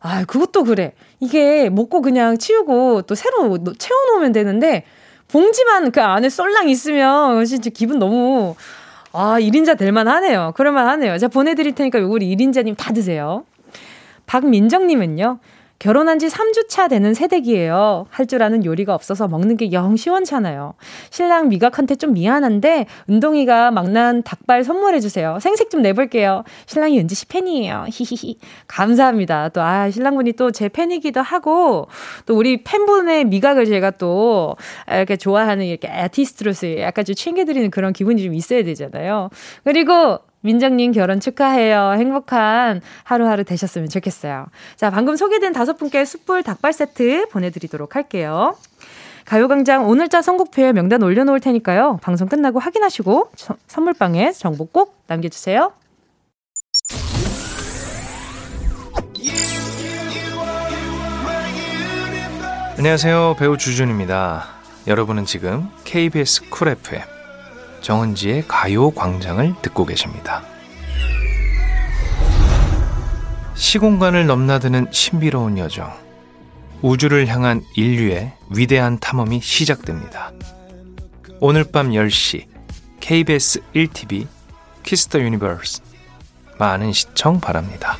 아, 0.00 0.24
그것도 0.24 0.64
그래. 0.64 0.92
이게 1.20 1.70
먹고 1.70 2.02
그냥 2.02 2.38
치우고 2.38 3.02
또 3.02 3.14
새로 3.14 3.58
채워놓으면 3.78 4.32
되는데 4.32 4.84
봉지만 5.28 5.90
그 5.90 6.02
안에 6.02 6.28
썰랑 6.28 6.68
있으면 6.68 7.44
진짜 7.44 7.70
기분 7.70 7.98
너무 7.98 8.54
아 9.12 9.38
1인자 9.40 9.78
될만 9.78 10.08
하네요. 10.08 10.52
그럴만 10.56 10.86
하네요. 10.88 11.18
제가 11.18 11.30
보내드릴 11.30 11.74
테니까 11.74 12.00
우리 12.00 12.34
1인자님 12.36 12.76
다 12.76 12.92
드세요. 12.92 13.44
박민정님은요. 14.26 15.38
결혼한 15.78 16.18
지 16.18 16.28
3주차 16.28 16.88
되는 16.88 17.12
새댁이에요. 17.14 18.06
할 18.10 18.26
줄 18.26 18.42
아는 18.42 18.64
요리가 18.64 18.92
없어서 18.94 19.28
먹는 19.28 19.56
게 19.56 19.70
영 19.72 19.96
시원찮아요. 19.96 20.74
신랑 21.10 21.48
미각한테 21.48 21.94
좀 21.96 22.14
미안한데 22.14 22.86
은동이가 23.08 23.70
막난 23.70 24.22
닭발 24.24 24.64
선물해 24.64 25.00
주세요. 25.00 25.38
생색 25.40 25.70
좀 25.70 25.82
내볼게요. 25.82 26.42
신랑이 26.66 26.98
은지 26.98 27.14
씨 27.14 27.26
팬이에요. 27.26 27.86
히히히. 27.88 28.38
감사합니다. 28.66 29.50
또, 29.50 29.60
아, 29.60 29.90
신랑분이 29.90 30.32
또 30.32 30.50
제 30.50 30.68
팬이기도 30.68 31.20
하고 31.20 31.88
또 32.24 32.34
우리 32.36 32.62
팬분의 32.64 33.24
미각을 33.26 33.66
제가 33.66 33.90
또 33.92 34.56
이렇게 34.88 35.16
좋아하는 35.16 35.66
이렇게 35.66 35.88
아티스트로서 35.88 36.78
약간 36.80 37.04
좀 37.04 37.14
챙겨드리는 37.14 37.70
그런 37.70 37.92
기분이 37.92 38.22
좀 38.22 38.32
있어야 38.34 38.62
되잖아요. 38.64 39.28
그리고 39.64 40.18
민정님 40.46 40.92
결혼 40.92 41.20
축하해요. 41.20 41.94
행복한 41.98 42.80
하루하루 43.04 43.44
되셨으면 43.44 43.88
좋겠어요. 43.88 44.46
자, 44.76 44.90
방금 44.90 45.16
소개된 45.16 45.52
다섯 45.52 45.76
분께 45.76 46.04
숯불 46.04 46.42
닭발 46.44 46.72
세트 46.72 47.28
보내드리도록 47.30 47.96
할게요. 47.96 48.56
가요광장 49.26 49.88
오늘자 49.88 50.22
선곡표에 50.22 50.72
명단 50.72 51.02
올려놓을 51.02 51.40
테니까요. 51.40 51.98
방송 52.00 52.28
끝나고 52.28 52.60
확인하시고 52.60 53.30
저, 53.34 53.56
선물방에 53.66 54.32
정보 54.32 54.66
꼭 54.66 55.02
남겨주세요. 55.08 55.72
안녕하세요. 62.78 63.36
배우 63.38 63.56
주준입니다. 63.56 64.44
여러분은 64.86 65.24
지금 65.24 65.68
KBS 65.84 66.48
쿨 66.50 66.68
FM 66.68 67.15
정은지의 67.86 68.48
가요 68.48 68.90
광장을 68.90 69.54
듣고 69.62 69.86
계십니다. 69.86 70.42
시공간을 73.54 74.26
넘나드는 74.26 74.88
신비로운 74.90 75.56
여정. 75.56 75.92
우주를 76.82 77.28
향한 77.28 77.62
인류의 77.76 78.32
위대한 78.50 78.98
탐험이 78.98 79.40
시작됩니다. 79.40 80.32
오늘 81.38 81.62
밤 81.62 81.90
10시 81.90 82.46
KBS 82.98 83.60
1TV 83.72 84.26
Kiss 84.82 85.04
the 85.04 85.20
Universe 85.20 85.80
많은 86.58 86.92
시청 86.92 87.38
바랍니다. 87.38 87.98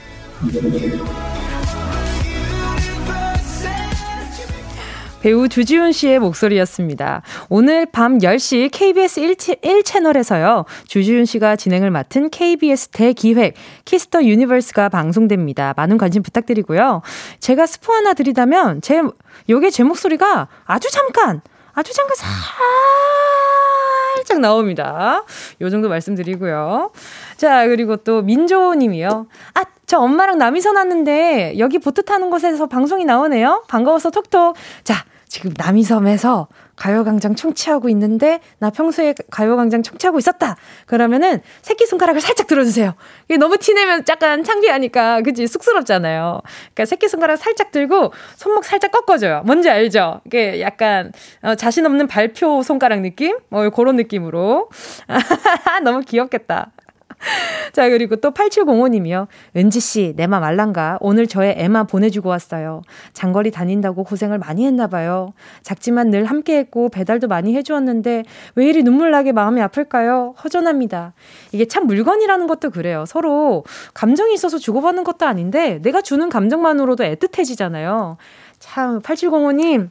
배우 5.20 5.48
주지훈 5.48 5.92
씨의 5.92 6.18
목소리였습니다. 6.20 7.22
오늘 7.48 7.87
밤 7.87 8.18
10시 8.18 8.70
KBS 8.72 9.20
1, 9.20 9.35
1채널에서요. 9.35 10.64
주지훈 10.87 11.24
씨가 11.24 11.57
진행을 11.57 11.90
맡은 11.90 12.31
KBS 12.31 12.88
대기획 12.88 13.55
Kiss 13.85 14.06
the 14.06 14.22
Universe가 14.22 14.88
방송됩니다. 14.88 15.74
많은 15.76 15.98
관심 15.98 16.22
부탁드리고요. 16.22 17.02
제가 17.40 17.66
스포 17.66 17.92
하나 17.92 18.14
드리다면 18.14 18.83
제 18.83 19.02
요게 19.48 19.70
제 19.70 19.83
목소리가 19.83 20.48
아주 20.64 20.90
잠깐 20.90 21.40
아주 21.74 21.92
잠깐 21.92 22.16
살짝 22.16 24.40
나옵니다. 24.40 25.24
요 25.61 25.70
정도 25.70 25.88
말씀드리고요. 25.88 26.90
자, 27.37 27.66
그리고 27.66 27.96
또 27.96 28.22
민조 28.22 28.74
님이요. 28.74 29.26
아, 29.55 29.64
저 29.87 29.98
엄마랑 29.98 30.38
남이섬 30.38 30.76
왔는데 30.76 31.59
여기 31.59 31.79
보트 31.79 32.05
타는 32.05 32.31
곳에서 32.31 32.66
방송이 32.66 33.05
나오네요. 33.05 33.64
반가워서 33.68 34.11
톡톡. 34.11 34.57
자, 34.85 35.05
지금 35.29 35.52
남이섬에서 35.57 36.48
가요광장 36.76 37.34
청취하고 37.34 37.88
있는데 37.88 38.40
나 38.58 38.70
평소에 38.70 39.14
가요광장 39.30 39.82
청취하고 39.82 40.18
있었다. 40.18 40.56
그러면은 40.86 41.40
새끼손가락을 41.62 42.20
살짝 42.20 42.46
들어주세요. 42.46 42.94
이게 43.24 43.36
너무 43.38 43.56
티내면 43.56 44.04
약간 44.08 44.44
창피하니까 44.44 45.22
그치 45.22 45.46
쑥스럽잖아요. 45.46 46.42
그러니까 46.74 46.84
새끼손가락 46.84 47.38
살짝 47.38 47.70
들고 47.72 48.12
손목 48.36 48.64
살짝 48.64 48.92
꺾어줘요. 48.92 49.42
뭔지 49.44 49.70
알죠? 49.70 50.20
이게 50.26 50.60
약간 50.60 51.12
어, 51.42 51.54
자신 51.54 51.86
없는 51.86 52.06
발표 52.06 52.62
손가락 52.62 53.00
느낌? 53.00 53.38
뭐 53.48 53.68
그런 53.70 53.96
느낌으로 53.96 54.68
너무 55.82 56.00
귀엽겠다. 56.02 56.72
자, 57.72 57.88
그리고 57.88 58.16
또 58.16 58.31
8705님이요. 58.31 59.26
은지씨, 59.57 60.14
내 60.16 60.26
맘 60.26 60.42
알란가? 60.44 60.98
오늘 61.00 61.26
저의 61.26 61.55
애마 61.59 61.85
보내주고 61.85 62.29
왔어요. 62.29 62.83
장거리 63.12 63.50
다닌다고 63.50 64.05
고생을 64.05 64.38
많이 64.38 64.66
했나봐요. 64.66 65.33
작지만 65.62 66.11
늘 66.11 66.24
함께 66.24 66.59
했고 66.59 66.88
배달도 66.88 67.29
많이 67.29 67.55
해주었는데 67.57 68.24
왜 68.57 68.66
이리 68.66 68.83
눈물나게 68.83 69.33
마음이 69.33 69.61
아플까요? 69.62 70.35
허전합니다. 70.42 71.14
이게 71.52 71.66
참 71.66 71.87
물건이라는 71.87 72.46
것도 72.46 72.70
그래요. 72.70 73.05
서로 73.07 73.64
감정이 73.94 74.35
있어서 74.35 74.59
주고받는 74.59 75.05
것도 75.05 75.26
아닌데 75.26 75.81
내가 75.83 76.02
주는 76.02 76.29
감정만으로도 76.29 77.05
애틋해지잖아요. 77.05 78.16
참, 78.59 79.00
8705님, 79.02 79.90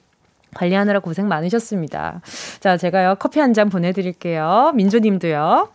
관리하느라 0.55 0.99
고생 0.99 1.27
많으셨습니다. 1.27 2.21
자, 2.59 2.77
제가요, 2.77 3.15
커피 3.19 3.39
한 3.39 3.53
잔 3.53 3.69
보내드릴게요. 3.69 4.71
민조님도요. 4.75 5.69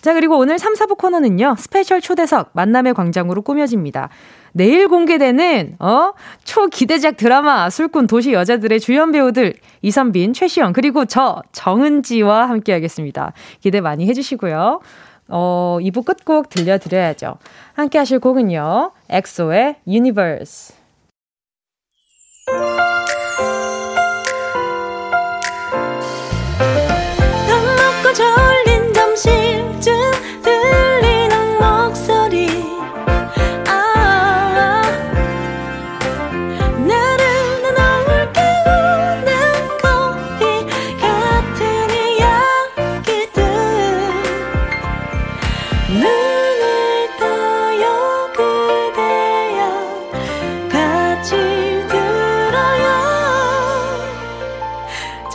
자, 0.00 0.14
그리고 0.14 0.38
오늘 0.38 0.58
3, 0.58 0.74
4부 0.74 0.96
코너는요, 0.98 1.56
스페셜 1.58 2.00
초대석, 2.00 2.50
만남의 2.52 2.94
광장으로 2.94 3.42
꾸며집니다. 3.42 4.08
내일 4.52 4.88
공개되는, 4.88 5.76
어, 5.78 6.12
초기대작 6.44 7.16
드라마, 7.16 7.70
술꾼 7.70 8.06
도시 8.06 8.32
여자들의 8.32 8.80
주연 8.80 9.12
배우들, 9.12 9.54
이선빈, 9.82 10.32
최시영, 10.32 10.72
그리고 10.72 11.04
저, 11.04 11.42
정은지와 11.52 12.48
함께 12.48 12.72
하겠습니다. 12.72 13.32
기대 13.60 13.80
많이 13.80 14.06
해주시고요. 14.06 14.80
어, 15.28 15.78
2부 15.80 16.04
끝곡 16.04 16.48
들려드려야죠. 16.48 17.36
함께 17.74 17.98
하실 17.98 18.18
곡은요, 18.18 18.92
엑소의 19.10 19.76
Universe. 19.86 20.77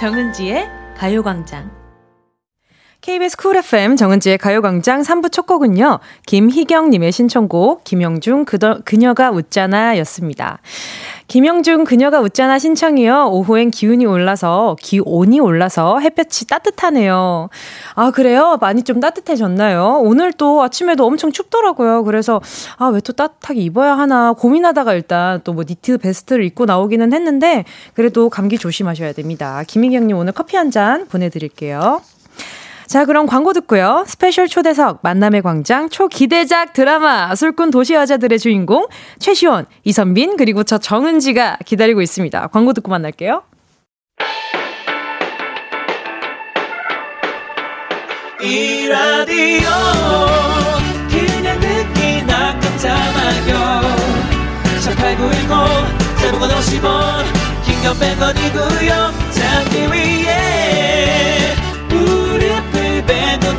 정은지의 0.04 0.70
가요광장. 0.98 1.83
KBS 3.04 3.36
Cool 3.36 3.58
FM 3.58 3.98
정은지의 3.98 4.38
가요광장 4.38 5.02
3부 5.02 5.30
첫 5.30 5.46
곡은요, 5.46 6.00
김희경님의 6.26 7.12
신청곡, 7.12 7.84
김형중 7.84 8.46
그더, 8.46 8.80
그녀가 8.86 9.30
웃잖아 9.30 9.98
였습니다. 9.98 10.60
김형중 11.28 11.84
그녀가 11.84 12.22
웃잖아 12.22 12.60
신청이요. 12.60 13.28
오후엔 13.30 13.72
기운이 13.72 14.06
올라서, 14.06 14.78
기온이 14.80 15.42
올라서 15.42 16.00
햇볕이 16.00 16.48
따뜻하네요. 16.48 17.50
아, 17.96 18.12
그래요? 18.12 18.58
많이 18.62 18.84
좀 18.84 19.02
따뜻해졌나요? 19.02 20.00
오늘 20.02 20.32
또 20.32 20.64
아침에도 20.64 21.06
엄청 21.06 21.34
춥더라고요. 21.34 22.06
그래서, 22.06 22.40
아, 22.78 22.86
왜 22.88 23.02
또 23.02 23.12
따뜻하게 23.12 23.60
입어야 23.60 23.98
하나 23.98 24.32
고민하다가 24.32 24.94
일단 24.94 25.42
또 25.44 25.52
뭐 25.52 25.66
니트 25.68 25.98
베스트를 25.98 26.46
입고 26.46 26.64
나오기는 26.64 27.12
했는데, 27.12 27.66
그래도 27.96 28.30
감기 28.30 28.58
조심하셔야 28.58 29.12
됩니다. 29.12 29.62
김희경님 29.68 30.16
오늘 30.16 30.32
커피 30.32 30.56
한 30.56 30.72
잔 30.72 31.06
보내드릴게요. 31.10 32.00
자, 32.88 33.06
그럼 33.06 33.26
광고 33.26 33.54
듣고요. 33.54 34.04
스페셜 34.08 34.48
초대석 34.48 35.00
만남의 35.04 35.42
광장 35.42 35.90
초기대작 35.90 36.74
드라마 36.74 37.34
술꾼 37.36 37.72
도시 37.72 37.94
여자들의 37.94 38.38
주인공 38.40 38.88
최시원, 39.20 39.66
이선빈 39.84 40.38
그리고 40.38 40.64
저 40.64 40.78
정은지가 40.78 41.60
기다리고 41.66 42.02
있습니다. 42.02 42.48
광고 42.48 42.74
듣고 42.74 42.92
만날게요. 42.92 43.44
이 48.42 48.88
라디오 48.90 49.70
그냥 51.10 51.60
듣기나 51.62 52.60
깜짝마요 52.60 53.82
18910 54.82 56.20
대목원 56.20 56.50
50원 56.50 57.24
긴건 57.64 57.94
100원이고요 57.96 59.32
잠기 59.32 59.88
위에 59.88 61.43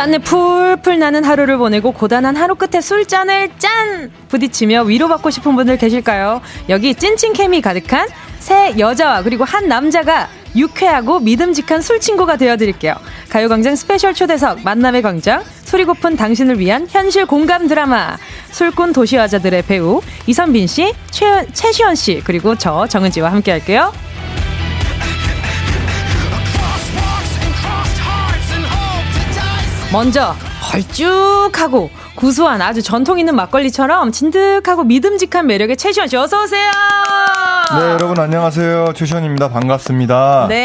짠내 0.00 0.16
풀풀 0.16 0.98
나는 0.98 1.24
하루를 1.24 1.58
보내고 1.58 1.92
고단한 1.92 2.34
하루 2.34 2.54
끝에 2.54 2.80
술잔을 2.80 3.50
짠! 3.58 4.10
부딪히며 4.30 4.84
위로받고 4.84 5.28
싶은 5.28 5.54
분들 5.54 5.76
계실까요? 5.76 6.40
여기 6.70 6.94
찐친 6.94 7.34
케미 7.34 7.60
가득한 7.60 8.08
세 8.38 8.78
여자와 8.78 9.22
그리고 9.22 9.44
한 9.44 9.68
남자가 9.68 10.30
유쾌하고 10.56 11.20
믿음직한 11.20 11.82
술 11.82 12.00
친구가 12.00 12.38
되어드릴게요. 12.38 12.94
가요광장 13.28 13.76
스페셜 13.76 14.14
초대석 14.14 14.62
만남의 14.62 15.02
광장 15.02 15.44
술이 15.64 15.84
고픈 15.84 16.16
당신을 16.16 16.58
위한 16.58 16.86
현실 16.88 17.26
공감 17.26 17.68
드라마 17.68 18.16
술꾼 18.52 18.94
도시여자들의 18.94 19.64
배우 19.64 20.00
이선빈 20.26 20.66
씨, 20.66 20.94
최, 21.10 21.44
최시원 21.52 21.94
씨 21.94 22.22
그리고 22.24 22.54
저 22.54 22.86
정은지와 22.86 23.30
함께 23.30 23.50
할게요. 23.50 23.92
먼저 29.92 30.34
걸쭉하고 30.62 31.90
구수한 32.20 32.60
아주 32.60 32.82
전통 32.82 33.18
있는 33.18 33.34
막걸리처럼 33.34 34.12
진득하고 34.12 34.84
믿음직한 34.84 35.46
매력의 35.46 35.78
최시원 35.78 36.06
씨 36.06 36.18
어서 36.18 36.42
오세요. 36.42 36.70
네, 37.78 37.80
여러분 37.92 38.18
안녕하세요. 38.18 38.92
최시원입니다. 38.94 39.48
반갑습니다. 39.48 40.46
네. 40.50 40.56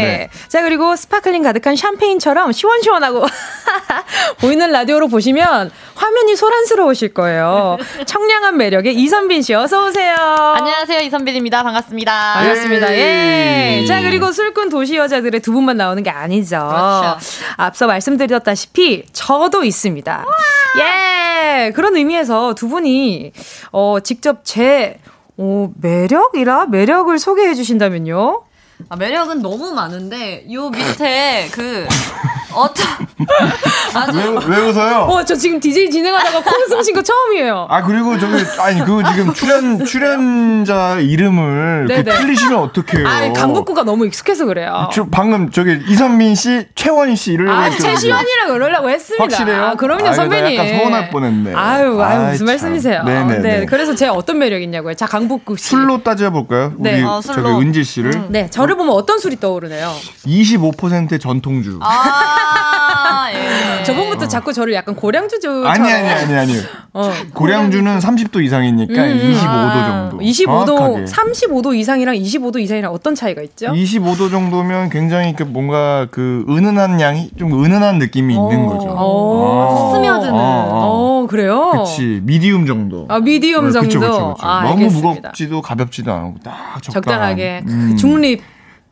네. 0.00 0.30
자, 0.48 0.62
그리고 0.62 0.94
sparkling 0.94 1.42
가득한 1.42 1.74
샴페인처럼 1.74 2.52
시원시원하고 2.52 3.26
보이는 4.40 4.70
라디오로 4.70 5.08
보시면 5.08 5.70
화면이 5.96 6.36
소란스러우실 6.36 7.12
거예요. 7.14 7.76
청량한 8.06 8.56
매력의 8.56 8.94
이선빈 8.94 9.42
씨 9.42 9.52
어서 9.54 9.86
오세요. 9.86 10.14
안녕하세요. 10.14 11.00
이선빈입니다. 11.00 11.62
반갑습니다. 11.64 12.34
반갑습니다. 12.34 12.92
예. 12.92 13.84
자, 13.88 14.00
그리고 14.02 14.30
술꾼 14.30 14.68
도시 14.68 14.96
여자들의 14.96 15.40
두 15.40 15.52
분만 15.52 15.76
나오는 15.76 16.00
게 16.02 16.10
아니죠. 16.10 16.56
그렇죠. 16.58 17.18
앞서 17.56 17.86
말씀드렸다시피 17.88 19.06
저도 19.12 19.64
있습니다. 19.64 20.24
예. 20.78 20.99
그런 21.74 21.96
의미에서 21.96 22.54
두 22.54 22.68
분이 22.68 23.32
어 23.72 23.98
직접 24.00 24.40
제 24.44 24.98
어, 25.36 25.70
매력이라 25.80 26.66
매력을 26.66 27.18
소개해 27.18 27.54
주신다면요? 27.54 28.42
아, 28.88 28.96
매력은 28.96 29.42
너무 29.42 29.72
많은데 29.72 30.46
요 30.52 30.70
밑에 30.70 31.48
그 31.52 31.86
어떤 32.52 32.86
아주 33.94 34.18
왜, 34.18 34.56
왜 34.56 34.66
웃어요? 34.68 34.96
어, 35.08 35.24
저 35.24 35.34
지금 35.34 35.60
DJ 35.60 35.90
진행하다가 35.90 36.42
코숨쉰거 36.50 37.02
처음이에요. 37.02 37.66
아 37.70 37.82
그리고 37.82 38.18
저기 38.18 38.44
아니 38.58 38.80
그 38.84 39.02
지금 39.12 39.32
출연 39.34 39.84
출연자 39.84 40.98
이름을 41.00 41.86
그 41.88 42.04
틀리시면 42.04 42.58
어떡해요? 42.58 43.06
아 43.06 43.32
강북구가 43.32 43.84
너무 43.84 44.06
익숙해서 44.06 44.44
그래요. 44.46 44.88
저 44.92 45.06
방금 45.06 45.50
저기 45.50 45.78
이선민 45.88 46.34
씨, 46.34 46.66
최원 46.74 47.16
씨 47.16 47.32
이러려고 47.32 47.58
아, 47.58 47.70
최시원이라 47.70 48.46
그러려고 48.48 48.90
했습니다. 48.90 49.22
확실해요? 49.22 49.64
아, 49.64 49.74
그럼요, 49.74 50.08
아, 50.08 50.12
선배님. 50.12 50.56
약간 50.56 50.78
서운할 50.78 51.10
뻔했네. 51.10 51.54
아유, 51.54 52.00
아유 52.02 52.20
무슨 52.30 52.38
참. 52.38 52.46
말씀이세요? 52.46 53.04
네네. 53.04 53.38
네, 53.38 53.66
그래서 53.66 53.94
제 53.94 54.08
어떤 54.08 54.38
매력 54.38 54.62
있냐고요? 54.62 54.94
자, 54.94 55.06
강북구 55.06 55.56
씨. 55.56 55.68
술로 55.70 56.02
따져 56.02 56.30
볼까요? 56.30 56.72
네. 56.78 56.94
우리 56.94 57.02
어, 57.04 57.20
저기 57.20 57.48
은지 57.48 57.84
씨를. 57.84 58.14
음. 58.14 58.26
네, 58.30 58.48
저를 58.50 58.76
보면 58.76 58.94
어떤 58.94 59.18
술이 59.18 59.38
떠오르네요? 59.40 59.92
25%의 60.26 61.18
전통주. 61.18 61.78
아, 61.82 62.39
예. 63.34 63.82
저번부터 63.84 64.24
어. 64.24 64.28
자꾸 64.28 64.52
저를 64.52 64.74
약간 64.74 64.94
고량주죠. 64.94 65.66
아니, 65.66 65.92
아니, 65.92 66.08
아니, 66.08 66.34
아니. 66.34 66.52
어, 66.92 67.10
고량주는 67.34 67.98
30도 67.98 68.42
이상이니까 68.44 68.92
음, 69.04 69.32
25도 69.34 69.46
아, 69.46 70.08
정도. 70.10 70.24
25도, 70.24 70.66
정확하게. 70.66 71.04
35도 71.04 71.76
이상이랑 71.76 72.14
25도 72.16 72.60
이상이랑 72.60 72.92
어떤 72.92 73.14
차이가 73.14 73.42
있죠? 73.42 73.66
25도 73.68 74.30
정도면 74.30 74.90
굉장히 74.90 75.34
그 75.34 75.44
뭔가 75.44 76.06
그 76.10 76.44
은은한 76.48 77.00
양이 77.00 77.30
좀 77.38 77.64
은은한 77.64 77.98
느낌이 77.98 78.36
오. 78.36 78.50
있는 78.50 78.66
거죠. 78.66 78.88
오. 78.88 79.62
아. 79.62 79.94
스며드는. 79.94 80.32
어, 80.34 81.26
그래요? 81.28 81.72
그치. 81.84 82.20
미디움 82.24 82.66
정도. 82.66 83.06
아, 83.08 83.20
미디움 83.20 83.66
네, 83.66 83.72
정도. 83.72 83.86
그쵸, 83.88 84.00
그쵸, 84.00 84.34
그쵸. 84.34 84.46
아, 84.46 84.64
너무. 84.64 84.86
무겁지도 84.90 85.62
가볍지도 85.62 86.12
않고 86.12 86.40
딱 86.42 86.82
적당한. 86.82 86.92
적당하게. 87.02 87.62
음. 87.68 87.96
중립. 87.96 88.42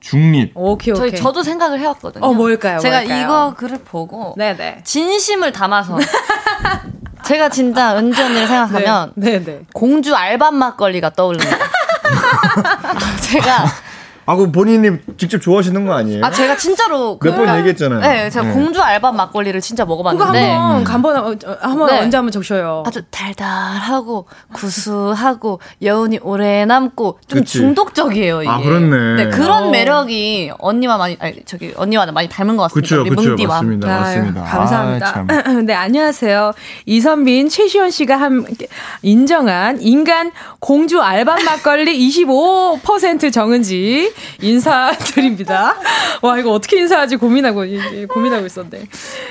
중립. 0.00 0.52
오케이, 0.54 0.92
오케이. 0.92 1.10
저희, 1.10 1.20
저도 1.20 1.42
생각을 1.42 1.80
해왔거든요. 1.80 2.24
어, 2.24 2.32
뭘까요? 2.32 2.78
제가 2.78 2.98
뭘까요? 3.00 3.22
이거 3.22 3.54
글을 3.56 3.78
보고 3.84 4.34
네네. 4.36 4.82
진심을 4.84 5.52
담아서 5.52 5.98
제가 7.24 7.48
진짜 7.50 7.96
은지 7.96 8.22
언니를 8.22 8.46
생각하면 8.46 9.12
네, 9.16 9.42
네, 9.44 9.60
공주 9.74 10.14
알밤 10.14 10.54
막걸리가 10.54 11.10
떠오릅니다. 11.10 11.56
제가 13.22 13.66
아, 14.28 14.36
그 14.36 14.52
본인이 14.52 14.98
직접 15.16 15.40
좋아하시는 15.40 15.86
거 15.86 15.94
아니에요? 15.94 16.22
아, 16.22 16.30
제가 16.30 16.54
진짜로 16.58 17.18
몇번 17.24 17.46
그 17.46 17.58
얘기했잖아요. 17.60 18.00
네, 18.00 18.28
제가 18.28 18.44
네. 18.44 18.52
공주 18.52 18.82
알밤 18.82 19.16
막걸리를 19.16 19.58
진짜 19.62 19.86
먹어봤는데. 19.86 20.22
그거 20.28 20.38
한번, 20.38 21.16
음. 21.16 21.24
한번, 21.24 21.48
어, 21.50 21.56
한번 21.62 21.86
네. 21.86 22.00
언제 22.00 22.18
한번 22.18 22.30
적셔요. 22.30 22.82
아주 22.86 23.00
달달하고 23.10 24.26
구수하고 24.52 25.60
여운이 25.80 26.18
오래 26.22 26.66
남고 26.66 27.20
좀 27.26 27.38
그치. 27.40 27.56
중독적이에요, 27.56 28.42
이게. 28.42 28.50
아, 28.50 28.58
그렇네. 28.58 29.24
네, 29.24 29.30
그런 29.30 29.68
어. 29.68 29.70
매력이 29.70 30.52
언니와 30.58 30.98
많이, 30.98 31.16
아니, 31.20 31.42
저기, 31.46 31.72
언니와는 31.74 32.12
많이 32.12 32.28
닮은 32.28 32.58
것 32.58 32.64
같습니다. 32.64 32.96
그쵸, 33.04 33.04
그쵸, 33.08 33.28
뭉디와. 33.30 33.54
맞습니다. 33.54 33.88
아유, 33.88 34.00
맞습니다. 34.00 34.44
감사합니다. 34.44 35.24
아, 35.26 35.52
네, 35.64 35.72
안녕하세요. 35.72 36.52
이선빈, 36.84 37.48
최시원 37.48 37.90
씨가 37.90 38.18
한, 38.18 38.44
인정한 39.00 39.80
인간 39.80 40.32
공주 40.58 41.00
알밤 41.00 41.46
막걸리 41.46 41.96
25% 42.12 43.32
정은지. 43.32 44.12
인사드립니다. 44.40 45.74
와, 46.22 46.38
이거 46.38 46.52
어떻게 46.52 46.78
인사하지 46.78 47.16
고민하고, 47.16 47.64
고민하고 48.08 48.46
있었는데. 48.46 48.84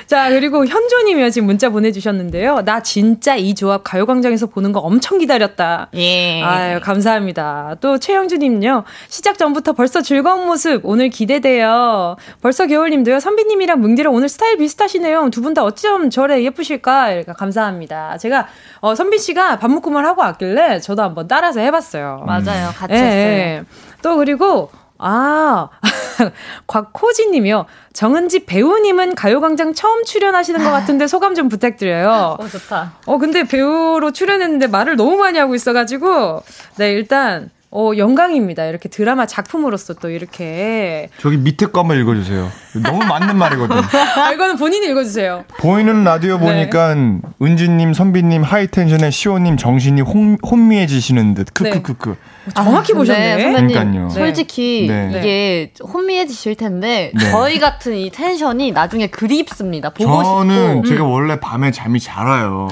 자, 0.06 0.30
그리고 0.30 0.64
현조님이 0.66 1.30
지금 1.32 1.46
문자 1.46 1.68
보내주셨는데요. 1.70 2.62
나 2.64 2.82
진짜 2.82 3.36
이 3.36 3.54
조합 3.54 3.82
가요광장에서 3.84 4.46
보는 4.46 4.72
거 4.72 4.80
엄청 4.80 5.18
기다렸다. 5.18 5.88
예. 5.94 6.42
아유, 6.42 6.80
감사합니다. 6.80 7.76
또 7.80 7.98
최영주님요. 7.98 8.84
시작 9.08 9.38
전부터 9.38 9.72
벌써 9.72 10.00
즐거운 10.02 10.46
모습 10.46 10.80
오늘 10.84 11.08
기대돼요. 11.10 12.16
벌써 12.40 12.66
겨울님도요. 12.66 13.20
선비님이랑 13.20 13.80
뭉디랑 13.80 14.14
오늘 14.14 14.28
스타일 14.28 14.56
비슷하시네요. 14.58 15.30
두 15.30 15.42
분 15.42 15.54
다 15.54 15.64
어쩜 15.64 16.10
저래 16.10 16.42
예쁘실까? 16.44 17.06
그러니까 17.08 17.32
감사합니다. 17.32 18.18
제가 18.18 18.48
어, 18.80 18.94
선비 18.94 19.18
씨가 19.18 19.58
밥 19.58 19.70
먹고만 19.70 20.04
하고 20.04 20.20
왔길래 20.20 20.80
저도 20.80 21.02
한번 21.02 21.26
따라서 21.26 21.60
해봤어요. 21.60 22.24
맞아요. 22.26 22.70
같이 22.76 22.92
예, 22.92 22.96
했어요. 22.98 23.08
예. 23.10 23.62
또 24.02 24.16
그리고 24.16 24.70
아, 24.98 25.68
곽호진 26.66 27.30
님이요. 27.30 27.66
정은지 27.92 28.44
배우님은 28.44 29.14
가요광장 29.14 29.72
처음 29.74 30.04
출연하시는 30.04 30.62
것 30.62 30.70
같은데 30.70 31.06
소감 31.06 31.34
좀 31.34 31.48
부탁드려요. 31.48 32.36
어, 32.38 32.48
좋다. 32.48 32.94
어, 33.06 33.18
근데 33.18 33.44
배우로 33.44 34.10
출연했는데 34.10 34.66
말을 34.66 34.96
너무 34.96 35.16
많이 35.16 35.38
하고 35.38 35.54
있어가지고, 35.54 36.42
네, 36.76 36.92
일단, 36.92 37.50
어, 37.70 37.90
영광입니다. 37.96 38.64
이렇게 38.64 38.88
드라마 38.88 39.26
작품으로서 39.26 39.94
또 39.94 40.08
이렇게. 40.08 41.10
저기 41.20 41.36
밑에 41.36 41.66
거 41.66 41.80
한번 41.80 41.98
읽어주세요. 42.00 42.50
너무 42.82 43.04
맞는 43.04 43.36
말이거든. 43.36 43.76
아, 44.16 44.32
이거는 44.32 44.56
본인이 44.56 44.86
읽어주세요. 44.86 45.44
보이는 45.58 46.02
라디오 46.02 46.38
보니까 46.38 46.94
네. 46.94 47.18
은지님, 47.42 47.92
선빈님, 47.92 48.42
high 48.42 48.63
tension의 48.63 49.12
시원님 49.12 49.58
정신이 49.58 50.00
혼, 50.00 50.38
혼미해지시는 50.48 51.34
듯. 51.34 51.52
크크크크. 51.52 52.08
네. 52.46 52.52
정확히 52.54 52.94
아, 52.94 52.96
보셨네. 52.96 53.42
선배님, 53.42 53.68
그러니까요. 53.68 54.10
솔직히 54.10 54.86
네. 54.88 55.10
이게 55.10 55.72
혼미해지실 55.82 56.54
텐데 56.54 57.12
네. 57.14 57.30
저희 57.30 57.58
같은 57.58 57.94
이 57.94 58.10
tension이 58.10 58.72
나중에 58.72 59.08
그립습니다. 59.08 59.90
보고 59.90 60.22
저는 60.22 60.76
싶고. 60.76 60.88
제가 60.88 61.04
음. 61.04 61.10
원래 61.10 61.38
밤에 61.38 61.70
잠이 61.70 62.00
잘 62.00 62.26
와요. 62.26 62.68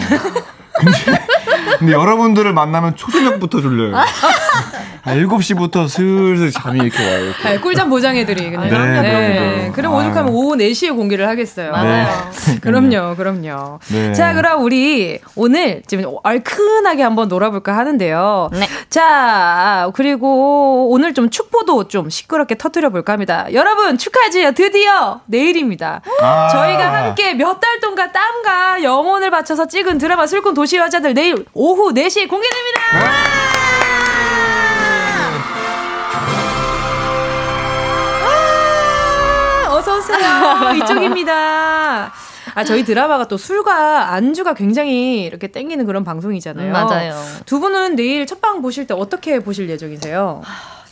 근데, 0.78 0.98
근데 1.78 1.92
여러분들을 1.92 2.52
만나면 2.52 2.96
초저녁부터 2.96 3.60
졸려요. 3.60 3.96
아, 3.96 4.04
7시부터 5.14 5.88
슬슬 5.88 6.50
잠이 6.50 6.80
이렇게 6.80 6.98
와요. 7.04 7.24
이렇게. 7.26 7.48
네, 7.48 7.58
꿀잠 7.60 7.88
보장해드리. 7.90 8.50
그냥. 8.50 8.68
네, 8.68 9.00
네. 9.02 9.70
그럼 9.72 9.94
오죽하면 9.94 10.32
오후 10.32 10.56
4시에 10.56 10.94
공개를 10.96 11.28
하겠어요. 11.28 11.70
맞아요. 11.70 12.08
네. 12.46 12.58
그럼요, 12.60 13.14
그럼요. 13.16 13.78
네. 13.92 14.12
자, 14.12 14.34
그럼 14.34 14.62
우리 14.64 15.20
오늘 15.36 15.82
지금 15.86 16.06
얼큰하게 16.24 17.02
한번 17.04 17.28
놀아볼까 17.28 17.76
하는데요. 17.76 18.50
네. 18.52 18.66
자, 18.90 19.90
그리고 19.94 20.88
오늘 20.90 21.14
좀 21.14 21.30
축포도 21.30 21.86
좀 21.88 22.10
시끄럽게 22.10 22.56
터트려볼까 22.58 23.12
합니다. 23.12 23.46
여러분, 23.52 23.98
축하지요. 23.98 24.52
드디어 24.52 25.20
내일입니다. 25.26 26.00
아~ 26.22 26.48
저희가 26.48 26.92
함께 27.04 27.34
몇 27.34 27.56
달 27.60 27.80
동안 27.80 28.10
땀과 28.12 28.82
영혼을 28.82 29.30
바쳐서 29.30 29.66
찍은 29.66 29.96
드라마 29.98 30.26
술꾼 30.26 30.52
도시 30.54 30.76
여자들 30.76 31.14
내일 31.14 31.44
오후 31.56 31.92
4시에 31.94 32.28
공개됩니다. 32.28 32.80
어서오세요. 39.70 40.74
이쪽입니다. 40.84 42.12
아, 42.54 42.64
저희 42.64 42.84
드라마가 42.84 43.26
또 43.28 43.36
술과 43.36 44.12
안주가 44.12 44.54
굉장히 44.54 45.22
이렇게 45.24 45.48
땡기는 45.48 45.84
그런 45.86 46.04
방송이잖아요. 46.04 46.68
음, 46.68 46.72
맞아요. 46.72 47.14
두 47.44 47.60
분은 47.60 47.96
내일 47.96 48.26
첫방 48.26 48.62
보실 48.62 48.86
때 48.86 48.94
어떻게 48.94 49.40
보실 49.40 49.68
예정이세요? 49.68 50.42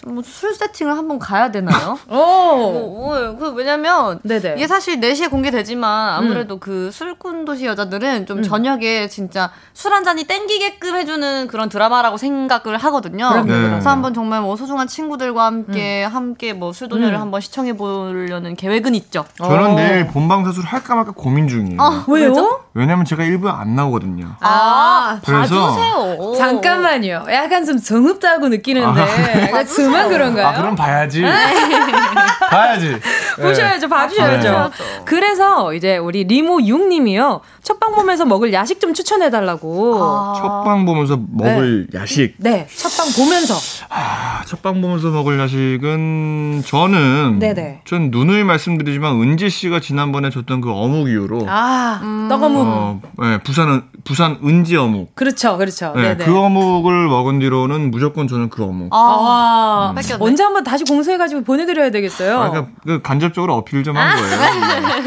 뭐술 0.07 0.55
세팅을 0.55 0.97
한번 0.97 1.19
가야 1.19 1.51
되나요? 1.51 1.99
오. 2.09 2.15
뭐, 2.15 2.73
뭐, 2.73 3.37
그 3.37 3.53
왜냐면 3.53 4.21
네네. 4.23 4.55
이게 4.57 4.67
사실 4.67 5.01
4시에 5.01 5.31
공개되지만 5.31 6.15
아무래도 6.15 6.55
음. 6.57 6.61
그 6.61 6.91
술꾼 6.93 7.45
도시 7.45 7.67
여자들은 7.67 8.27
좀 8.27 8.39
음. 8.39 8.43
저녁에 8.43 9.09
진짜 9.09 9.51
술 9.73 9.95
한 9.95 10.03
잔이 10.03 10.25
땡기게끔 10.25 10.97
해주는 10.97 11.47
그런 11.47 11.69
드라마라고 11.69 12.17
생각을 12.17 12.77
하거든요. 12.79 13.29
그럼요, 13.29 13.53
네. 13.53 13.69
그래서 13.71 13.91
한번 13.91 14.13
정말 14.13 14.41
뭐 14.41 14.57
소중한 14.57 14.89
친구들과 14.89 15.47
함께 15.47 16.05
음. 16.05 16.15
함께 16.15 16.53
뭐 16.53 16.73
술도녀를 16.73 17.15
음. 17.15 17.21
한번 17.21 17.41
시청해 17.41 17.75
보려는 17.77 18.57
계획은 18.57 18.97
있죠. 18.97 19.25
저는 19.37 19.73
오. 19.73 19.75
내일 19.77 20.09
본방 20.09 20.45
사수를 20.45 20.69
할까 20.69 20.97
말까 20.97 21.13
고민 21.13 21.47
중이에요. 21.47 21.81
아, 21.81 22.05
왜요? 22.09 22.61
왜냐면 22.75 23.05
제가 23.05 23.23
일부에 23.23 23.53
안 23.53 23.77
나오거든요. 23.77 24.35
아, 24.41 25.21
그래서 25.25 25.55
봐주세요. 25.55 26.35
잠깐만요. 26.37 27.27
약간 27.31 27.65
좀 27.65 27.79
정읍다고 27.79 28.49
느끼는데 28.49 29.01
아, 29.53 29.65
저만 29.95 30.09
그런가요? 30.09 30.47
아, 30.47 30.53
그럼 30.55 30.75
봐야지. 30.75 31.23
봐야지. 32.51 32.97
보셔야죠. 33.41 33.89
봐주셔야죠. 33.89 34.51
네. 34.51 35.03
그래서 35.05 35.75
이제 35.75 35.97
우리 35.97 36.25
리모 36.25 36.59
6님이요. 36.59 37.41
첫방 37.63 37.95
보면서 37.95 38.25
먹을 38.25 38.53
야식 38.53 38.81
좀 38.81 38.93
추천해달라고. 38.93 39.99
아~ 40.03 40.35
첫방 40.37 40.85
보면서 40.85 41.19
먹을 41.31 41.87
네. 41.91 42.01
야식. 42.01 42.35
네, 42.39 42.67
첫방 42.77 43.13
보면서. 43.13 43.55
아, 43.89 44.43
첫방 44.47 44.81
보면서 44.81 45.11
먹을 45.11 45.39
야식은 45.39 46.63
저는 46.67 47.39
네네. 47.39 47.83
전 47.87 48.11
누누이 48.11 48.45
말씀드리지만 48.45 49.21
은지 49.21 49.49
씨가 49.49 49.81
지난번에 49.81 50.31
줬던 50.31 50.61
그 50.61 50.71
어묵 50.71 51.09
이후로 51.09 51.47
아, 51.49 52.01
음. 52.03 52.27
떡어묵. 52.29 52.67
어, 52.67 53.01
네, 53.21 53.39
부산은 53.39 53.83
부산 54.05 54.39
은지 54.45 54.77
어묵. 54.77 55.15
그렇죠, 55.15 55.57
그렇죠. 55.57 55.95
네, 55.97 56.17
그 56.17 56.37
어묵을 56.37 57.09
먹은 57.09 57.39
뒤로는 57.39 57.91
무조건 57.91 58.29
저는 58.29 58.51
그 58.51 58.63
어묵. 58.63 58.89
아, 58.93 59.84
음. 59.91 60.17
언제 60.21 60.43
한번 60.43 60.65
다시 60.65 60.85
공수해가지고 60.85 61.43
보내드려야 61.45 61.91
되겠어요. 61.91 62.41
아, 62.41 62.51
그러니까 62.51 62.73
그 62.85 63.03
간접적으로 63.03 63.55
어필 63.55 63.83
좀 63.83 63.97
한 63.97 64.17
거예요. 64.17 64.39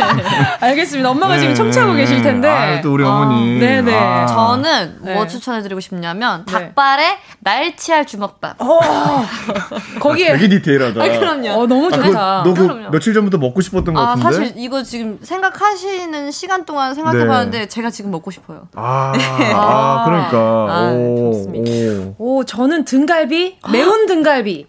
알겠습니다. 0.61 1.09
엄마가 1.09 1.35
네, 1.35 1.41
지금 1.41 1.55
청취하고 1.55 1.93
계실 1.93 2.21
텐데. 2.21 2.47
네. 2.47 2.77
아, 2.77 2.81
또 2.81 2.93
우리 2.93 3.03
어, 3.03 3.11
머니 3.11 3.59
네네. 3.59 3.93
아. 3.93 4.25
저는 4.25 4.97
뭐 5.01 5.23
네. 5.23 5.27
추천해드리고 5.27 5.79
싶냐면 5.79 6.45
네. 6.45 6.51
닭발에 6.51 7.17
날치알 7.39 8.05
주먹밥. 8.05 8.61
어, 8.61 8.79
거기에 9.99 10.31
아, 10.31 10.37
되게 10.37 10.49
디테일하다. 10.49 11.03
아, 11.03 11.07
그럼요. 11.07 11.49
어, 11.49 11.67
너무 11.67 11.91
좋다. 11.91 12.43
너그 12.45 12.89
며칠 12.91 13.13
전부터 13.13 13.37
먹고 13.37 13.61
싶었던 13.61 13.93
것 13.93 13.99
아, 14.01 14.15
같은데. 14.15 14.23
사실 14.23 14.53
이거 14.57 14.83
지금 14.83 15.19
생각하시는 15.21 16.31
시간 16.31 16.65
동안 16.65 16.95
생각해봤는데 16.95 17.59
네. 17.59 17.65
제가 17.67 17.89
지금 17.89 18.11
먹고 18.11 18.31
싶어요. 18.31 18.67
아, 18.75 19.13
아 19.53 20.03
그러니까. 20.05 20.37
아, 20.37 20.91
오, 20.93 21.33
좋습니다. 21.33 22.13
오. 22.17 22.37
오, 22.37 22.43
저는 22.43 22.85
등갈비, 22.85 23.57
매운 23.71 24.05
등갈비. 24.05 24.66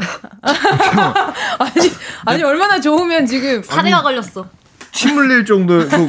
아니, 1.58 1.90
아니 2.24 2.42
얼마나 2.42 2.80
좋으면 2.80 3.26
지금 3.26 3.62
사례가 3.62 4.02
걸렸어. 4.02 4.46
침 5.00 5.16
흘릴 5.16 5.46
정도 5.46 5.78
그 5.88 6.06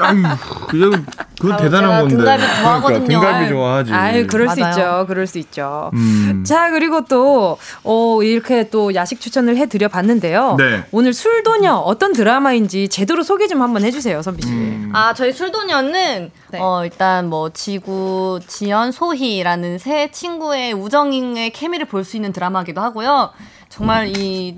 아유 0.00 0.22
그냥 0.68 1.06
그 1.40 1.56
대단한 1.56 2.00
건데. 2.00 2.16
등갈비 2.16 2.42
좋아하거든요. 2.42 3.04
그러니까, 3.06 3.20
등갈비 3.28 3.48
좋아하지. 3.50 3.92
아유 3.92 4.26
그럴 4.26 4.46
맞아요. 4.46 4.54
수 4.56 4.60
있죠. 4.80 5.04
그럴 5.06 5.26
수 5.28 5.38
있죠. 5.38 5.90
음. 5.94 6.42
자 6.44 6.70
그리고 6.70 7.04
또 7.04 7.58
어, 7.84 8.22
이렇게 8.24 8.68
또 8.70 8.92
야식 8.94 9.20
추천을 9.20 9.56
해 9.56 9.66
드려 9.66 9.86
봤는데요. 9.88 10.56
네. 10.58 10.84
오늘 10.90 11.12
술도녀 11.12 11.74
어떤 11.74 12.12
드라마인지 12.12 12.88
제대로 12.88 13.22
소개 13.22 13.46
좀 13.46 13.62
한번 13.62 13.84
해 13.84 13.90
주세요, 13.92 14.20
선비 14.20 14.42
씨. 14.42 14.48
음. 14.48 14.90
아 14.92 15.14
저희 15.14 15.32
술도녀는 15.32 16.30
네. 16.50 16.58
어 16.60 16.84
일단 16.84 17.28
뭐 17.28 17.50
지구, 17.50 18.40
지연, 18.46 18.90
소희라는 18.92 19.78
세 19.78 20.10
친구의 20.10 20.72
우정의 20.72 21.50
케미를 21.50 21.86
볼 21.86 22.04
수 22.04 22.16
있는 22.16 22.32
드라마기도 22.32 22.80
하고요. 22.80 23.30
정말 23.68 24.08
이 24.16 24.56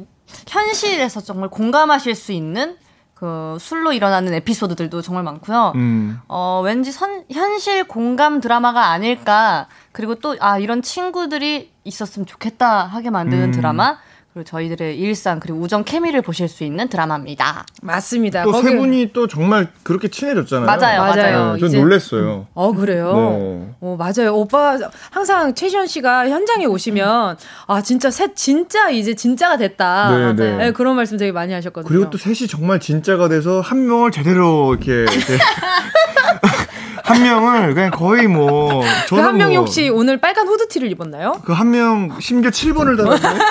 현실에서 0.48 1.20
정말 1.20 1.48
공감하실 1.50 2.14
수 2.14 2.32
있는 2.32 2.76
그 3.16 3.56
술로 3.58 3.94
일어나는 3.94 4.34
에피소드들도 4.34 5.00
정말 5.00 5.24
많고요. 5.24 5.72
음. 5.74 6.20
어, 6.28 6.60
왠지 6.62 6.92
선, 6.92 7.24
현실 7.30 7.84
공감 7.84 8.40
드라마가 8.42 8.88
아닐까. 8.90 9.68
그리고 9.92 10.16
또, 10.16 10.36
아, 10.38 10.58
이런 10.58 10.82
친구들이 10.82 11.72
있었으면 11.82 12.26
좋겠다 12.26 12.84
하게 12.84 13.08
만드는 13.08 13.44
음. 13.44 13.50
드라마. 13.52 13.96
그리고 14.36 14.44
저희들의 14.44 14.98
일상 14.98 15.40
그리고 15.40 15.60
우정 15.60 15.82
케미를 15.82 16.20
보실 16.20 16.46
수 16.46 16.62
있는 16.62 16.88
드라마입니다. 16.88 17.64
맞습니다. 17.80 18.44
또 18.44 18.52
세 18.60 18.76
분이 18.76 19.12
또 19.14 19.26
정말 19.26 19.68
그렇게 19.82 20.08
친해졌잖아요. 20.08 20.66
맞아요, 20.66 21.00
맞아요. 21.00 21.52
네, 21.54 21.58
전 21.60 21.80
놀랬어요. 21.80 22.46
어 22.52 22.72
그래요? 22.74 23.14
네. 23.14 23.74
어 23.80 23.96
맞아요. 23.98 24.34
오빠 24.34 24.76
항상 25.10 25.54
최시현 25.54 25.86
씨가 25.86 26.28
현장에 26.28 26.66
오시면 26.66 27.38
아 27.66 27.80
진짜 27.80 28.10
셋 28.10 28.36
진짜 28.36 28.90
이제 28.90 29.14
진짜가 29.14 29.56
됐다. 29.56 30.10
네, 30.10 30.32
네. 30.34 30.56
네, 30.58 30.72
그런 30.72 30.96
말씀 30.96 31.16
되게 31.16 31.32
많이 31.32 31.54
하셨거든요. 31.54 31.88
그리고 31.88 32.10
또 32.10 32.18
셋이 32.18 32.46
정말 32.46 32.78
진짜가 32.78 33.30
돼서 33.30 33.62
한 33.62 33.86
명을 33.86 34.10
제대로 34.10 34.74
이렇게, 34.74 34.92
이렇게 35.10 35.38
한 37.06 37.22
명을 37.22 37.74
그냥 37.74 37.90
거의 37.90 38.26
뭐. 38.26 38.82
그 39.08 39.16
한 39.16 39.36
명이 39.36 39.56
뭐, 39.56 39.64
혹시 39.64 39.88
오늘 39.88 40.16
빨간 40.18 40.46
후드티를 40.48 40.90
입었나요? 40.90 41.32
그 41.44 41.52
한 41.52 41.70
명 41.70 42.18
심지어 42.20 42.50
7번을 42.50 42.96
달았네. 42.96 43.38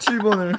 7번을. 0.00 0.52
네. 0.52 0.58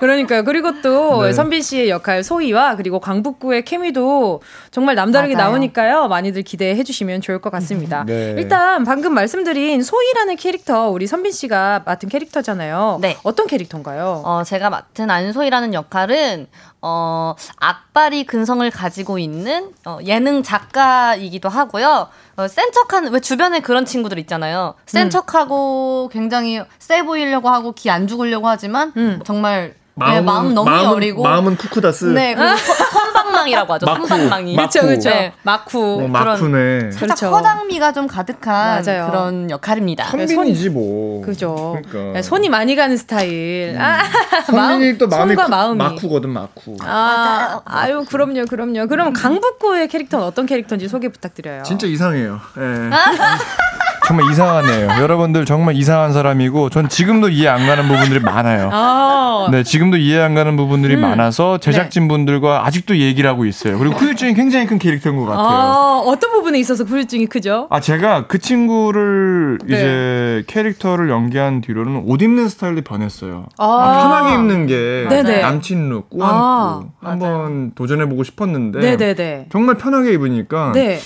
그러니까요. 0.00 0.44
그리고 0.44 0.80
또 0.82 1.24
네. 1.24 1.32
선빈 1.32 1.62
씨의 1.62 1.90
역할 1.90 2.22
소희와 2.22 2.76
그리고 2.76 3.00
강북구의 3.00 3.64
케미도 3.64 4.42
정말 4.70 4.94
남다르게 4.94 5.34
맞아요. 5.34 5.50
나오니까요. 5.50 6.08
많이들 6.08 6.42
기대해 6.42 6.82
주시면 6.82 7.20
좋을 7.20 7.40
것 7.40 7.50
같습니다. 7.50 8.04
네. 8.06 8.34
일단 8.36 8.84
방금 8.84 9.14
말씀드린 9.14 9.82
소희라는 9.82 10.36
캐릭터 10.36 10.88
우리 10.88 11.06
선빈 11.06 11.32
씨가 11.32 11.82
맡은 11.84 12.08
캐릭터잖아요. 12.08 12.98
네. 13.00 13.16
어떤 13.22 13.46
캐릭터인가요? 13.46 14.22
어, 14.24 14.42
제가 14.44 14.70
맡은 14.70 15.10
안소희라는 15.10 15.74
역할은 15.74 16.46
어, 16.82 17.34
악바리 17.58 18.24
근성을 18.24 18.68
가지고 18.70 19.18
있는 19.18 19.72
어, 19.86 19.98
예능 20.04 20.42
작가이기도 20.42 21.48
하고요. 21.48 22.08
어, 22.36 22.48
센 22.48 22.72
척하는, 22.72 23.12
왜 23.12 23.20
주변에 23.20 23.60
그런 23.60 23.84
친구들 23.84 24.18
있잖아요. 24.20 24.74
센 24.86 25.06
음. 25.06 25.10
척하고 25.10 26.08
굉장히 26.12 26.62
세 26.78 27.02
보이려고 27.02 27.48
하고 27.50 27.72
기 27.72 27.90
안 27.90 28.06
죽으려고 28.06 28.48
하지만 28.48 28.92
음. 28.96 29.20
정말 29.24 29.74
마음, 30.00 30.14
네, 30.14 30.20
마음 30.22 30.54
너무 30.54 30.70
마음은, 30.70 30.90
어리고 30.94 31.22
마음은 31.22 31.56
쿠쿠다스. 31.56 32.06
네, 32.06 32.34
그 32.34 32.42
선방망이라고 32.56 33.74
하죠. 33.74 33.86
마쿠, 33.86 34.06
선방망이. 34.06 34.56
그렇죠, 34.56 34.80
그렇죠. 34.80 35.10
네. 35.10 35.32
마쿠. 35.42 36.04
어, 36.04 36.08
마쿠네. 36.08 36.90
살짝 36.92 37.18
그렇죠. 37.18 37.26
허당미가 37.36 37.92
좀 37.92 38.06
가득한 38.06 38.82
맞아요. 38.84 39.06
그런 39.08 39.50
역할입니다. 39.50 40.06
선빈이지 40.06 40.70
뭐. 40.70 41.22
그죠. 41.22 41.78
그러니까. 41.86 42.12
네, 42.14 42.22
손이 42.22 42.48
많이 42.48 42.74
가는 42.76 42.96
스타일. 42.96 43.74
음. 43.76 43.80
아, 43.80 43.98
선빈이 44.46 44.96
또 44.98 45.06
마음이 45.06 45.34
손과 45.34 45.48
마음이. 45.48 45.76
마쿠거든 45.76 46.30
마쿠. 46.30 46.76
아, 46.82 47.60
아유 47.66 48.04
그럼요, 48.08 48.46
그럼요. 48.48 48.86
그럼 48.88 49.12
강북구의 49.12 49.88
캐릭터는 49.88 50.24
어떤 50.24 50.46
캐릭터인지 50.46 50.88
소개 50.88 51.08
부탁드려요. 51.10 51.62
진짜 51.64 51.86
이상해요. 51.86 52.40
예. 52.58 52.90
정말 54.10 54.28
이상하네요. 54.32 54.88
여러분들 55.00 55.44
정말 55.44 55.76
이상한 55.76 56.12
사람이고 56.12 56.68
전 56.70 56.88
지금도 56.88 57.28
이해 57.28 57.46
안 57.46 57.64
가는 57.68 57.86
부분들이 57.86 58.18
많아요. 58.18 58.68
아~ 58.72 59.48
네, 59.52 59.62
지금도 59.62 59.98
이해 59.98 60.20
안 60.20 60.34
가는 60.34 60.56
부분들이 60.56 60.96
음. 60.96 61.00
많아서 61.00 61.58
제작진 61.58 62.08
분들과 62.08 62.66
아직도 62.66 62.98
얘기를 62.98 63.30
하고 63.30 63.44
있어요. 63.44 63.78
그리고 63.78 63.94
후유증이 63.94 64.34
굉장히 64.34 64.66
큰 64.66 64.80
캐릭터인 64.80 65.16
것 65.16 65.26
같아요. 65.26 65.46
아, 65.46 66.02
어떤 66.04 66.32
부분에 66.32 66.58
있어서 66.58 66.82
후유증이 66.82 67.26
크죠? 67.26 67.68
아, 67.70 67.78
제가 67.78 68.26
그 68.26 68.40
친구를 68.40 69.58
네. 69.64 69.76
이제 69.76 70.44
캐릭터를 70.48 71.08
연기한 71.08 71.60
뒤로는 71.60 72.02
옷 72.06 72.20
입는 72.20 72.48
스타일이 72.48 72.80
변했어요. 72.80 73.46
아~ 73.58 73.64
아 73.64 74.02
편하게 74.02 74.34
입는 74.34 74.66
게 74.66 75.06
네네. 75.08 75.40
남친 75.40 75.88
룩, 75.88 76.10
꾸안꾸 76.10 76.34
아, 76.34 76.82
한번 77.00 77.72
도전해보고 77.76 78.24
싶었는데 78.24 78.80
네네네. 78.80 79.46
정말 79.52 79.76
편하게 79.76 80.14
입으니까 80.14 80.72
네. 80.74 80.98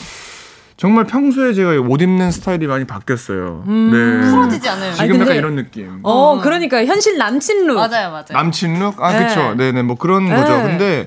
정말 0.76 1.04
평소에 1.04 1.52
제가 1.52 1.70
옷 1.88 2.02
입는 2.02 2.32
스타일이 2.32 2.66
많이 2.66 2.84
바뀌었어요. 2.84 3.62
음. 3.68 3.90
네. 3.92 4.28
풀어지지 4.30 4.68
않아요. 4.68 4.92
지금 4.92 5.12
아니, 5.12 5.20
약간 5.20 5.36
이런 5.36 5.54
느낌. 5.54 6.00
어, 6.02 6.40
그러니까 6.40 6.84
현실 6.84 7.16
남친 7.16 7.68
look. 7.68 7.74
맞아요, 7.74 8.10
맞아요. 8.10 8.24
남친 8.32 8.80
look? 8.80 9.00
아, 9.00 9.12
네. 9.12 9.26
그쵸. 9.26 9.54
네네, 9.54 9.82
뭐 9.82 9.96
그런 9.96 10.24
네. 10.28 10.34
거죠. 10.34 10.54
근데 10.62 11.06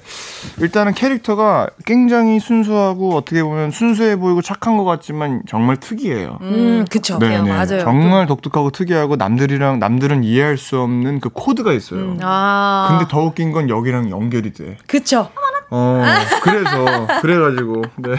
일단은 0.60 0.94
캐릭터가 0.94 1.68
굉장히 1.86 2.40
순수하고 2.40 3.16
어떻게 3.16 3.44
보면 3.44 3.72
순수해 3.72 4.16
보이고 4.16 4.42
착한 4.42 4.78
것 4.78 4.86
같지만 4.86 5.42
정말 5.50 5.76
특이해요. 5.78 6.38
음, 6.42 6.86
그쵸. 6.90 7.20
네네. 7.20 7.50
맞아요. 7.50 7.80
정말 7.82 8.26
독특하고 8.26 8.72
특이하고 8.72 9.18
남들이랑, 9.18 9.80
남들은 9.80 10.24
이해할 10.24 10.58
수 10.58 10.80
없는 10.80 11.20
그 11.20 11.28
코드가 11.30 11.74
있어요. 11.74 12.00
음. 12.00 12.20
아. 12.22 12.88
근데 12.90 13.06
더 13.12 13.22
웃긴 13.22 13.52
건 13.52 13.70
여기랑 13.70 14.12
연결이 14.12 14.54
돼. 14.54 14.78
그쵸. 14.88 15.30
어, 15.70 16.02
그래서, 16.44 17.08
그래가지고, 17.22 17.82
네. 17.98 18.16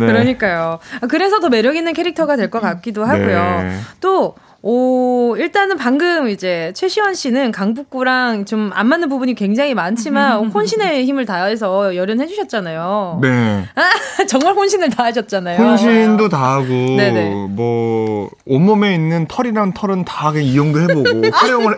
네. 0.00 0.06
그러니까요. 0.06 0.78
아, 1.00 1.06
그래서 1.06 1.40
더 1.40 1.48
매력 1.48 1.76
있는 1.76 1.92
캐릭터가 1.92 2.36
될 2.36 2.50
것 2.50 2.60
같기도 2.60 3.04
하고요. 3.04 3.62
네. 3.62 3.78
또 4.00 4.34
오, 4.62 5.36
일단은 5.38 5.76
방금 5.76 6.28
이제 6.28 6.72
최시원 6.74 7.14
씨는 7.14 7.52
강북구랑 7.52 8.44
좀 8.44 8.66
안 8.74 8.88
맞는 8.88 9.08
부분이 9.08 9.34
굉장히 9.34 9.74
많지만 9.74 10.46
혼신의 10.52 11.04
힘을 11.06 11.24
다해서 11.24 11.94
열연해 11.94 12.26
주셨잖아요. 12.26 13.20
네. 13.22 13.64
정말 14.28 14.54
혼신을 14.54 14.90
다하셨잖아요. 14.90 15.58
혼신도 15.58 16.28
다하고 16.28 16.66
네네. 16.66 17.30
뭐 17.50 18.30
온몸에 18.44 18.94
있는 18.94 19.26
털이랑 19.28 19.72
털은 19.74 20.04
다 20.04 20.32
이용도 20.32 20.80
해보고 20.80 21.22
활용을 21.32 21.76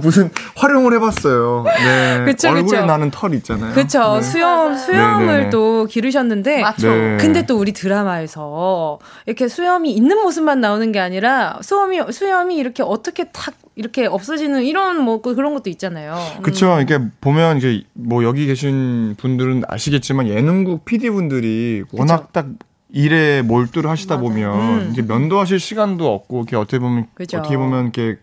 무슨 0.00 0.30
활용을 0.56 0.94
해봤어요. 0.94 1.64
네. 1.66 2.24
그쵸, 2.24 2.48
얼굴에 2.50 2.78
그쵸. 2.78 2.86
나는 2.86 3.10
털 3.10 3.34
있잖아요. 3.34 3.72
그렇죠. 3.74 4.14
네. 4.16 4.22
수염 4.22 4.76
수염을 4.76 5.26
네네네. 5.26 5.50
또 5.50 5.86
기르셨는데 5.86 6.62
맞죠. 6.62 6.88
네. 6.88 7.16
근데 7.20 7.44
또 7.44 7.58
우리 7.58 7.72
드라마에서 7.72 8.98
이렇게 9.26 9.48
수염이 9.48 9.92
있는 9.92 10.22
모습만 10.22 10.60
나오는 10.60 10.92
게 10.92 11.00
아니라 11.00 11.58
수염이 11.60 12.00
수염이 12.12 12.56
이렇게 12.56 12.82
어떻게 12.82 13.24
탁 13.30 13.54
이렇게 13.74 14.06
없어지는 14.06 14.62
이런 14.64 15.00
뭐그 15.02 15.34
그런 15.34 15.54
것도 15.54 15.70
있잖아요. 15.70 16.16
그렇죠. 16.42 16.80
이게 16.80 16.98
보면 17.20 17.58
이제 17.58 17.84
뭐 17.94 18.22
여기 18.24 18.46
계신 18.46 19.14
분들은 19.18 19.62
아시겠지만 19.66 20.28
예능국 20.28 20.84
PD 20.84 21.10
분들이 21.10 21.82
워낙 21.92 22.18
그쵸. 22.18 22.28
딱 22.32 22.46
일에 22.90 23.40
몰두를 23.42 23.88
하시다 23.88 24.16
맞아. 24.16 24.28
보면 24.28 24.60
음. 24.60 24.88
이제 24.92 25.02
면도하실 25.02 25.58
시간도 25.58 26.12
없고 26.12 26.40
이렇게 26.40 26.56
어떻게 26.56 26.78
보면 26.78 27.06
그쵸. 27.14 27.38
어떻게 27.38 27.56
보면 27.56 27.84
이렇게 27.84 28.18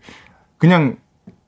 그냥 0.58 0.96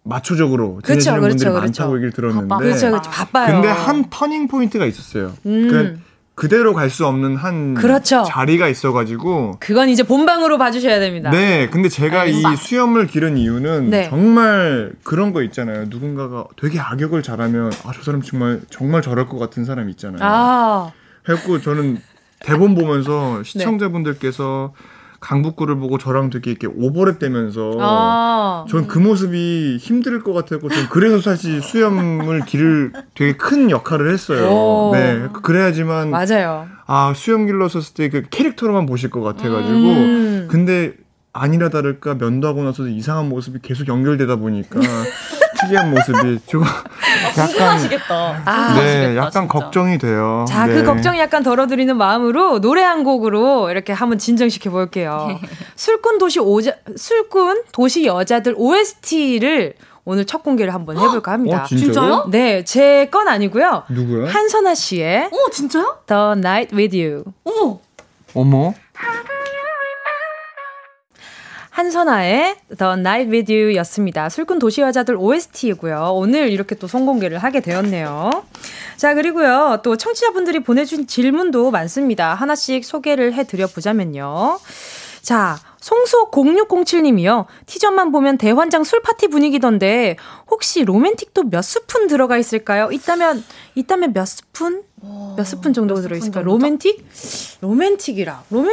마초적으로 0.04 0.80
지내시는 0.84 1.20
그렇죠, 1.20 1.28
분들이 1.28 1.50
그렇죠, 1.50 1.60
많다고 1.60 1.96
얘기를 1.96 2.12
들었는데 2.12 2.48
바빠, 2.48 2.64
그렇죠, 2.64 2.90
그렇죠, 2.90 3.10
바빠요. 3.10 3.52
근데 3.52 3.68
한 3.68 4.04
터닝 4.10 4.48
포인트가 4.48 4.84
있었어요. 4.84 5.32
음. 5.46 5.68
그 5.68 6.00
그대로 6.34 6.72
갈 6.72 6.88
수 6.90 7.06
없는 7.06 7.36
한 7.36 7.74
그렇죠. 7.74 8.24
자리가 8.26 8.68
있어가지고 8.68 9.56
그건 9.60 9.88
이제 9.90 10.02
본방으로 10.02 10.58
봐주셔야 10.58 10.98
됩니다. 10.98 11.30
네, 11.30 11.68
근데 11.68 11.88
제가 11.88 12.20
알겠습니다. 12.22 12.52
이 12.52 12.56
수염을 12.56 13.06
기른 13.06 13.36
이유는 13.36 13.90
네. 13.90 14.08
정말 14.08 14.92
그런 15.04 15.32
거 15.32 15.42
있잖아요. 15.42 15.84
누군가가 15.88 16.46
되게 16.60 16.80
악역을 16.80 17.22
잘하면 17.22 17.70
아 17.84 17.92
저 17.94 18.02
사람 18.02 18.22
정말 18.22 18.60
정말 18.70 19.02
저럴 19.02 19.26
것 19.28 19.38
같은 19.38 19.64
사람 19.64 19.88
있잖아요. 19.90 20.20
아. 20.22 20.92
해고 21.28 21.60
저는 21.60 21.98
대본 22.40 22.74
보면서 22.74 23.38
네. 23.44 23.44
시청자분들께서 23.44 24.72
네. 24.74 24.82
강북구를 25.22 25.76
보고 25.76 25.96
저랑 25.98 26.30
되게 26.30 26.50
이렇게 26.50 26.66
오버랩 26.66 27.18
되면서 27.18 27.76
아. 27.80 28.66
전그 28.68 28.98
모습이 28.98 29.78
힘들 29.80 30.22
것 30.22 30.32
같았고 30.32 30.68
전 30.68 30.88
그래서 30.90 31.20
사실 31.20 31.62
수염을 31.62 32.44
기를 32.44 32.92
되게 33.14 33.36
큰 33.36 33.70
역할을 33.70 34.12
했어요. 34.12 34.48
오. 34.50 34.90
네, 34.92 35.28
그래야지만 35.42 36.10
맞아요. 36.10 36.66
아 36.86 37.12
수염 37.16 37.46
길렀었을 37.46 37.94
때 37.94 38.08
그 38.10 38.22
캐릭터로만 38.28 38.84
보실 38.84 39.08
것 39.10 39.22
같아 39.22 39.48
가지고 39.48 39.72
음. 39.78 40.48
근데 40.50 40.92
아니라 41.32 41.70
다를까 41.70 42.16
면도하고 42.16 42.62
나서 42.64 42.86
이상한 42.88 43.28
모습이 43.28 43.60
계속 43.62 43.88
연결되다 43.88 44.36
보니까 44.36 44.78
특이한 45.62 45.90
모습이 45.90 46.38
좀 46.46 46.62
약간 47.38 47.78
아, 48.44 48.74
네, 48.80 49.16
약간 49.16 49.30
진짜. 49.32 49.46
걱정이 49.48 49.98
돼요. 49.98 50.44
자, 50.48 50.66
그 50.66 50.72
네. 50.72 50.80
그 50.80 50.84
걱정이 50.86 51.18
약간 51.18 51.42
덜어드리는 51.42 51.96
마음으로 51.96 52.60
노래 52.60 52.82
한 52.82 53.04
곡으로 53.04 53.70
이렇게 53.70 53.92
한번 53.92 54.18
진정시켜 54.18 54.70
볼게요. 54.70 55.38
술꾼 55.76 56.18
도시 56.18 56.40
오자 56.40 56.72
술꾼 56.96 57.62
도시 57.72 58.04
여자들 58.06 58.54
OST를 58.56 59.74
오늘 60.04 60.24
첫 60.24 60.42
공개를 60.42 60.74
한번 60.74 60.98
해볼까 60.98 61.32
합니다. 61.32 61.62
어, 61.62 61.66
진짜요? 61.66 62.26
네, 62.30 62.64
제 62.64 63.08
건 63.10 63.28
아니고요. 63.28 63.84
누구요? 63.88 64.26
한선아 64.26 64.74
씨의. 64.74 65.28
오, 65.30 65.50
진짜요? 65.50 65.98
The 66.06 66.22
Night 66.32 66.74
with 66.76 66.96
You. 67.00 67.24
오. 67.44 67.78
어머. 68.34 68.74
한선아의 71.72 72.56
The 72.76 72.92
Night 72.98 73.30
With 73.30 73.50
You 73.52 73.74
였습니다. 73.76 74.28
술꾼 74.28 74.58
도시여자들 74.58 75.16
OST이고요. 75.16 76.12
오늘 76.12 76.50
이렇게 76.50 76.74
또 76.74 76.86
성공개를 76.86 77.38
하게 77.38 77.60
되었네요. 77.60 78.30
자, 78.98 79.14
그리고요. 79.14 79.80
또 79.82 79.96
청취자분들이 79.96 80.60
보내준 80.60 81.06
질문도 81.06 81.70
많습니다. 81.70 82.34
하나씩 82.34 82.84
소개를 82.84 83.32
해드려 83.32 83.66
보자면요. 83.68 84.58
자, 85.22 85.58
송수 85.80 86.30
0607님이요. 86.30 87.46
teaser만 87.64 88.12
보면 88.12 88.36
대환장 88.36 88.84
술 88.84 89.00
파티 89.00 89.28
분위기던데 89.28 90.16
혹시 90.50 90.84
로맨틱도 90.84 91.44
몇 91.44 91.62
스푼 91.62 92.06
들어가 92.06 92.36
있을까요? 92.36 92.90
있다면 92.92 93.42
있다면 93.76 94.12
몇 94.12 94.26
스푼? 94.26 94.82
몇 95.36 95.44
스푼 95.44 95.72
정도 95.72 95.94
들어 96.02 96.16
있을까요? 96.16 96.44
로맨틱? 96.44 97.08
로맨틱이라. 97.62 98.44
로맨 98.50 98.72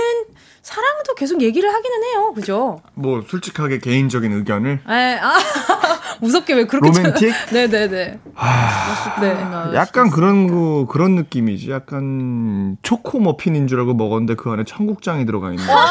사랑도 0.70 1.16
계속 1.16 1.42
얘기를 1.42 1.74
하기는 1.74 2.04
해요. 2.04 2.32
그죠? 2.36 2.80
뭐 2.94 3.24
솔직하게 3.28 3.80
개인적인 3.80 4.32
의견을. 4.32 4.82
에, 4.88 5.18
아, 5.20 5.34
무섭게 6.22 6.54
왜 6.54 6.66
그렇게 6.66 6.92
로맨틱? 6.92 7.34
네, 7.52 7.68
네, 7.68 7.88
네. 7.88 8.20
아, 8.36 9.18
네. 9.20 9.36
약간 9.74 10.12
그런 10.12 10.48
거 10.48 10.86
그런 10.86 11.16
느낌이지. 11.16 11.72
약간 11.72 12.78
초코 12.84 13.20
머핀인 13.20 13.68
줄 13.68 13.80
알고 13.80 13.96
먹었는데 13.96 14.36
그 14.36 14.52
안에 14.52 14.64
청국장이 14.64 15.26
들어가 15.26 15.50
있는. 15.50 15.68
와, 15.68 15.86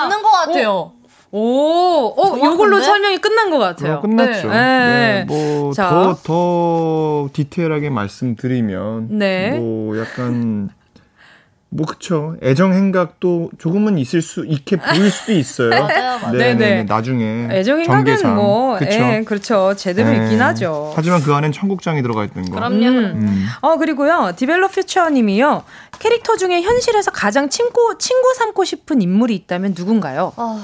맞는 0.00 0.22
것 0.22 0.30
같아요. 0.30 0.92
오, 1.30 2.14
어, 2.16 2.38
요걸로 2.42 2.80
설명이 2.80 3.18
끝난 3.18 3.50
것 3.50 3.58
같아요. 3.58 3.96
어, 3.96 4.00
끝났죠. 4.00 4.48
네. 4.48 4.54
네. 4.54 4.56
네. 4.56 5.24
뭐, 5.26 5.72
더, 5.74 6.14
더 6.22 7.28
디테일하게 7.34 7.90
말씀드리면. 7.90 9.08
네. 9.18 9.58
뭐, 9.58 9.98
약간, 9.98 10.70
뭐 11.74 11.86
그쵸 11.86 12.36
애정 12.42 12.74
행각도 12.74 13.50
조금은 13.58 13.96
있을 13.96 14.20
수 14.20 14.44
있게 14.44 14.76
보일 14.76 15.10
수도 15.10 15.32
있어요. 15.32 15.70
맞아요, 15.80 16.18
맞아요. 16.18 16.32
네네. 16.32 16.54
네 16.54 16.84
나중에 16.84 17.48
애정 17.50 17.80
행각은 17.80 18.34
뭐 18.34 18.76
그쵸? 18.78 19.00
에, 19.00 19.24
그렇죠 19.24 19.74
제대로 19.74 20.10
에. 20.10 20.16
있긴 20.16 20.42
하죠. 20.42 20.92
하지만 20.94 21.22
그 21.22 21.32
안엔 21.32 21.52
청국장이 21.52 22.02
들어가 22.02 22.24
있는 22.24 22.44
거. 22.44 22.56
그럼요. 22.56 22.76
음. 22.76 23.22
음. 23.22 23.46
어 23.62 23.78
그리고요 23.78 24.32
디벨롭 24.36 24.72
퓨처님이요 24.72 25.64
캐릭터 25.98 26.36
중에 26.36 26.60
현실에서 26.60 27.10
가장 27.10 27.48
친구 27.48 27.96
친구 27.98 28.34
삼고 28.34 28.64
싶은 28.64 29.00
인물이 29.00 29.34
있다면 29.34 29.74
누군가요? 29.74 30.34
어... 30.36 30.60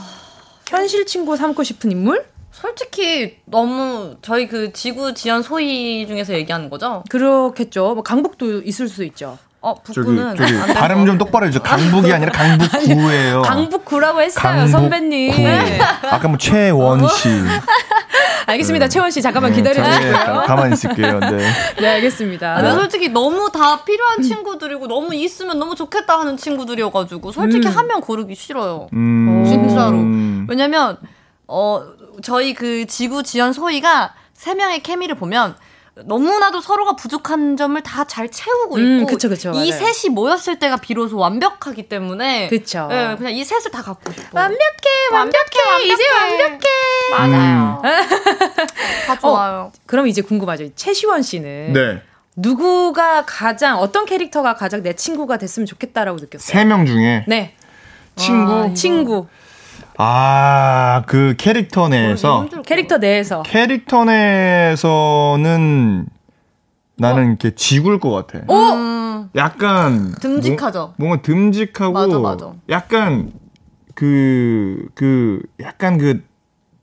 현실 0.69 1.07
친구 1.07 1.37
삼고 1.37 1.63
싶은 1.63 1.91
인물? 1.91 2.27
솔직히 2.53 3.39
너무 3.47 4.17
저희 4.21 4.47
그 4.47 4.75
지구 4.75 5.15
지연 5.15 5.43
소희 5.43 6.07
중에서 6.07 6.35
얘기하는 6.35 6.69
거죠? 6.69 7.03
그렇겠죠. 7.09 7.95
뭐 7.95 8.03
강북도 8.03 8.61
있을 8.63 8.89
수 8.89 9.05
있죠. 9.05 9.39
어, 9.61 9.75
북구는 9.75 10.37
저기, 10.37 10.57
저기 10.57 10.73
발음 10.75 11.05
좀 11.05 11.19
똑바로 11.19 11.47
해줘. 11.47 11.61
강북이 11.61 12.13
아니라 12.13 12.31
강북구예요. 12.31 13.43
강북구라고 13.43 14.21
했어요, 14.23 14.43
강북구. 14.43 14.71
선배님. 14.71 15.37
네. 15.37 15.81
아까 15.81 16.29
뭐 16.29 16.39
최원 16.39 17.07
씨. 17.09 17.29
알겠습니다. 18.47 18.87
네. 18.87 18.89
채원 18.89 19.11
씨 19.11 19.21
잠깐만 19.21 19.53
기다려 19.53 19.83
주시고요. 19.85 20.43
가만히 20.47 20.73
있을게요. 20.75 21.19
네. 21.21 21.51
네, 21.81 21.89
알겠습니다. 21.89 22.57
아, 22.57 22.71
솔직히 22.73 23.09
너무 23.09 23.51
다 23.53 23.85
필요한 23.85 24.23
친구들이고 24.23 24.87
너무 24.87 25.15
있으면 25.15 25.59
너무 25.59 25.75
좋겠다 25.75 26.19
하는 26.21 26.37
친구들이어 26.37 26.91
가지고 26.91 27.33
솔직히 27.33 27.67
음. 27.67 27.73
한명 27.77 28.01
고르기 28.01 28.35
싫어요. 28.35 28.87
음. 28.93 29.45
진짜로. 29.45 29.99
왜냐면 30.49 30.97
어 31.47 31.83
저희 32.23 32.55
그 32.55 32.87
지구 32.87 33.23
지연 33.23 33.53
소희가 33.53 34.15
세 34.33 34.55
명의 34.55 34.83
케미를 34.83 35.17
보면 35.17 35.57
너무나도 36.05 36.61
서로가 36.61 36.97
부족한 36.97 37.57
점을 37.57 37.81
다 37.83 38.05
잘 38.05 38.29
채우고 38.31 38.77
음, 38.77 39.01
있고 39.01 39.07
그쵸, 39.13 39.29
그쵸, 39.29 39.51
이 39.55 39.71
맞아요. 39.71 39.93
셋이 39.93 40.15
모였을 40.15 40.59
때가 40.59 40.77
비로소 40.77 41.19
완벽하기 41.19 41.89
때문에 41.89 42.49
그쵸. 42.49 42.87
네, 42.91 43.17
그냥 43.17 43.33
이 43.33 43.45
셋을 43.45 43.71
다 43.71 43.83
갖고 43.83 44.13
싶어. 44.13 44.29
완벽해, 44.33 44.59
완벽해, 45.13 45.39
완벽해 45.71 45.85
이제 45.85 46.05
완벽해. 46.11 46.59
맞아요. 47.11 47.83
음. 47.85 47.89
다 49.07 49.19
좋아요. 49.21 49.61
어, 49.61 49.73
그럼 49.87 50.07
이제 50.07 50.23
궁금하죠. 50.23 50.75
최시원 50.75 51.23
씨는 51.23 51.73
네. 51.75 52.03
누구가 52.37 53.25
가장 53.27 53.79
어떤 53.79 54.07
캐릭터가 54.07 54.55
가장 54.55 54.83
내 54.83 54.95
친구가 54.95 55.37
됐으면 55.39 55.67
좋겠다라고 55.67 56.19
느꼈어요? 56.21 56.53
세 56.59 56.65
명 56.65 56.87
중에 56.87 57.25
네. 57.27 57.55
친구 58.17 58.53
아, 58.53 58.75
친구 58.75 59.27
아, 60.01 61.03
그 61.07 61.35
캐릭터 61.37 61.89
내에서 61.89 62.47
캐릭터 62.65 62.99
내에서 62.99 63.43
캐릭터 63.43 64.05
내에서는 64.05 65.27
나는 66.97 67.27
이렇게 67.29 67.51
지굴 67.55 67.99
것 67.99 68.11
같아. 68.13 68.45
오! 68.47 68.55
음. 68.55 69.29
약간 69.35 70.13
듬직하죠. 70.21 70.95
뭐, 70.97 71.09
뭔가 71.09 71.23
듬직하고 71.23 71.93
맞아, 71.93 72.19
맞아. 72.21 72.53
약간 72.69 73.33
그그 73.95 74.89
그 74.95 75.43
약간 75.61 75.99
그 75.99 76.23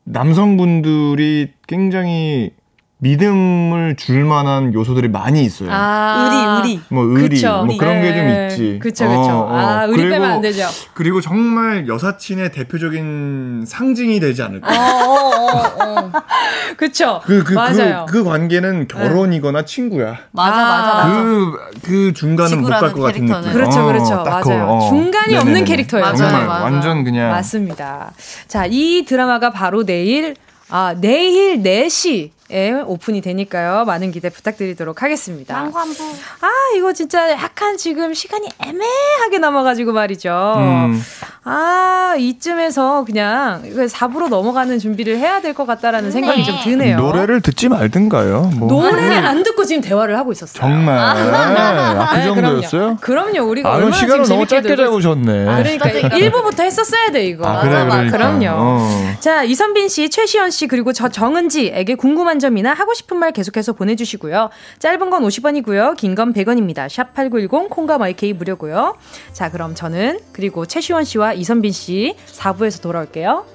남성분들이 0.04 1.54
굉장히 1.68 2.52
믿음을 2.98 3.96
줄 3.98 4.24
만한 4.24 4.74
요소들이 4.74 5.10
많이 5.10 5.44
있어요. 5.44 5.70
아, 5.72 6.62
의리, 6.64 6.70
의리. 6.72 6.82
뭐 6.90 7.04
의리, 7.04 7.36
그쵸. 7.36 7.64
뭐 7.66 7.78
그런 7.78 8.02
네. 8.02 8.14
게좀 8.14 8.30
있지. 8.30 8.80
그쵸, 8.82 9.06
그쵸. 9.08 9.20
어, 9.32 9.52
어. 9.52 9.56
아, 9.58 9.84
의리 9.84 9.98
그리고, 9.98 10.10
빼면 10.12 10.32
안 10.32 10.42
되죠. 10.42 10.68
그리고 10.94 11.20
정말 11.20 11.88
여사친의 11.90 12.54
대표적인 12.54 13.66
상징이 13.68 14.20
되지 14.22 14.44
않을까. 14.44 14.70
어, 14.72 15.04
어, 15.04 15.52
어, 15.52 16.00
어. 16.00 16.12
그쵸. 16.78 17.22
그, 17.26 17.44
그, 17.44 17.54
맞아요. 17.54 18.06
그, 18.08 18.20
그 18.20 18.24
관계는 18.24 18.88
결혼이거나 18.88 19.60
네. 19.60 19.66
친구야. 19.66 20.18
맞아, 20.32 20.58
맞아. 20.66 21.10
그, 21.22 21.58
그 21.84 22.14
중간은 22.14 22.62
못 22.62 22.70
갈 22.70 22.94
것 22.94 23.02
같은 23.02 23.26
느낌. 23.26 23.52
그렇죠, 23.52 23.86
그렇죠. 23.86 24.24
맞아요. 24.24 24.80
중간이 24.90 25.34
네네네. 25.34 25.38
없는 25.42 25.64
캐릭터예요. 25.66 26.06
맞아요, 26.06 26.18
정말 26.18 26.48
맞아. 26.48 26.64
완전 26.64 27.04
그냥. 27.04 27.30
맞습니다. 27.32 28.14
자, 28.48 28.66
이 28.70 29.04
드라마가 29.06 29.50
바로 29.52 29.84
내일, 29.86 30.36
아, 30.70 30.96
내일 31.00 31.62
4시 31.62 32.32
에 32.52 32.72
오픈이 32.72 33.22
되니까요. 33.22 33.86
많은 33.86 34.12
기대 34.12 34.30
부탁드리도록 34.30 35.02
하겠습니다. 35.02 35.56
광관부. 35.56 36.04
아, 36.42 36.48
이거 36.78 36.94
진짜 36.94 37.32
약간 37.32 37.76
지금 37.76 38.14
시간이 38.14 38.48
애매하게 38.64 39.40
남아가지고 39.40 39.94
말이죠. 39.94 40.54
음. 40.58 41.02
아, 41.44 42.14
이쯤에서 42.20 43.04
그냥 43.06 43.64
4부로 43.64 44.30
넘어가는 44.30 44.78
준비를 44.78 45.18
해야 45.18 45.42
될 45.42 45.56
것 45.56 45.66
같다라는 45.66 46.12
생각이 46.12 46.44
좀 46.44 46.56
드네요. 46.64 46.98
노래를 46.98 47.40
듣지 47.42 47.70
말든가요. 47.70 48.52
뭐. 48.58 48.68
노래를 48.68 49.26
안 49.26 49.42
듣고 49.42 49.64
지금 49.64 49.82
대화를 49.82 50.18
하고 50.18 50.32
있었어요. 50.34 50.60
정말. 50.62 50.98
아, 51.00 51.14
그 52.12 52.18
네, 52.18 52.26
정도였어요? 52.26 52.98
그럼요. 53.00 53.32
그럼요. 53.32 53.50
우리가 53.50 53.70
아, 53.70 53.76
얼마나 53.76 53.96
시간을 53.96 54.28
너무 54.28 54.46
짧게 54.46 54.76
잡으셨네. 54.76 55.48
아, 55.50 55.58
그러니까 55.64 55.90
1부부터 55.90 56.60
했었어야 56.64 57.10
돼, 57.12 57.26
이거. 57.26 57.48
아, 57.48 57.62
그래, 57.62 57.86
그러니까. 57.86 58.18
그럼요. 58.18 58.48
어. 58.52 59.16
자, 59.20 59.44
이선빈 59.44 59.88
씨, 59.88 60.10
최시연 60.10 60.52
씨, 60.52 60.68
그리고 60.68 60.92
저 60.94 61.10
정은지에게 61.10 61.96
궁금한 61.96 62.35
점이나 62.40 62.74
하고 62.74 62.94
싶은 62.94 63.18
말 63.18 63.32
계속해서 63.32 63.74
보내주시고요. 63.74 64.50
짧은 64.80 65.10
건 65.10 65.24
50원이고요. 65.24 65.96
긴 65.96 66.16
건 66.16 66.34
100원입니다. 66.34 66.88
샵 66.90 67.14
8910, 67.14 67.70
콩과 67.70 67.98
마이케이 67.98 68.34
무료고요. 68.34 68.96
자, 69.34 69.52
그럼 69.52 69.76
저는 69.76 70.20
그리고 70.32 70.66
최시원 70.66 71.04
씨와 71.04 71.34
이선빈 71.34 71.72
씨 71.72 72.16
4부에서 72.28 72.82
돌아올게요. 72.82 73.55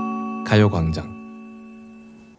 가요광장. 0.51 2.35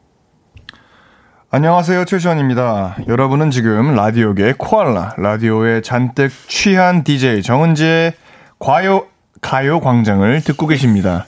안녕하세요. 1.50 2.04
최시원입니다. 2.04 2.98
여러분은 3.08 3.50
지금 3.50 3.94
라디오계 3.94 4.56
코알라 4.58 5.14
라디오에 5.16 5.80
잔뜩 5.80 6.30
취한 6.46 7.04
DJ 7.04 7.42
정은지의 7.42 8.12
과요 8.58 9.06
가요광장을 9.40 10.42
듣고 10.42 10.66
계십니다 10.66 11.26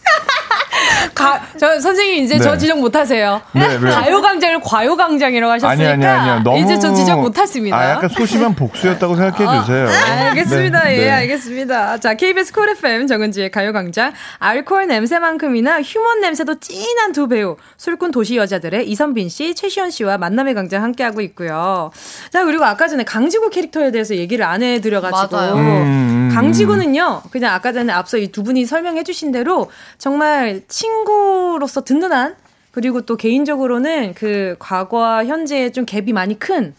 가, 1.14 1.40
저 1.58 1.80
선생님 1.80 2.24
이제 2.24 2.36
네. 2.36 2.42
저 2.42 2.56
지적 2.56 2.78
못 2.78 2.94
하세요. 2.94 3.40
네, 3.52 3.78
가요광장을 3.78 4.60
과요광장이라고 4.62 5.52
하셨으니까 5.52 5.90
아니, 5.92 6.04
아니, 6.04 6.06
아니요. 6.06 6.42
너무, 6.44 6.58
이제 6.58 6.78
저 6.78 6.92
지적 6.92 7.20
못 7.20 7.38
하십니다. 7.38 7.76
아, 7.76 7.90
약간 7.90 8.08
소심한 8.10 8.54
복수였다고 8.54 9.16
생각해 9.16 9.44
어, 9.44 9.60
주세요. 9.62 9.88
아, 9.88 10.26
알겠습니다. 10.28 10.84
네, 10.84 10.92
예, 10.98 11.04
네. 11.06 11.10
알겠습니다. 11.10 11.98
자, 12.00 12.14
KBS 12.14 12.52
콜 12.52 12.68
FM 12.68 13.06
정은지의 13.06 13.50
가요광장 13.50 14.12
알코올 14.38 14.86
냄새만큼이나 14.86 15.80
휴먼 15.80 16.20
냄새도 16.20 16.60
진한 16.60 17.12
두 17.12 17.28
배우 17.28 17.56
술꾼 17.78 18.10
도시 18.10 18.36
여자들의 18.36 18.86
이선빈 18.90 19.30
씨, 19.30 19.54
최시연 19.54 19.90
씨와 19.90 20.18
만남의 20.18 20.54
광장 20.54 20.82
함께하고 20.82 21.20
있고요. 21.22 21.90
자, 22.30 22.44
그리고 22.44 22.64
아까 22.64 22.88
전에 22.88 23.04
강지구 23.04 23.50
캐릭터에 23.50 23.90
대해서 23.90 24.14
얘기를 24.16 24.44
안 24.44 24.62
해드려가지고 24.62 25.36
음, 25.36 25.58
음, 25.58 26.30
음. 26.30 26.30
강지구는요, 26.34 27.22
그냥 27.30 27.54
아까 27.54 27.72
전에 27.72 27.92
앞서 27.92 28.18
이 28.18 28.34
두 28.34 28.42
분이 28.42 28.66
설명해 28.66 29.04
주신 29.04 29.30
대로 29.30 29.70
정말 29.96 30.62
친구 30.66 31.03
친구로서 31.04 31.82
든든한 31.84 32.34
그리고 32.72 33.02
또 33.02 33.16
개인적으로는 33.16 34.14
그 34.14 34.56
과거와 34.58 35.26
현재에 35.26 35.70
좀 35.70 35.86
갭이 35.86 36.12
많이 36.12 36.38
큰 36.38 36.74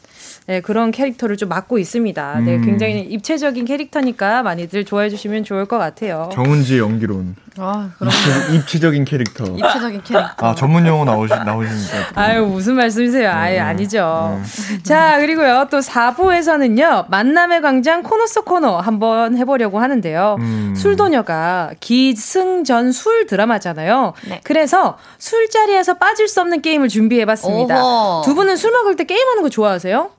네, 0.48 0.62
그런 0.62 0.92
캐릭터를 0.92 1.38
좀 1.38 1.50
맡고 1.50 1.80
있습니다. 1.80 2.40
네, 2.42 2.58
음. 2.58 2.66
굉장히 2.66 3.00
입체적인 3.02 3.66
캐릭터니까 3.66 4.44
많이들 4.44 4.86
좋아해 4.86 5.10
주시면 5.10 5.44
좋을 5.44 5.66
것 5.66 5.80
같아요. 5.80 6.30
정은지 6.32 6.78
연기론. 6.78 7.36
아, 7.58 7.90
그럼 7.98 8.12
입체, 8.54 8.80
적인 8.80 9.06
캐릭터. 9.06 9.46
입체적인 9.46 10.04
캐릭터. 10.04 10.46
아, 10.46 10.54
전문 10.54 10.86
용어 10.86 11.04
나오시 11.04 11.34
나오시니까. 11.34 12.12
아유, 12.14 12.46
무슨 12.46 12.76
말씀이세요? 12.76 13.32
아예 13.32 13.60
음. 13.60 13.66
아니죠. 13.66 14.38
음. 14.38 14.84
자, 14.84 15.18
그리고요. 15.20 15.68
또 15.72 15.80
4부에서는요. 15.80 17.10
만남의 17.10 17.62
광장 17.62 18.04
코너 18.04 18.28
속 18.28 18.46
코너 18.46 18.78
한번 18.78 19.38
해 19.38 19.46
보려고 19.46 19.80
하는데요. 19.80 20.36
음. 20.40 20.74
술도녀가 20.78 21.72
기승전 21.80 22.92
술 22.92 23.26
드라마잖아요. 23.26 24.14
네. 24.28 24.42
그래서 24.44 24.98
술자리에서 25.18 25.96
빠질 25.96 26.28
수 26.28 26.42
없는 26.42 26.62
게임을 26.62 26.90
준비해 26.90 27.26
봤습니다. 27.26 27.82
두 28.24 28.36
분은 28.36 28.58
술 28.58 28.72
먹을 28.74 28.96
때 28.96 29.06
게임 29.06 29.28
하는 29.30 29.42
거 29.42 29.50
좋아하세요? 29.50 30.12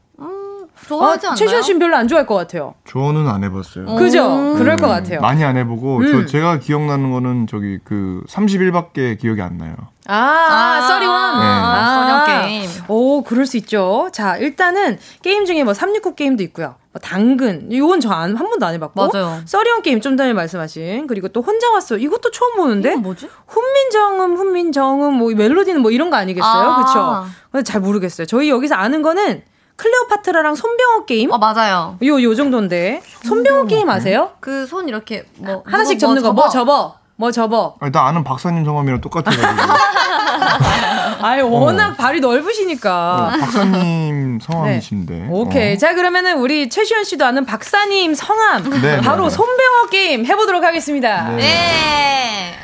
좋아하지 0.86 1.26
아, 1.26 1.30
않나요? 1.30 1.36
최시원 1.36 1.62
씨는 1.62 1.78
별로 1.80 1.96
안 1.96 2.08
좋아할 2.08 2.26
것 2.26 2.34
같아요. 2.34 2.74
저는 2.88 3.28
안 3.28 3.42
해봤어요. 3.44 3.96
그죠? 3.96 4.26
음. 4.26 4.56
그럴 4.56 4.76
것 4.76 4.86
같아요. 4.86 5.20
많이 5.20 5.44
안 5.44 5.56
해보고 5.56 5.98
음. 5.98 6.12
저 6.12 6.26
제가 6.26 6.58
기억나는 6.58 7.10
거는 7.10 7.46
저기 7.46 7.78
그 7.84 8.22
30일밖에 8.28 9.18
기억이 9.18 9.42
안 9.42 9.58
나요. 9.58 9.74
아, 10.08 10.14
아 10.14 10.80
thirty 10.86 11.19
one. 11.19 11.40
네. 11.40 11.44
아, 11.44 12.24
아, 12.24 12.24
게임. 12.24 12.70
오, 12.86 13.22
그럴 13.22 13.44
수 13.44 13.56
있죠. 13.56 14.08
자, 14.12 14.36
일단은 14.36 14.98
게임 15.22 15.44
중에 15.44 15.64
뭐 15.64 15.74
369 15.74 16.14
게임도 16.14 16.44
있고요. 16.44 16.76
뭐 16.92 17.00
당근, 17.02 17.66
이건 17.72 17.98
저 17.98 18.17
한 18.17 18.36
번도 18.36 18.64
안 18.64 18.74
해봤고. 18.74 19.10
맞아요. 19.12 19.40
thirty 19.46 19.70
one 19.70 19.82
게임 19.82 20.00
좀 20.00 20.16
전에 20.16 20.32
말씀하신. 20.32 21.08
그리고 21.08 21.28
또 21.28 21.42
혼자 21.42 21.70
왔어. 21.72 21.96
이것도 21.96 22.30
처음 22.30 22.56
보는데. 22.56 22.94
뭐지? 22.94 23.28
훈민정음, 23.48 24.36
훈민정음, 24.36 25.14
뭐 25.14 25.32
멜로디는 25.34 25.82
뭐 25.82 25.90
이런 25.90 26.10
거 26.10 26.16
아니겠어요? 26.16 26.70
아. 26.70 26.84
그쵸? 26.84 27.26
근데 27.50 27.64
잘 27.64 27.80
모르겠어요. 27.80 28.26
저희 28.26 28.48
여기서 28.48 28.76
아는 28.76 29.02
거는 29.02 29.42
클레오파트라랑 29.76 30.54
손병호 30.54 31.04
게임? 31.06 31.30
어, 31.32 31.38
맞아요. 31.38 31.98
요, 32.02 32.22
요 32.22 32.34
정도인데. 32.34 33.02
손병호 33.24 33.66
게임 33.66 33.88
아세요? 33.90 34.30
그 34.40 34.66
손 34.66 34.88
이렇게 34.88 35.24
뭐. 35.36 35.62
하나씩 35.66 35.96
뭐, 35.96 36.00
접는 36.00 36.22
뭐 36.22 36.30
거. 36.30 36.34
뭐 36.34 36.48
접어. 36.48 36.94
뭐 37.16 37.30
접어. 37.32 37.76
아니, 37.80 37.92
나 37.92 38.06
아는 38.08 38.24
박사님 38.24 38.64
성함이랑 38.64 39.00
똑같아가지고. 39.00 39.46
아유, 41.20 41.48
워낙 41.50 41.90
어. 41.90 41.94
발이 41.94 42.20
넓으시니까. 42.20 43.32
어, 43.34 43.38
박사님 43.38 44.40
성함이신데. 44.42 45.14
네. 45.14 45.28
오케이. 45.30 45.74
어. 45.74 45.76
자, 45.76 45.94
그러면은 45.94 46.38
우리 46.38 46.68
최시원 46.68 47.04
씨도 47.04 47.24
아는 47.24 47.44
박사님 47.44 48.14
성함. 48.14 48.68
네, 48.70 48.80
네 48.80 49.00
바로 49.00 49.24
네, 49.24 49.30
손병호 49.30 49.86
게임 49.90 50.24
해보도록 50.26 50.64
하겠습니다. 50.64 51.30
네. 51.30 51.36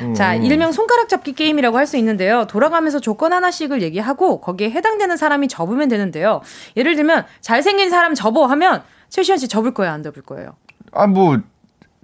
네. 0.01 0.13
자, 0.13 0.35
음. 0.35 0.43
일명 0.43 0.71
손가락 0.71 1.07
접기 1.07 1.33
게임이라고 1.33 1.77
할 1.77 1.83
수 1.83 1.97
있는데요. 1.97 2.45
돌아가면서 2.47 2.99
조건 3.01 3.33
하나씩을 3.33 3.81
얘기하고 3.81 4.39
거기에 4.39 4.71
해당되는 4.71 5.17
사람이 5.17 5.49
접으면 5.49 5.89
되는데요. 5.89 6.41
예를 6.77 6.95
들면, 6.95 7.25
잘생긴 7.41 7.89
사람 7.89 8.15
접어 8.15 8.45
하면 8.45 8.83
최시현 9.09 9.37
씨 9.37 9.49
접을 9.49 9.73
거예요? 9.73 9.91
안 9.91 10.01
접을 10.01 10.23
거예요? 10.23 10.55
아, 10.93 11.07
뭐, 11.07 11.37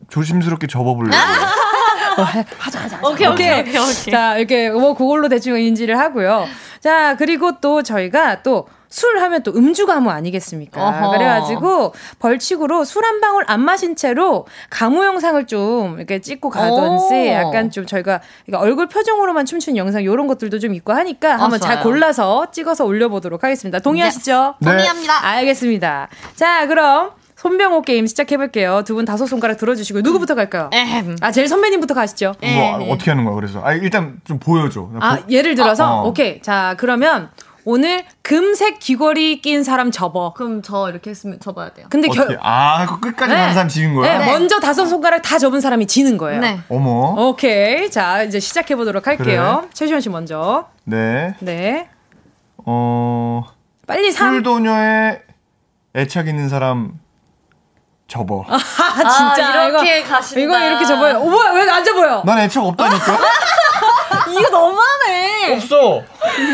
조심스럽게 0.09 0.67
접어보려고. 0.67 1.15
어, 2.17 2.21
하자, 2.23 2.45
하자, 2.57 2.79
하자. 2.79 2.99
오케이, 3.07 3.27
오케이, 3.27 3.59
오케이, 3.61 3.77
오케이. 3.77 4.11
자, 4.11 4.37
이렇게 4.37 4.69
뭐 4.69 4.93
그걸로 4.93 5.29
대충 5.29 5.59
인지를 5.59 5.97
하고요. 5.97 6.45
자, 6.79 7.15
그리고 7.17 7.59
또 7.59 7.83
저희가 7.83 8.41
또술 8.41 9.19
하면 9.19 9.43
또 9.43 9.51
음주 9.53 9.85
가무 9.85 10.09
아니겠습니까? 10.11 10.81
어허. 10.87 11.11
그래가지고 11.11 11.93
벌칙으로 12.19 12.85
술 12.85 13.03
한 13.03 13.19
방울 13.21 13.43
안 13.47 13.59
마신 13.61 13.95
채로 13.95 14.45
가무 14.69 15.03
영상을 15.03 15.45
좀 15.47 15.97
이렇게 15.97 16.21
찍고 16.21 16.49
가던지 16.49 17.27
약간 17.29 17.69
좀 17.71 17.85
저희가 17.85 18.21
얼굴 18.53 18.87
표정으로만 18.87 19.45
춤추는 19.45 19.77
영상 19.77 20.03
이런 20.03 20.27
것들도 20.27 20.59
좀 20.59 20.73
있고 20.73 20.93
하니까 20.93 21.35
어, 21.35 21.37
한번 21.43 21.59
좋아요. 21.59 21.75
잘 21.75 21.83
골라서 21.83 22.51
찍어서 22.51 22.85
올려보도록 22.85 23.43
하겠습니다. 23.43 23.79
동의하시죠? 23.79 24.55
네. 24.59 24.69
동의합니다. 24.71 25.25
알겠습니다. 25.25 26.07
자, 26.35 26.65
그럼 26.67 27.11
손병호 27.39 27.83
게임 27.83 28.05
시작해볼게요. 28.05 28.83
두 28.85 28.95
분 28.95 29.05
다섯 29.05 29.25
손가락 29.27 29.57
들어주시고 29.57 30.01
누구부터 30.01 30.35
갈까요? 30.35 30.69
에헴. 30.73 31.17
아 31.21 31.31
제일 31.31 31.47
선배님부터 31.47 31.93
가시죠. 31.93 32.33
뭐 32.41 32.49
에헴. 32.49 32.91
어떻게 32.91 33.11
하는 33.11 33.23
거야? 33.23 33.33
그래서 33.35 33.61
아 33.63 33.73
일단 33.73 34.19
좀 34.25 34.39
보여줘. 34.39 34.89
아 34.99 35.17
보... 35.17 35.31
예를 35.31 35.55
들어서 35.55 35.85
아, 35.85 36.01
어. 36.01 36.07
오케이 36.07 36.41
자 36.41 36.75
그러면 36.77 37.29
오늘 37.63 38.03
금색 38.23 38.79
귀걸이 38.79 39.39
낀 39.41 39.63
사람 39.63 39.89
접어. 39.91 40.33
그럼 40.33 40.61
저 40.61 40.89
이렇게 40.89 41.11
했으면 41.11 41.39
접어야 41.39 41.69
돼요. 41.69 41.87
근데 41.89 42.09
결 42.09 42.37
아, 42.41 42.85
그 42.85 42.99
끝까지 42.99 43.31
네. 43.31 43.37
가는 43.39 43.53
사람 43.53 43.67
지는 43.69 43.93
거야? 43.95 44.17
네. 44.17 44.25
네. 44.25 44.31
먼저 44.31 44.59
다섯 44.59 44.85
손가락 44.85 45.21
다 45.21 45.37
접은 45.37 45.61
사람이 45.61 45.87
지는 45.87 46.17
거예요. 46.17 46.41
네. 46.41 46.59
어머. 46.69 47.15
오케이. 47.27 47.89
자, 47.91 48.23
이제 48.23 48.39
시작해 48.39 48.75
보도록 48.75 49.07
할게요. 49.07 49.59
그래. 49.61 49.69
최시원 49.73 50.01
씨 50.01 50.09
먼저. 50.09 50.67
네. 50.85 51.35
네. 51.39 51.89
어. 52.65 53.43
빨리 53.87 54.11
3. 54.11 54.33
술도녀에 54.33 55.21
애착 55.95 56.27
있는 56.27 56.49
사람 56.49 56.93
접어. 58.09 58.43
아, 58.49 58.57
진짜 58.57 59.53
아, 59.61 59.65
이렇게 59.67 59.99
이거, 59.99 60.09
가신다. 60.09 60.41
이거 60.41 60.59
이렇게 60.65 60.85
접어요. 60.85 61.17
어, 61.19 61.23
뭐야, 61.25 61.51
왜 61.51 61.69
안 61.69 61.83
접어요? 61.85 62.23
난 62.25 62.39
애착 62.39 62.63
없다니까? 62.65 63.17
이거 64.31 64.49
너무하네. 64.49 65.53
없어. 65.55 66.01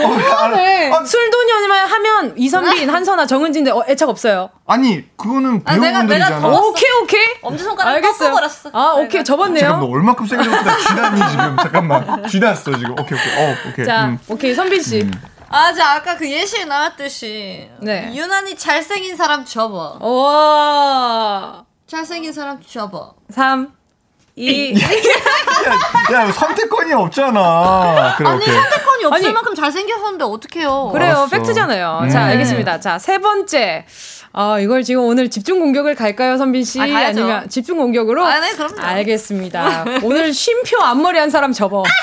너무하네. 0.01 0.91
아, 0.91 1.03
술도녀만 1.03 1.87
하면 1.87 2.33
이선빈, 2.37 2.89
한선아, 2.89 3.25
정은진데 3.25 3.71
어, 3.71 3.83
애착 3.87 4.09
없어요. 4.09 4.49
아니, 4.67 5.03
그거는 5.17 5.63
배우분들이잖아. 5.63 6.45
아, 6.45 6.49
오케이, 6.49 6.89
오케이. 7.01 7.25
엄지손가락 7.41 7.93
알겠어요. 7.95 8.29
꺾어버렸어. 8.31 8.69
아, 8.73 8.93
오케이. 8.97 9.23
접었네요. 9.23 9.61
잠깐만, 9.61 9.89
얼마큼 9.89 10.25
세게 10.25 10.43
접었다. 10.43 10.77
쥐다니, 10.77 11.21
지금. 11.31 11.57
잠깐만. 11.57 12.27
쥐났어, 12.27 12.77
지금. 12.77 12.91
오케이, 12.91 13.17
오케이. 13.17 13.45
어, 13.45 13.55
오케이. 13.69 13.85
자, 13.85 14.05
음. 14.05 14.19
오케이. 14.27 14.53
선빈 14.53 14.81
씨. 14.83 15.01
음. 15.01 15.11
아, 15.55 15.73
저 15.73 15.81
아까 15.83 16.17
그 16.17 16.29
예시에 16.29 16.65
나왔듯이 16.65 17.69
네. 17.79 18.11
유난히 18.13 18.57
잘생긴 18.57 19.15
사람 19.15 19.45
접어. 19.45 19.97
와. 20.01 21.63
잘생긴 21.87 22.33
사람 22.33 22.59
접어. 22.61 23.13
3 23.29 23.71
2 24.35 24.75
야, 24.75 26.13
야, 26.25 26.31
선택권이 26.33 26.91
없잖아. 26.91 28.15
그래, 28.17 28.27
아니, 28.29 28.41
오케이. 28.43 28.53
선택권이 28.53 29.05
없을 29.05 29.25
아니, 29.27 29.33
만큼 29.33 29.55
잘생겼었는데 29.55 30.25
어떡해요. 30.25 30.89
그래요. 30.91 31.11
알았어. 31.11 31.27
팩트잖아요. 31.27 31.99
음. 32.03 32.09
자, 32.09 32.25
알겠습니다. 32.25 32.81
자, 32.81 32.99
세 32.99 33.19
번째. 33.19 33.85
아, 34.33 34.59
이걸 34.59 34.83
지금 34.83 35.05
오늘 35.05 35.29
집중 35.29 35.59
공격을 35.61 35.95
갈까요, 35.95 36.37
선빈 36.37 36.65
씨? 36.65 36.81
아, 36.81 36.85
니면 37.13 37.47
집중 37.47 37.77
공격으로? 37.77 38.25
아, 38.25 38.41
네, 38.41 38.51
그럼요. 38.51 38.81
알겠습니다. 38.81 39.85
오늘 40.03 40.33
쉼표 40.33 40.81
앞머리 40.81 41.17
한 41.17 41.29
사람 41.29 41.53
접어. 41.53 41.83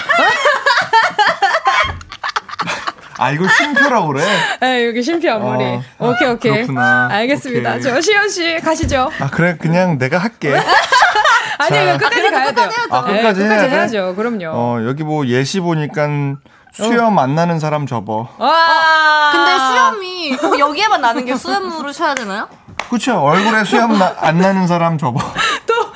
아, 3.19 3.31
이거 3.31 3.47
쉼표라고 3.49 4.09
그래? 4.09 4.25
네, 4.61 4.87
여기 4.87 5.03
쉼표 5.03 5.31
앞머리. 5.31 5.65
어, 5.99 6.11
오케이, 6.11 6.29
오케이. 6.29 6.53
그렇구나. 6.53 7.09
알겠습니다. 7.11 7.71
오케이. 7.71 7.83
저 7.83 8.01
시현 8.01 8.29
씨 8.29 8.59
가시죠. 8.61 9.11
아, 9.21 9.29
그래, 9.29 9.57
그냥 9.61 9.99
내가 9.99 10.19
할게. 10.19 10.55
아니, 11.59 11.83
이거 11.85 11.99
끝까지 11.99 12.27
아, 12.27 12.31
가야 12.31 12.53
돼요. 12.53 12.71
아, 12.91 13.03
끝까지, 13.05 13.41
네, 13.43 13.49
끝까지 13.49 13.69
해야죠. 13.75 14.15
그럼요. 14.17 14.51
어, 14.53 14.79
여기 14.87 15.05
뭐 15.05 15.27
예시 15.27 15.61
보니까 15.61 16.09
수염 16.73 17.19
안 17.19 17.35
나는 17.35 17.61
사람 17.61 17.87
접어. 17.87 18.29
와. 18.39 18.49
어, 18.49 19.33
근데 19.33 19.59
수염이 19.59 20.37
꼭 20.39 20.59
여기에만 20.59 21.01
나는 21.01 21.25
게 21.25 21.37
수염으로 21.37 21.93
쳐야 21.93 22.15
되나요? 22.15 22.49
그렇죠. 22.89 23.21
얼굴에 23.21 23.65
수염 23.65 23.99
나, 23.99 24.15
안 24.21 24.39
나는 24.39 24.67
사람 24.67 24.99
접어. 24.99 25.19
또 25.67 25.92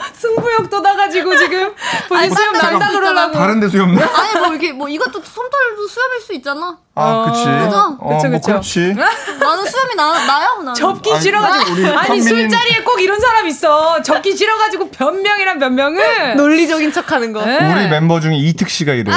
승부욕 0.47 0.71
돋아가지고 0.71 1.37
지금 1.37 1.75
본인 2.09 2.31
수염 2.33 2.53
난다 2.53 2.89
그러려고. 2.89 3.33
다른 3.33 3.61
데 3.61 3.69
수염 3.69 3.95
나? 3.95 4.05
아니 4.15 4.39
뭐 4.39 4.55
이게 4.55 4.73
뭐 4.73 4.89
이것도 4.89 5.21
솜털도 5.23 5.89
수염일 5.89 6.21
수 6.21 6.33
있잖아. 6.35 6.79
아, 6.95 7.27
그치. 7.29 7.45
그죠? 7.45 7.99
어, 8.01 8.17
그쵸, 8.17 8.29
뭐 8.31 8.41
그렇지. 8.41 8.95
나는 9.41 9.67
수염이 9.67 9.95
나, 9.97 10.13
나요? 10.27 10.57
나는. 10.59 10.75
접기 10.75 11.13
아니, 11.13 11.21
싫어가지고. 11.21 11.99
아니, 11.99 12.23
술자리에 12.23 12.83
꼭 12.85 13.01
이런 13.01 13.21
사람 13.21 13.47
있어. 13.49 14.01
접기 14.03 14.35
싫어가지고 14.35 14.91
변명이란 14.91 15.59
변명을. 15.59 16.37
논리적인 16.37 16.93
척 16.93 17.13
하는 17.13 17.33
거. 17.33 17.45
네. 17.45 17.59
우리 17.73 17.89
멤버 17.89 18.21
중에 18.21 18.37
이특 18.37 18.71
씨가 18.71 18.95
이래요. 18.95 19.15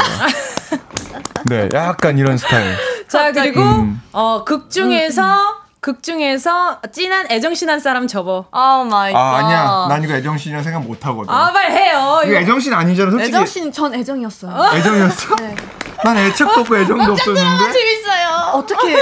네, 1.46 1.70
약간 1.74 2.18
이런 2.18 2.38
스타일. 2.38 2.76
자, 3.08 3.32
그리고, 3.32 3.62
음. 3.62 4.02
어, 4.12 4.44
극 4.44 4.70
중에서 4.70 5.24
음. 5.24 5.59
극 5.82 6.04
중에서 6.04 6.82
찐한 6.92 7.32
애정신한 7.32 7.80
사람 7.80 8.06
접어. 8.06 8.46
oh 8.52 8.84
my 8.84 9.14
god. 9.14 9.20
아, 9.20 9.38
아니야. 9.38 9.86
난 9.88 10.04
이거 10.04 10.14
애정신이라 10.14 10.62
생각 10.62 10.84
못 10.84 11.06
하거든. 11.06 11.34
아, 11.34 11.54
빨리 11.54 11.74
해요. 11.74 12.22
이거 12.26 12.34
애정신 12.36 12.74
아니잖아, 12.74 13.12
솔직히. 13.12 13.30
애정신 13.30 13.72
전 13.72 13.94
애정이었어요. 13.94 14.52
어? 14.52 14.76
애정이었어? 14.76 15.36
네. 15.38 15.56
난 16.04 16.18
애착도 16.18 16.62
없고 16.62 16.78
애정도 16.78 17.14
없었는데. 17.14 17.72
재밌어요. 17.72 18.30
어떻게 18.56 18.98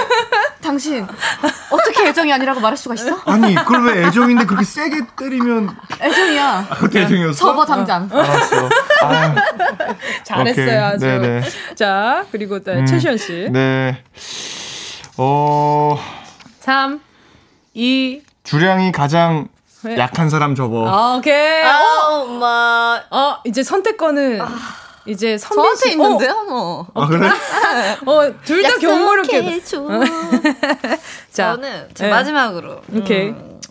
당신 0.61 1.07
어떻게 1.71 2.07
애정이 2.09 2.31
아니라고 2.31 2.59
말할 2.59 2.77
수가 2.77 2.93
있어? 2.95 3.21
아니, 3.25 3.55
그걸 3.55 3.85
왜 3.85 4.05
애정인데 4.07 4.45
그렇게 4.45 4.63
세게 4.63 5.01
때리면 5.17 5.75
애정이야. 5.99 6.67
아, 6.69 6.75
그것도 6.75 6.99
애정이었어? 6.99 7.37
접어 7.39 7.65
당장. 7.65 8.07
어, 8.11 8.19
알았어. 8.19 8.69
아. 9.03 9.35
잘했어요, 10.23 10.85
아주. 10.85 11.05
네네. 11.05 11.41
자, 11.75 12.23
그리고 12.31 12.59
네, 12.59 12.73
음, 12.73 12.85
최시현 12.85 13.17
씨. 13.17 13.47
네. 13.51 14.03
어 15.19 15.97
3, 16.67 16.99
2. 17.75 18.21
주량이 18.43 18.91
가장 18.91 19.47
네. 19.83 19.97
약한 19.97 20.29
사람 20.29 20.53
접어. 20.53 20.85
아, 20.85 21.15
오케이. 21.15 21.63
아, 21.63 21.79
어, 21.79 22.23
엄마. 22.23 23.01
어, 23.09 23.37
이제 23.45 23.63
선택권은 23.63 24.41
아, 24.41 24.49
이제 25.05 25.37
선배 25.37 25.61
저한테 25.63 25.91
있는데요, 25.91 26.31
어. 26.31 26.43
뭐. 26.43 26.87
아, 26.93 27.07
그래? 27.07 27.29
어, 28.05 28.33
둘 28.43 28.63
다 28.63 28.77
경고롭게. 28.79 29.61
자, 31.31 31.53
저는 31.53 31.87
네. 31.93 32.09
마지막으로. 32.09 32.81
오케이. 32.93 33.29
음, 33.29 33.61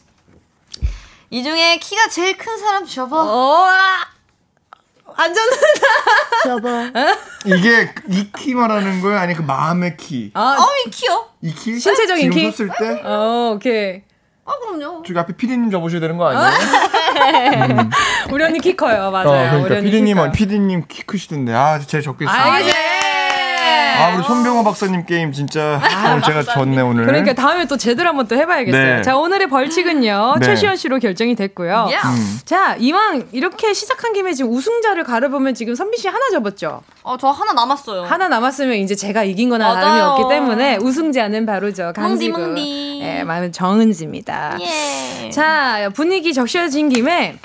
이 1.29 1.43
중에 1.43 1.77
키가 1.77 2.09
제일 2.09 2.39
큰 2.39 2.57
사람 2.57 2.87
접어. 2.87 3.69
어, 5.17 5.23
안전하다. 5.23 5.61
접어. 6.45 7.09
이게 7.45 7.93
이 8.09 8.24
키 8.24 8.55
말하는 8.55 9.01
거야? 9.01 9.21
아니 9.21 9.35
그 9.35 9.43
마음의 9.43 9.97
키? 9.97 10.31
아, 10.35 10.57
어, 10.59 10.67
이 10.87 10.91
키요? 10.91 11.27
이 11.43 11.53
키? 11.55 11.79
신체적인 11.79 12.31
키? 12.31 12.53
지금 12.53 12.53
섰을 12.53 12.71
때? 12.79 13.03
어, 13.05 13.53
오케이. 13.55 14.03
아, 14.45 14.53
그럼요. 14.61 15.03
저기 15.05 15.19
앞에 15.19 15.37
피디님 15.37 15.71
접으셔야 15.71 16.01
되는 16.01 16.17
거 16.17 16.29
아니에요? 16.29 16.51
음. 17.81 17.91
우리 18.31 18.45
언니 18.45 18.61
키 18.61 18.77
커요, 18.77 19.11
맞아요. 19.11 19.59
어, 19.59 19.63
그러니까 19.63 19.81
피디님, 19.81 20.33
피디님 20.33 20.85
키 20.89 21.03
크시던데. 21.03 21.53
아, 21.53 21.79
제일 21.81 22.03
적겠어요. 22.03 22.37
알겠어요. 22.37 22.96
아, 23.97 24.15
우리 24.15 24.23
손병호 24.23 24.65
박사님 24.65 25.07
게임 25.07 25.33
진짜 25.33 25.81
아, 25.83 26.13
오늘 26.13 26.23
제가 26.23 26.43
졌네, 26.45 26.81
오늘. 26.81 27.07
그러니까 27.07 27.33
다음에 27.33 27.65
또 27.67 27.77
제대로 27.77 28.09
한번 28.09 28.27
또 28.29 28.37
해봐야겠어요. 28.37 28.97
네. 28.97 29.03
자, 29.03 29.17
오늘의 29.17 29.49
벌칙은요. 29.49 30.37
네. 30.41 30.47
최시원 30.47 30.77
씨로 30.77 30.99
결정이 30.99 31.35
됐고요. 31.35 31.89
음. 31.91 32.41
자, 32.45 32.77
이왕 32.77 33.29
이렇게 33.33 33.73
시작한 33.73 34.13
김에 34.13 34.33
지금 34.33 34.53
우승자를 34.53 35.05
가려보면 35.05 35.55
지금 35.55 35.75
선비 35.75 35.97
씨 35.99 36.09
하나 36.09 36.31
접었죠? 36.31 36.83
어, 37.03 37.17
저 37.19 37.29
하나 37.29 37.53
남았어요. 37.53 38.05
하나 38.05 38.29
남았으면 38.29 38.77
이제 38.77 38.95
제가 38.95 39.25
이긴 39.25 39.49
거나 39.49 39.75
다름이 39.75 40.01
없기 40.01 40.25
때문에 40.29 40.77
우승자는 40.77 41.47
바로 41.47 41.73
저 41.73 41.93
강지구. 41.93 42.39
뭉디, 42.39 43.01
예, 43.03 43.25
마음은 43.25 43.53
정은지입니다. 43.53 44.59
예. 44.61 45.31
자, 45.31 45.91
분위기 45.95 46.33
적셔진 46.35 46.89
김에 46.89 47.39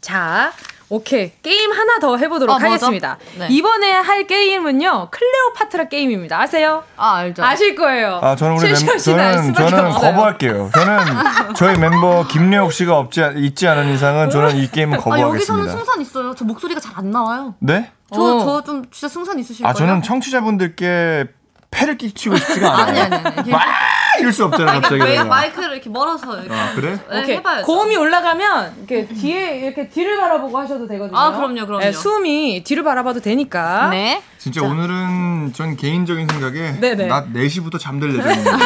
자, 0.00 0.52
오케이. 0.88 1.32
게임 1.42 1.72
하나 1.72 1.98
더 1.98 2.16
해보도록 2.16 2.54
어, 2.54 2.58
하겠습니다. 2.58 3.18
네. 3.38 3.48
이번에 3.50 3.90
할 3.92 4.26
게임은요, 4.26 5.08
클레오파트라 5.10 5.88
게임입니다. 5.88 6.40
아세요? 6.40 6.84
아, 6.96 7.16
알죠. 7.16 7.42
아실 7.44 7.74
거예요. 7.74 8.20
아, 8.22 8.36
저는 8.36 8.56
우리 8.56 8.72
멤버, 8.72 8.96
저는, 8.96 9.54
저는 9.54 9.90
거부할게요. 9.90 10.70
저는 10.72 10.96
저희 11.56 11.76
멤버 11.78 12.26
김래옥 12.28 12.72
씨가 12.72 12.96
없지, 12.98 13.20
있지 13.36 13.66
않은 13.66 13.92
이상은 13.94 14.30
저는 14.30 14.56
이 14.56 14.70
게임은 14.70 14.98
거부하겠습니다. 14.98 15.26
아, 15.26 15.28
여기서는 15.34 15.68
승산 15.68 16.00
있어요. 16.02 16.34
저 16.36 16.44
목소리가 16.44 16.80
잘 16.80 16.96
안 16.96 17.10
나와요. 17.10 17.54
네? 17.58 17.90
저, 18.14 18.22
어. 18.22 18.44
저좀 18.62 18.84
진짜 18.90 19.08
승산 19.12 19.38
있으실 19.38 19.66
아, 19.66 19.72
거예요? 19.72 19.86
저는 19.88 20.02
청취자분들께 20.02 21.26
패를 21.70 21.98
끼치고 21.98 22.36
싶지가 22.36 22.78
않아요. 22.78 23.02
아니, 23.04 23.14
아니, 23.14 23.26
아니. 23.38 23.52
이럴 24.18 24.32
수 24.32 24.44
없잖아 24.46 24.72
갑자기. 24.80 25.02
왜 25.02 25.22
마이크를 25.22 25.72
이렇게 25.72 25.90
멀어서 25.90 26.40
이렇게. 26.40 26.54
아, 26.54 26.72
그래? 26.74 26.98
네, 27.10 27.20
오케이. 27.22 27.36
해봐야죠. 27.36 27.66
고음이 27.66 27.96
올라가면 27.96 28.74
이렇게 28.78 29.06
뒤에 29.06 29.58
이렇게 29.58 29.88
뒤를 29.88 30.18
바라보고 30.18 30.56
하셔도 30.58 30.86
되거든요. 30.88 31.18
아 31.18 31.32
그럼요, 31.32 31.66
그럼요. 31.66 31.80
네, 31.80 31.92
숨이 31.92 32.64
뒤를 32.64 32.82
바라봐도 32.82 33.20
되니까. 33.20 33.88
네. 33.90 34.22
진짜 34.38 34.60
자. 34.60 34.66
오늘은 34.66 35.52
전 35.54 35.76
개인적인 35.76 36.28
생각에 36.28 36.80
네네. 36.80 37.06
낮 37.08 37.26
4시부터 37.32 37.78
잠들 37.78 38.16
예정입니다. 38.16 38.56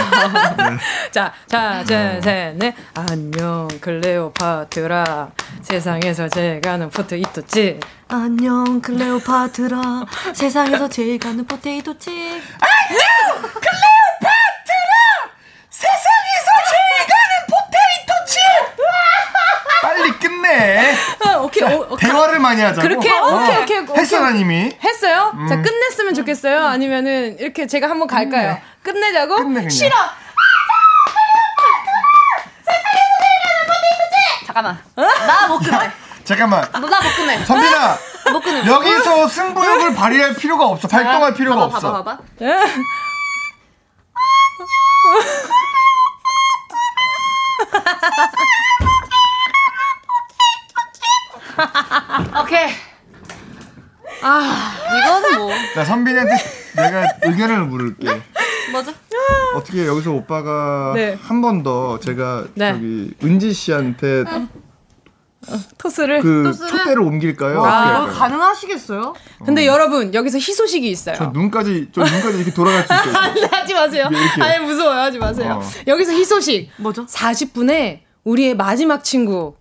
네. 0.71 0.77
자, 1.11 1.33
자, 1.47 1.83
제, 1.85 2.21
제, 2.23 2.55
네. 2.57 2.75
안녕, 2.95 3.67
클레오파트라. 3.81 5.31
세상에서 5.63 6.29
제일 6.29 6.61
가는 6.61 6.91
포테이토칩. 6.91 7.81
안녕, 8.13 8.81
클레오파트라. 8.81 10.05
세상에서 10.35 10.89
제일 10.89 11.19
가는 11.19 11.47
포테이토 11.47 11.97
칩. 11.99 12.11
안녕, 12.13 13.43
클레오파트라. 13.43 14.91
세상에서 15.71 16.49
제일 16.71 17.07
가는 17.07 17.47
포테이토 17.47 18.13
칩! 18.27 18.41
빨리 19.83 20.11
끝내. 20.19 20.95
아, 21.25 21.37
오케이. 21.39 21.63
오, 21.73 21.87
오, 21.91 21.97
대화를 21.97 22.41
많이 22.41 22.61
하자고. 22.61 22.83
그렇게? 22.89 23.13
어, 23.13 23.27
오케이, 23.27 23.63
오케이, 23.63 23.79
오케이. 23.79 23.97
했어, 23.99 24.29
님이. 24.33 24.77
했어요? 24.83 25.31
음. 25.35 25.47
자, 25.49 25.63
끝냈으면 25.63 26.15
좋겠어요? 26.15 26.67
아니면은, 26.67 27.39
이렇게 27.39 27.69
제가 27.69 27.89
한번 27.89 28.09
갈까요? 28.09 28.59
끝내. 28.83 29.01
끝내자고? 29.01 29.37
끝내, 29.37 29.55
그냥. 29.55 29.71
싫어! 29.71 29.97
잠깐만. 34.47 34.77
어? 34.97 35.03
나못 35.03 35.63
끝내. 35.63 35.91
잠깐만. 36.31 36.63
나못 36.71 36.89
끝내. 37.17 37.45
선빈아. 37.45 37.99
못 38.33 38.41
끝내. 38.41 38.65
여기서 38.65 39.27
승부욕을 39.27 39.95
발휘할 39.97 40.35
필요가 40.37 40.67
없어. 40.67 40.87
발동할 40.87 41.35
필요가 41.35 41.63
봐봐, 41.69 41.75
없어. 41.77 41.93
봐봐, 41.93 42.05
봐봐. 42.05 42.23
오케이. 52.43 52.69
아, 54.23 54.75
이거는 54.99 55.39
뭐. 55.39 55.51
나 55.75 55.85
선빈이한테 55.85 56.33
내가 56.77 57.05
의견을 57.23 57.65
물을게. 57.65 58.07
네? 58.13 58.23
뭐죠? 58.73 58.93
어떻게 59.55 59.87
여기서 59.87 60.13
오빠가 60.13 60.93
네. 60.95 61.19
한 61.23 61.41
번 61.41 61.63
더 61.63 61.99
제가 61.99 62.45
네. 62.55 62.73
저기 62.73 63.15
은지 63.25 63.53
씨한테 63.53 64.25
어. 64.29 64.47
토스를 65.79 66.21
그 66.21 66.45
토스를? 66.45 66.71
촛대를 66.71 67.03
옮길까요? 67.03 67.65
아, 67.65 68.07
가능하시겠어요? 68.07 69.15
근데 69.45 69.69
어. 69.69 69.73
여러분 69.73 70.13
여기서 70.15 70.39
희소식이 70.39 70.89
있어요. 70.91 71.17
저 71.17 71.27
눈까지 71.27 71.89
저 71.93 72.03
눈까지 72.03 72.37
이렇게 72.37 72.53
돌아갈 72.53 72.87
수 72.87 72.93
있어요. 72.93 73.49
하지 73.51 73.75
마세요. 73.75 74.09
아니 74.41 74.65
무서워요. 74.65 75.01
하지 75.01 75.19
마세요. 75.19 75.61
어. 75.63 75.71
여기서 75.87 76.13
희소식. 76.13 76.71
뭐죠? 76.77 77.07
40분에 77.07 78.01
우리의 78.25 78.55
마지막 78.57 79.03
친구 79.05 79.55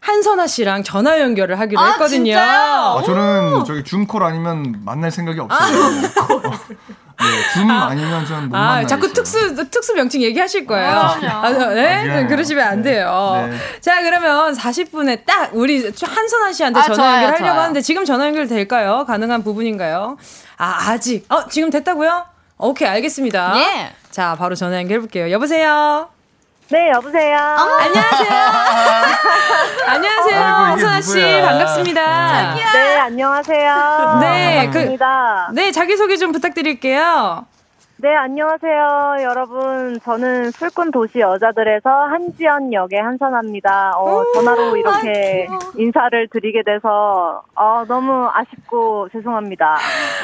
한선아 0.00 0.46
씨랑 0.46 0.82
전화 0.82 1.18
연결을 1.18 1.58
하기로 1.58 1.80
아, 1.80 1.92
했거든요. 1.92 2.38
아, 2.38 3.02
저는 3.06 3.64
저기 3.64 3.82
줌콜 3.84 4.22
아니면 4.22 4.82
만날 4.84 5.10
생각이 5.10 5.40
없어요. 5.40 5.82
아, 5.82 6.60
네, 7.20 7.52
줌 7.54 7.70
아, 7.70 7.94
니면 7.94 8.26
저는 8.26 8.48
못 8.48 8.56
아, 8.56 8.84
자꾸 8.86 9.12
특수 9.12 9.54
특수 9.70 9.94
명칭 9.94 10.22
얘기하실 10.22 10.66
거예요. 10.66 10.88
아, 10.90 11.18
아, 11.42 11.50
네? 11.50 12.10
아, 12.10 12.26
그러시면 12.26 12.66
안 12.66 12.82
돼요. 12.82 13.46
네. 13.50 13.56
자, 13.80 14.02
그러면 14.02 14.54
40분에 14.54 15.24
딱 15.24 15.50
우리 15.52 15.84
한선아 15.84 16.52
씨한테 16.52 16.80
아, 16.80 16.82
전화 16.82 17.24
연결하려고 17.24 17.60
하는데 17.60 17.80
지금 17.80 18.04
전화 18.04 18.26
연결 18.26 18.48
될까요? 18.48 19.04
가능한 19.06 19.42
부분인가요? 19.44 20.16
아, 20.56 20.90
아직. 20.90 21.24
어, 21.32 21.48
지금 21.48 21.70
됐다고요? 21.70 22.26
오케이, 22.58 22.88
알겠습니다. 22.88 23.54
예. 23.58 23.92
자, 24.10 24.36
바로 24.38 24.54
전화 24.54 24.76
연결해 24.78 25.00
볼게요. 25.00 25.30
여보세요? 25.30 26.08
네, 26.70 26.90
여보세요. 26.90 27.36
어머, 27.58 27.74
안녕하세요. 27.76 28.30
안녕하세요, 29.86 30.66
홍선아 30.70 31.00
씨. 31.02 31.20
반갑습니다. 31.42 32.54
네, 32.54 32.98
안녕하세요. 32.98 34.18
네, 34.20 34.56
그 34.66 34.72
반갑습니다. 34.72 35.46
그, 35.50 35.54
네, 35.54 35.72
자기 35.72 35.96
소개 35.96 36.16
좀 36.16 36.32
부탁드릴게요. 36.32 37.44
네, 38.04 38.14
안녕하세요, 38.14 39.16
여러분. 39.22 39.98
저는 40.04 40.50
술꾼 40.50 40.90
도시 40.90 41.20
여자들에서 41.20 41.88
한지연 41.88 42.70
역의 42.70 43.00
한선아입니다. 43.00 43.92
어, 43.96 44.22
전화로 44.34 44.76
이렇게 44.76 45.46
인사를 45.78 46.28
드리게 46.30 46.64
돼서 46.66 47.40
어, 47.56 47.82
너무 47.88 48.28
아쉽고 48.30 49.08
죄송합니다. 49.10 49.76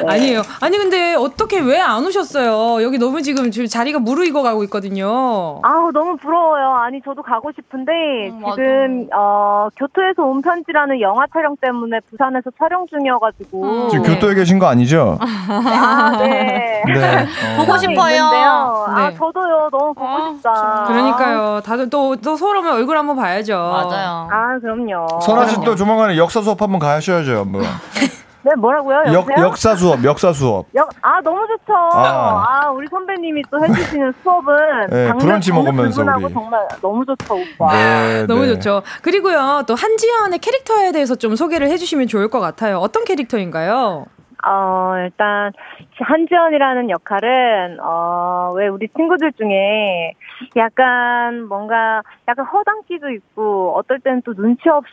네. 0.07 0.13
아니에요. 0.15 0.43
아니 0.61 0.77
근데 0.77 1.15
어떻게 1.15 1.59
왜 1.59 1.81
안 1.81 2.05
오셨어요? 2.05 2.83
여기 2.85 2.99
너무 2.99 3.23
지금 3.23 3.51
자리가 3.51 3.99
무르익어 3.99 4.43
가고 4.43 4.63
있거든요. 4.65 5.61
아우 5.63 5.91
너무 5.91 6.19
부러워요. 6.19 6.75
아니 6.75 7.01
저도 7.01 7.23
가고 7.23 7.51
싶은데 7.53 7.93
음, 8.29 8.43
지금 8.57 9.09
어, 9.17 9.69
교토에서 9.79 10.23
온 10.23 10.43
편지라는 10.43 11.01
영화 11.01 11.25
촬영 11.33 11.57
때문에 11.57 12.01
부산에서 12.11 12.51
촬영 12.59 12.87
중이어가지고 12.89 13.65
음. 13.65 13.89
지금 13.89 14.05
교토에 14.05 14.35
계신 14.35 14.59
거 14.59 14.67
아니죠? 14.67 15.17
아, 15.21 16.19
네. 16.19 16.83
네. 16.87 17.27
어. 17.59 17.70
보고 17.71 17.79
싶어요. 17.79 18.25
아, 18.25 18.95
네. 18.99 19.07
아, 19.07 19.13
저도요. 19.13 19.69
너무 19.71 19.95
보고 19.95 20.07
아, 20.07 20.33
싶다. 20.35 20.85
그러니까요. 20.89 21.61
다들 21.65 21.91
또, 21.91 22.17
또 22.17 22.37
서로 22.37 22.61
얼굴 22.73 22.97
한번 22.97 23.17
봐야죠. 23.17 23.57
맞아요. 23.57 24.29
아, 24.31 24.59
그럼요. 24.61 25.21
선아 25.21 25.47
씨또 25.47 25.75
조만간에 25.77 26.17
역사 26.17 26.43
수업 26.43 26.61
한번 26.61 26.81
가셔야죠, 26.81 27.39
한번. 27.39 27.63
네, 28.43 28.55
뭐라고요? 28.57 29.13
역, 29.13 29.29
역사 29.39 29.77
수업, 29.77 30.03
역사 30.03 30.33
수업. 30.33 30.67
역, 30.75 30.89
아, 31.03 31.21
너무 31.23 31.47
좋죠. 31.47 31.75
아, 31.75 32.63
아 32.63 32.71
우리 32.71 32.87
선배님이 32.89 33.43
또 33.51 33.63
해주시는 33.63 34.15
수업은. 34.23 34.55
네, 34.89 35.13
브런치 35.19 35.53
먹으면서. 35.53 36.03
우리. 36.03 36.33
정말 36.33 36.67
너무 36.81 37.05
좋죠, 37.05 37.35
오빠. 37.35 37.73
네, 37.75 38.25
너무 38.27 38.47
네. 38.47 38.55
좋죠. 38.55 38.83
그리고요, 39.03 39.65
또 39.67 39.75
한지연의 39.75 40.39
캐릭터에 40.39 40.93
대해서 40.93 41.17
좀 41.17 41.37
소개를 41.37 41.69
해주시면 41.69 42.07
좋을 42.07 42.29
것 42.29 42.41
같아요. 42.41 42.79
어떤 42.79 43.05
캐릭터인가요? 43.05 44.07
어, 44.47 44.95
일단, 44.99 45.53
한지연이라는 45.99 46.91
역할은, 46.91 47.79
어, 47.81 48.53
왜 48.57 48.69
우리 48.69 48.89
친구들 48.89 49.33
중에 49.33 50.13
약간 50.57 51.47
뭔가, 51.47 52.03
약간 52.29 52.47
허당기도 52.47 53.11
있고, 53.11 53.75
어떨 53.77 54.01
때는 54.01 54.23
또 54.23 54.35
눈치 54.35 54.69
없이 54.69 54.93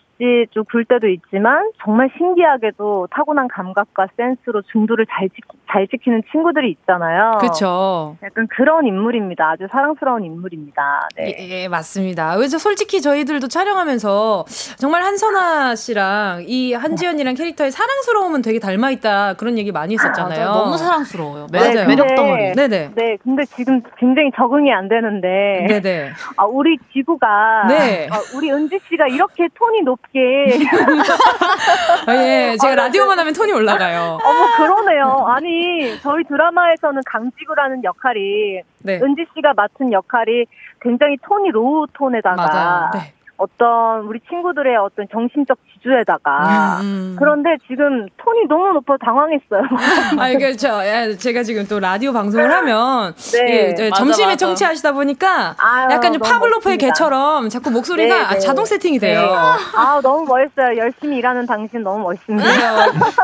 좀 0.54 0.64
굴 0.70 0.86
때도 0.86 1.08
있지만, 1.08 1.72
정말 1.84 2.10
신기하게도 2.18 3.08
타고난 3.12 3.48
감각과 3.48 4.08
센스로 4.18 4.62
중도를 4.64 5.06
잘, 5.10 5.30
지, 5.30 5.36
잘 5.72 5.88
지키는 5.88 6.24
친구들이 6.32 6.72
있잖아요. 6.72 7.38
그쵸. 7.40 8.18
약간 8.22 8.48
그런 8.48 8.86
인물입니다. 8.86 9.52
아주 9.52 9.68
사랑스러운 9.72 10.26
인물입니다. 10.26 11.08
네. 11.16 11.36
예, 11.40 11.50
예 11.64 11.68
맞습니다. 11.68 12.36
그래서 12.36 12.58
솔직히 12.58 13.02
저희들도 13.02 13.48
촬영하면서, 13.48 14.46
정말 14.78 15.04
한선아 15.04 15.76
씨랑 15.76 16.44
이 16.48 16.74
한지연이랑 16.74 17.36
캐릭터의 17.36 17.72
사랑스러움은 17.72 18.42
되게 18.42 18.60
닮아 18.60 18.92
있다. 18.92 19.36
그런 19.36 19.58
얘기 19.58 19.72
많이 19.72 19.94
했었잖아요. 19.94 20.50
아, 20.50 20.52
너무 20.52 20.78
사랑스러워요. 20.78 21.48
매력, 21.52 21.74
네, 21.74 21.88
매력 21.88 22.16
덩어리. 22.16 22.54
네네. 22.54 22.92
네, 22.96 23.18
근데 23.24 23.46
지금 23.46 23.82
굉장히 23.98 24.32
적응이 24.36 24.74
안 24.74 24.90
되는데. 24.90 25.66
네네. 25.68 26.10
아, 26.36 26.46
우리 26.46 26.78
지구가. 26.92 27.68
네. 27.70 28.08
아, 28.12 28.20
우리 28.36 28.52
은지 28.52 28.80
씨가 28.90 29.08
이렇게 29.08 29.48
톤이 29.54 29.82
높게. 29.84 30.20
아, 32.06 32.16
예, 32.16 32.58
제가 32.62 32.74
아, 32.74 32.76
라디오만 32.76 33.18
하면 33.20 33.34
톤이 33.34 33.52
올라가요. 33.52 34.18
어머, 34.24 34.56
그러네요. 34.58 35.26
아니, 35.28 36.00
저희 36.02 36.24
드라마에서는 36.24 37.02
강지구라는 37.06 37.84
역할이. 37.84 38.62
네. 38.84 39.00
은지 39.02 39.26
씨가 39.36 39.54
맡은 39.56 39.92
역할이 39.92 40.46
굉장히 40.82 41.18
톤이 41.24 41.52
low 41.52 41.86
톤에다가. 41.94 42.36
맞아요. 42.36 42.92
네. 42.94 43.14
어떤 43.38 44.02
우리 44.06 44.20
친구들의 44.22 44.76
어떤 44.78 45.08
정신적 45.10 45.60
지주에다가 45.78 46.80
음. 46.82 47.16
그런데 47.20 47.52
지금 47.68 48.08
톤이 48.18 48.48
너무 48.50 48.74
높아 48.74 48.98
당황했어요. 48.98 49.62
아 50.20 50.30
이게 50.30 50.56
저 50.56 50.82
제가 51.18 51.44
지금 51.44 51.66
또 51.68 51.80
라디오 51.80 52.12
방송을 52.12 52.52
하면 52.52 53.14
네. 53.34 53.76
예, 53.78 53.90
점심에 53.92 54.34
맞아. 54.34 54.48
청취하시다 54.48 54.92
보니까 54.94 55.56
아유, 55.58 55.88
약간 55.92 56.14
좀 56.14 56.22
파블로프의 56.22 56.78
개처럼 56.78 57.50
자꾸 57.50 57.70
목소리가 57.70 58.30
네, 58.30 58.34
네. 58.36 58.40
자동 58.40 58.66
세팅이 58.66 59.00
돼요. 59.00 59.22
네. 59.22 59.28
아 59.76 60.00
너무 60.02 60.26
멋있어요. 60.26 60.78
열심히 60.78 61.18
일하는 61.18 61.46
당신 61.46 61.84
너무 61.84 62.04
멋있습니다. 62.04 62.48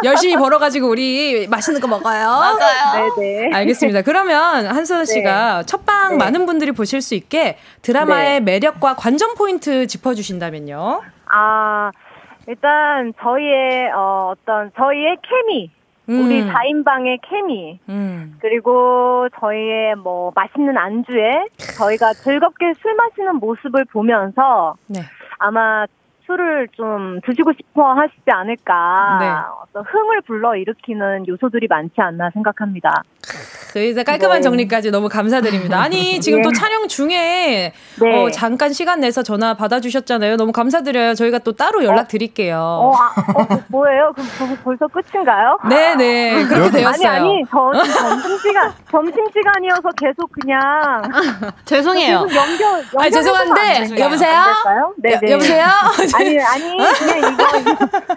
열심히 0.06 0.36
벌어가지고 0.38 0.90
우리 0.90 1.48
맛있는 1.48 1.82
거 1.82 1.88
먹어요. 1.88 2.28
맞아요. 2.28 3.16
네네. 3.18 3.56
알겠습니다. 3.56 4.04
그러면 4.04 4.68
씨가 5.06 5.58
네. 5.58 5.66
첫방 5.66 6.12
네. 6.12 6.18
많은 6.18 6.46
분들이 6.46 6.72
보실 6.72 7.02
수 7.02 7.16
있게 7.16 7.58
드라마의 7.82 8.42
매력과 8.42 8.96
관전 8.96 9.36
포인트 9.36 9.88
짚 9.88 10.04
짚어주신다면요? 10.04 11.02
아, 11.26 11.92
일단 12.48 13.14
저희의 13.22 13.92
어, 13.92 14.34
어떤 14.34 14.72
저희의 14.76 15.18
케미 15.22 15.72
음. 16.10 16.26
우리 16.26 16.44
4인방의 16.44 17.20
케미 17.22 17.80
음. 17.88 18.38
그리고 18.42 19.28
저희의 19.40 19.96
뭐 19.96 20.32
맛있는 20.36 20.78
안주에 20.78 21.46
저희가 21.78 22.14
즐겁게 22.14 22.74
술 22.82 22.94
마시는 22.96 23.36
모습을 23.38 23.86
보면서 23.86 24.76
네. 24.88 25.00
아마 25.40 25.86
술을 26.34 26.68
좀 26.76 27.20
드시고 27.26 27.54
싶어 27.54 27.94
하시지 27.94 28.24
않을까. 28.28 29.18
네. 29.20 29.28
어떤 29.64 29.84
흥을 29.84 30.22
불러 30.22 30.56
일으키는 30.56 31.28
요소들이 31.28 31.68
많지 31.70 31.96
않나 31.98 32.30
생각합니다. 32.34 33.04
그래서 33.72 34.04
깔끔한 34.04 34.38
네. 34.38 34.42
정리까지 34.42 34.92
너무 34.92 35.10
감사드립니다. 35.10 35.82
아니, 35.82 36.20
지금 36.22 36.40
네. 36.40 36.44
또 36.44 36.52
촬영 36.52 36.88
중에 36.88 37.74
네. 38.00 38.24
어, 38.24 38.30
잠깐 38.30 38.72
시간 38.72 39.00
내서 39.00 39.24
전화 39.24 39.56
받아주셨잖아요. 39.56 40.38
너무 40.38 40.52
감사드려요. 40.52 41.16
저희가 41.16 41.40
또 41.40 41.54
따로 41.54 41.84
연락 41.84 42.08
드릴게요. 42.08 42.58
어, 42.58 42.90
어, 42.90 42.94
아, 42.94 43.54
어 43.54 43.64
뭐예요? 43.70 44.14
그럼 44.14 44.58
벌써 44.64 44.88
끝인가요? 44.88 45.58
네네. 45.68 45.96
네. 45.98 46.46
그렇게 46.46 46.72
되었어요. 46.72 47.10
아니, 47.10 47.20
아니, 47.20 47.44
저 47.50 47.72
점심 47.74 48.38
시간, 48.38 48.72
점심 48.92 49.26
시간이어서 49.34 49.90
계속 50.00 50.32
그냥. 50.32 50.62
죄송해요. 51.66 52.26
계속 52.26 52.36
연결, 52.36 52.74
연결 52.74 53.02
아니, 53.02 53.12
죄송한데, 53.12 54.00
여보세요? 54.00 54.44
네, 54.98 55.20
네. 55.20 55.32
여보세요? 55.32 55.66
아니, 56.24 56.40
아니, 56.44 56.78
그냥 57.00 57.18
이거, 57.20 57.44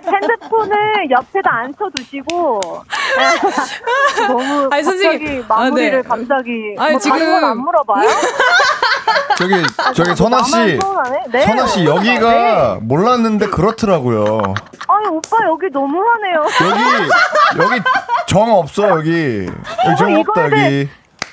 핸드폰을 0.12 1.10
옆에다 1.10 1.50
앉혀두시고, 1.52 2.60
너무 4.28 4.68
아니, 4.70 4.82
갑자기 4.82 5.44
마무리를 5.48 5.98
아, 5.98 6.02
네. 6.02 6.08
갑자기 6.08 6.74
아니, 6.78 6.92
뭐 6.92 7.00
지금 7.00 7.44
안 7.44 7.58
물어봐요? 7.58 8.08
저기 9.38 9.54
저기 9.94 10.16
선아 10.16 10.42
씨, 10.44 10.78
네. 11.30 11.46
선아 11.46 11.66
씨 11.66 11.84
여기가 11.84 12.30
네. 12.30 12.78
몰랐는데 12.82 13.48
그렇더라고요. 13.48 14.54
아니 14.88 15.06
오빠 15.08 15.36
여기 15.48 15.68
너무하네요. 15.70 16.44
여기 16.62 17.62
여기 17.62 17.82
정 18.26 18.52
없어 18.52 18.88
여기 18.90 19.46
여기 19.86 19.96
정 19.98 20.14
없다 20.16 20.44
여기. 20.46 20.88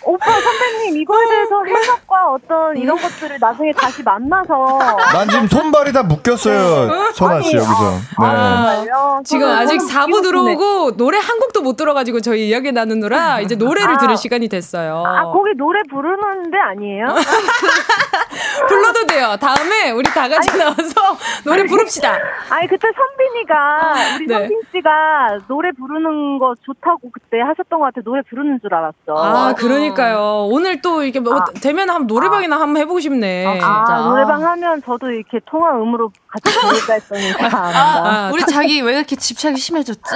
오빠 0.05 0.25
선배님 0.31 0.97
이거에 1.01 1.27
대해서 1.29 1.63
해석과 1.63 2.31
어떤 2.31 2.77
이런 2.77 2.97
것들을 2.97 3.37
나중에 3.39 3.71
다시 3.73 4.03
만나서. 4.03 4.79
난 5.13 5.29
지금 5.29 5.47
손발이 5.47 5.93
다 5.93 6.03
묶였어요 6.03 6.85
네. 6.87 7.11
선아 7.13 7.41
씨 7.41 7.55
여기서. 7.55 7.91
네. 8.19 8.25
아, 8.25 9.21
지금 9.23 9.47
아직 9.49 9.77
4부 9.77 10.21
들어오고 10.21 10.97
노래 10.97 11.17
한 11.17 11.39
곡도 11.39 11.61
못 11.61 11.75
들어가지고 11.77 12.19
저희 12.21 12.49
이야기 12.49 12.71
나누느라 12.71 13.39
이제 13.41 13.55
노래를 13.55 13.95
아, 13.95 13.97
들을 13.97 14.17
시간이 14.17 14.49
됐어요. 14.49 15.03
아 15.05 15.23
거기 15.31 15.51
노래 15.55 15.79
부르는데 15.89 16.57
아니에요? 16.57 17.07
불러도 18.67 19.05
돼요. 19.07 19.35
다음에 19.39 19.91
우리 19.91 20.03
다 20.09 20.27
같이 20.27 20.49
아니, 20.51 20.59
나와서 20.59 21.17
노래 21.45 21.63
부릅시다. 21.63 22.17
아니 22.49 22.67
그때 22.67 22.89
선빈이가 22.95 24.15
우리 24.17 24.27
네. 24.27 24.33
선빈 24.39 24.61
씨가 24.71 25.39
노래 25.47 25.71
부르는 25.71 26.39
거 26.39 26.53
좋다고 26.65 27.11
그때 27.11 27.39
하셨던 27.41 27.79
것 27.79 27.85
같아 27.85 28.01
노래 28.03 28.21
부르는 28.29 28.59
줄 28.61 28.73
알았어. 28.73 28.93
아 29.15 29.53
그러니까 29.55 29.92
그러니까요. 29.93 30.47
오늘 30.51 30.81
또 30.81 31.03
이렇게 31.03 31.19
뭐 31.19 31.35
아, 31.37 31.45
되면 31.61 31.89
한 31.89 32.07
노래방이나 32.07 32.55
아, 32.55 32.59
한번 32.61 32.81
해보고 32.81 32.99
싶네. 32.99 33.45
아, 33.61 33.85
아, 33.87 34.01
노래방 34.09 34.43
하면 34.43 34.81
저도 34.83 35.11
이렇게 35.11 35.39
통화 35.45 35.71
음으로 35.71 36.11
같이 36.27 36.59
부를까 36.59 36.93
했더니 36.93 37.33
아, 37.51 38.29
우리 38.33 38.45
자기 38.45 38.81
왜 38.81 38.95
이렇게 38.97 39.15
집착이 39.15 39.57
심해졌지? 39.57 40.01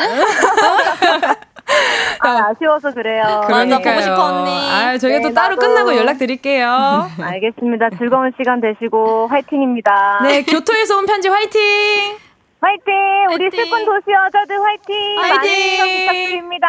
아, 2.21 2.49
아쉬워서 2.49 2.93
그래요. 2.93 3.41
그러니까 3.45 3.79
보고 3.79 4.01
싶어 4.01 4.23
언니. 4.23 4.51
아, 4.71 4.97
저희가 4.97 5.19
네, 5.19 5.23
또 5.23 5.33
따로 5.33 5.55
나도. 5.55 5.67
끝나고 5.67 5.95
연락드릴게요. 5.95 7.09
알겠습니다. 7.21 7.89
즐거운 7.97 8.31
시간 8.37 8.61
되시고 8.61 9.27
화이팅입니다. 9.27 10.19
네, 10.23 10.43
교토에서 10.43 10.97
온 10.97 11.05
편지 11.05 11.27
화이팅. 11.27 12.17
화이팅! 12.59 12.93
우리 13.33 13.51
슬픈 13.51 13.85
도시 13.85 14.05
여자들 14.09 14.57
화이팅! 14.59 15.19
화이팅! 15.19 15.77
많은 15.77 15.99
부탁드립니다. 15.99 16.67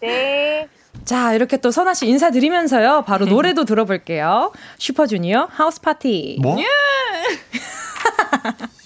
네. 0.00 0.68
자, 1.10 1.34
이렇게 1.34 1.56
또 1.56 1.72
선아 1.72 1.94
씨 1.94 2.06
인사드리면서요. 2.06 3.02
바로 3.04 3.24
네. 3.24 3.32
노래도 3.32 3.64
들어볼게요. 3.64 4.52
슈퍼주니어 4.78 5.48
하우스 5.50 5.80
파티. 5.80 6.38
뭐? 6.40 6.56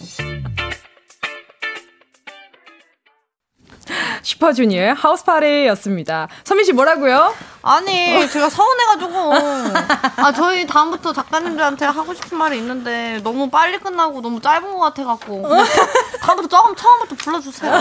슈퍼주니어의 4.23 4.95
하우스 4.95 5.25
파티였습니다. 5.25 6.29
선민 6.45 6.65
씨 6.65 6.73
뭐라고요? 6.73 7.35
아니, 7.63 8.29
제가 8.29 8.51
서운해가지고. 8.51 9.33
아, 10.17 10.33
저희 10.33 10.67
다음부터 10.67 11.13
작가님들한테 11.13 11.87
하고 11.87 12.13
싶은 12.13 12.37
말이 12.37 12.59
있는데 12.59 13.21
너무 13.25 13.49
빨리 13.49 13.79
끝나고 13.79 14.21
너무 14.21 14.41
짧은 14.41 14.73
것 14.73 14.79
같아갖고. 14.79 15.49
다음부터 16.21 16.49
조금 16.49 16.77
처음부터 16.77 17.17
불러주세요. 17.17 17.73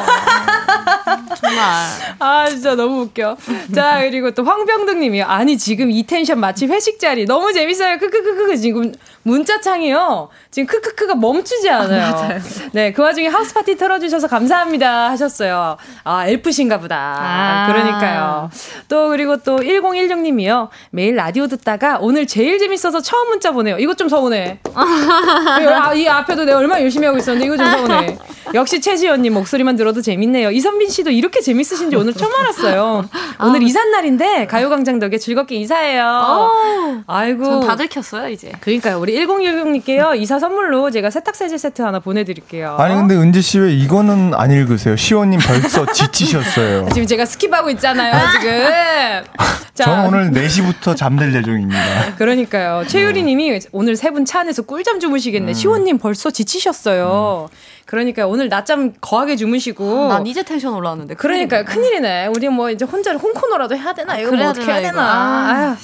정말. 1.40 2.16
아, 2.20 2.48
진짜 2.48 2.76
너무 2.76 3.02
웃겨. 3.02 3.38
자, 3.76 4.00
그리고 4.00 4.32
또 4.32 4.44
황병등 4.44 5.00
님이 5.00 5.22
아니, 5.22 5.58
지금 5.58 5.92
이 5.92 6.06
텐션 6.06 6.40
마치 6.40 6.66
회식 6.66 7.00
자리. 7.00 7.26
너무 7.26 7.52
재밌어요. 7.54 7.98
크크크크. 8.00 8.58
지금 8.58 8.94
문자창이요. 9.24 10.30
지금 10.52 10.68
크크크가 10.68 11.16
멈추지 11.16 11.70
않아요. 11.70 12.04
아, 12.04 12.40
네, 12.74 12.92
그 12.92 13.02
와중에 13.02 13.28
하우스 13.28 13.54
파티 13.54 13.76
틀어주셔서 13.78 14.28
감사합니다 14.28 15.10
하셨어요. 15.12 15.78
아, 16.04 16.28
엘프신가 16.28 16.80
보다. 16.80 17.16
아. 17.20 17.68
그러니까요. 17.68 18.50
또, 18.88 19.10
그리고 19.10 19.38
또 19.38 19.58
1016님이요. 19.58 20.70
매일 20.92 21.16
라디오 21.16 21.48
듣다가 21.48 21.98
오늘 22.00 22.28
제일 22.28 22.60
재밌어서 22.60 23.02
처음 23.02 23.30
문자 23.30 23.52
보내요. 23.52 23.78
이것 23.80 23.98
좀 23.98 24.10
서운해. 24.10 24.60
아, 24.76 25.94
이 25.94 26.08
앞에도 26.08 26.44
내가 26.46 26.60
얼마나 26.60 26.82
열심히 26.82 27.06
하고 27.06 27.18
있었는데 27.18 27.46
이거 27.46 27.58
좀 27.58 27.66
서운해. 27.72 28.18
역시 28.54 28.82
최지연님 28.82 29.34
목소리만 29.34 29.76
들어도 29.76 30.02
재밌네요. 30.02 30.52
이선빈 30.52 30.90
씨도 30.90 31.12
이렇게 31.12 31.42
재밌으신지 31.42 31.96
오늘 31.96 32.14
처음 32.14 32.32
알았어요. 32.36 33.10
오늘 33.42 33.60
아. 33.62 33.64
이삿 33.64 33.90
날인데 33.90 34.48
가요광장 34.48 35.00
덕에 35.00 35.18
즐겁게 35.18 35.56
이사해요. 35.56 36.04
어. 36.06 37.04
아이고. 37.08 37.62
다 37.62 37.76
들켰어요, 37.76 38.30
이제. 38.30 38.52
그러니까요. 38.60 39.00
우리 39.00 39.16
1016님께요. 39.16 40.20
이사 40.20 40.40
선물로 40.40 40.92
제가 40.92 41.10
세탁세제 41.10 41.58
세트 41.58 41.82
하나 41.82 42.00
보내드릴게요. 42.00 42.76
아니, 42.80 42.96
근데 42.96 43.16
은지 43.16 43.42
씨 43.42 43.60
왜 43.60 43.74
이거는 43.74 44.34
안 44.36 44.52
읽으세요? 44.52 44.96
시원님 44.96 45.40
벌써 45.40 45.86
지치셨어요. 45.94 46.90
지금 46.94 47.08
제가 47.08 47.24
skip하고 47.24 47.72
있잖아요, 47.72 48.14
지금. 48.40 48.52
자. 49.74 49.86
저는 49.86 50.06
오늘 50.08 50.32
4시부터 50.32 50.96
잠들 50.96 51.34
예정입니다. 51.34 52.16
그러니까요. 52.18 52.86
최유리 52.88 53.24
님이 53.24 53.60
오늘 53.72 53.96
세 53.96 54.12
분 54.12 54.26
차 54.26 54.42
안에서 54.42 54.62
꿀잠 54.62 55.00
주무시겠네. 55.00 55.52
음. 55.52 55.54
시원님 55.54 55.98
벌써 55.98 56.30
지치셨어요. 56.30 57.50
음. 57.52 57.83
그러니까 57.86 58.26
오늘 58.28 58.50
낮잠 58.50 58.94
거하게 59.02 59.36
주무시고. 59.36 60.08
난 60.08 60.26
이제 60.26 60.44
텐션 60.44 60.74
올라왔는데. 60.74 61.16
그러니까요. 61.16 61.66
큰일이네. 61.66 62.28
우리 62.28 62.50
뭐 62.50 62.70
이제 62.70 62.86
혼자 62.86 63.14
홍코너라도 63.14 63.76
해야 63.76 63.94
되나? 63.94 64.18
이거 64.18 64.32
뭐 64.32 64.50
어떻게 64.50 64.66
해야 64.66 64.82
되나? 64.82 65.02
아, 65.02 65.78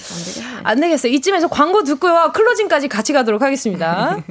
안 0.64 0.80
되겠어. 0.80 1.08
이쯤에서 1.08 1.48
광고 1.50 1.84
듣고요. 1.84 2.32
클로징까지 2.34 2.88
같이 2.88 3.14
가도록 3.14 3.42
하겠습니다. 3.42 4.18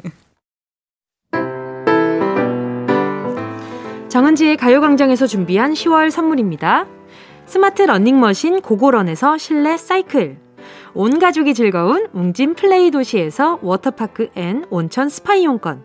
정은지의 4.09 4.57
가요광장에서 4.57 5.27
준비한 5.27 5.75
10월 5.75 6.11
선물입니다. 6.11 6.87
스마트 7.47 7.83
러닝머신 7.83 8.63
고고런에서 8.63 9.37
실내 9.39 9.77
사이클. 9.77 10.39
온 10.95 11.19
가족이 11.19 11.55
즐거운 11.55 12.09
웅진 12.13 12.55
플레이 12.55 12.91
도시에서 12.91 13.59
워터파크 13.63 14.29
and 14.35 14.65
온천 14.71 15.09
스파 15.09 15.35
이용권. 15.35 15.85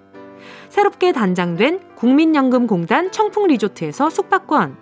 새롭게 0.71 1.11
단장된 1.11 1.81
국민연금공단 1.95 3.11
청풍리조트에서 3.11 4.09
숙박권, 4.09 4.77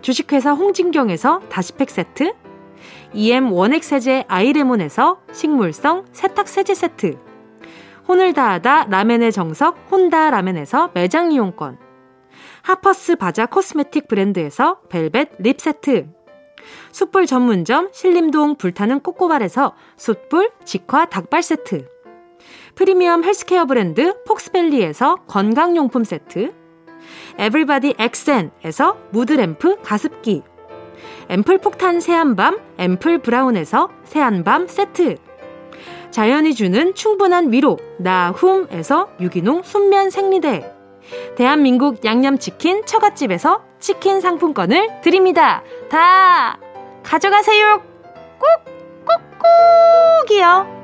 주식회사 0.00 0.52
홍진경에서 0.52 1.40
다시팩 1.50 1.90
세트, 1.90 2.32
EM 3.12 3.52
원액세제 3.52 4.24
아이레몬에서 4.26 5.20
식물성 5.32 6.06
세탁세제 6.12 6.74
세트, 6.74 7.18
혼을 8.08 8.32
다하다 8.32 8.84
라멘의 8.84 9.32
정석 9.32 9.76
혼다 9.90 10.30
라멘에서 10.30 10.92
매장 10.94 11.30
이용권, 11.30 11.76
하퍼스 12.62 13.16
바자 13.16 13.44
코스메틱 13.44 14.08
브랜드에서 14.08 14.80
벨벳 14.88 15.32
립 15.40 15.60
세트, 15.60 16.08
숯불 16.90 17.26
전문점 17.26 17.90
신림동 17.92 18.56
불타는 18.56 19.00
꼬꼬발에서 19.00 19.74
숯불 19.98 20.52
직화 20.64 21.04
닭발 21.04 21.42
세트, 21.42 21.91
프리미엄 22.74 23.24
헬스케어 23.24 23.66
브랜드 23.66 24.22
폭스밸리에서 24.24 25.16
건강용품 25.26 26.04
세트, 26.04 26.52
에브리바디 27.38 27.94
엑센에서 27.98 28.96
무드램프 29.10 29.80
가습기, 29.82 30.42
앰플 31.28 31.58
폭탄 31.58 32.00
새한밤 32.00 32.58
앰플 32.78 33.18
브라운에서 33.18 33.88
새한밤 34.04 34.68
세트, 34.68 35.16
자연이 36.10 36.54
주는 36.54 36.94
충분한 36.94 37.52
위로 37.52 37.78
나훔에서 37.98 39.08
유기농 39.20 39.62
순면 39.62 40.10
생리대, 40.10 40.72
대한민국 41.36 42.04
양념치킨 42.04 42.86
처갓집에서 42.86 43.62
치킨 43.80 44.20
상품권을 44.20 45.00
드립니다. 45.02 45.62
다 45.90 46.58
가져가세요. 47.02 47.82
꾹, 48.38 48.64
꾹, 49.04 49.20
꾹이요. 50.28 50.81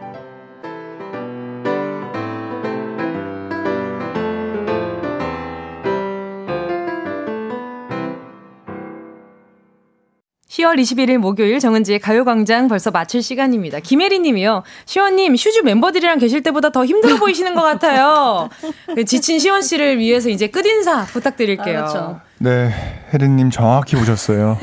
10월 10.59 10.77
21일 10.81 11.19
목요일 11.19 11.61
정은지의 11.61 12.01
가요광장 12.01 12.69
벌써 12.69 12.91
마칠 12.91 13.23
시간입니다. 13.23 13.79
김혜리 13.79 14.19
님이요. 14.19 14.65
시원님, 14.87 15.37
슈주 15.37 15.61
멤버들이랑 15.61 16.19
계실 16.19 16.43
때보다 16.43 16.71
더 16.71 16.85
힘들어 16.85 17.17
보이시는 17.21 17.55
것 17.55 17.63
같아요. 17.63 18.49
그 18.95 19.05
지친 19.05 19.39
시원 19.39 19.63
씨를 19.63 19.99
위해서 19.99 20.29
이제 20.29 20.49
끝인사 20.49 21.05
부탁드릴게요. 21.05 21.79
아, 21.79 21.83
그렇죠. 21.83 22.21
네, 22.39 22.73
혜리 23.13 23.29
님 23.29 23.51
정확히 23.51 23.95
보셨어요. 23.97 24.59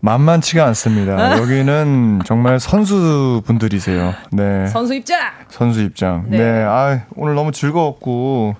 만만치가 0.00 0.66
않습니다. 0.66 1.38
여기는 1.40 2.20
정말 2.26 2.60
선수분들이세요. 2.60 4.14
네. 4.32 4.66
선수 4.66 4.94
입장! 4.94 5.18
선수 5.48 5.80
입장. 5.80 6.26
네. 6.28 6.38
네. 6.38 6.62
아, 6.62 7.00
오늘 7.16 7.34
너무 7.34 7.52
즐거웠고, 7.52 8.54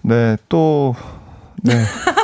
네, 0.00 0.38
또, 0.48 0.94
네. 1.62 1.74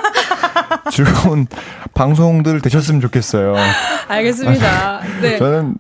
즐거운 0.97 1.47
방송들 1.93 2.63
되셨으면 2.63 3.03
좋겠어요. 3.03 3.55
알겠습니다. 4.09 5.03
네. 5.21 5.37
저는 5.37 5.75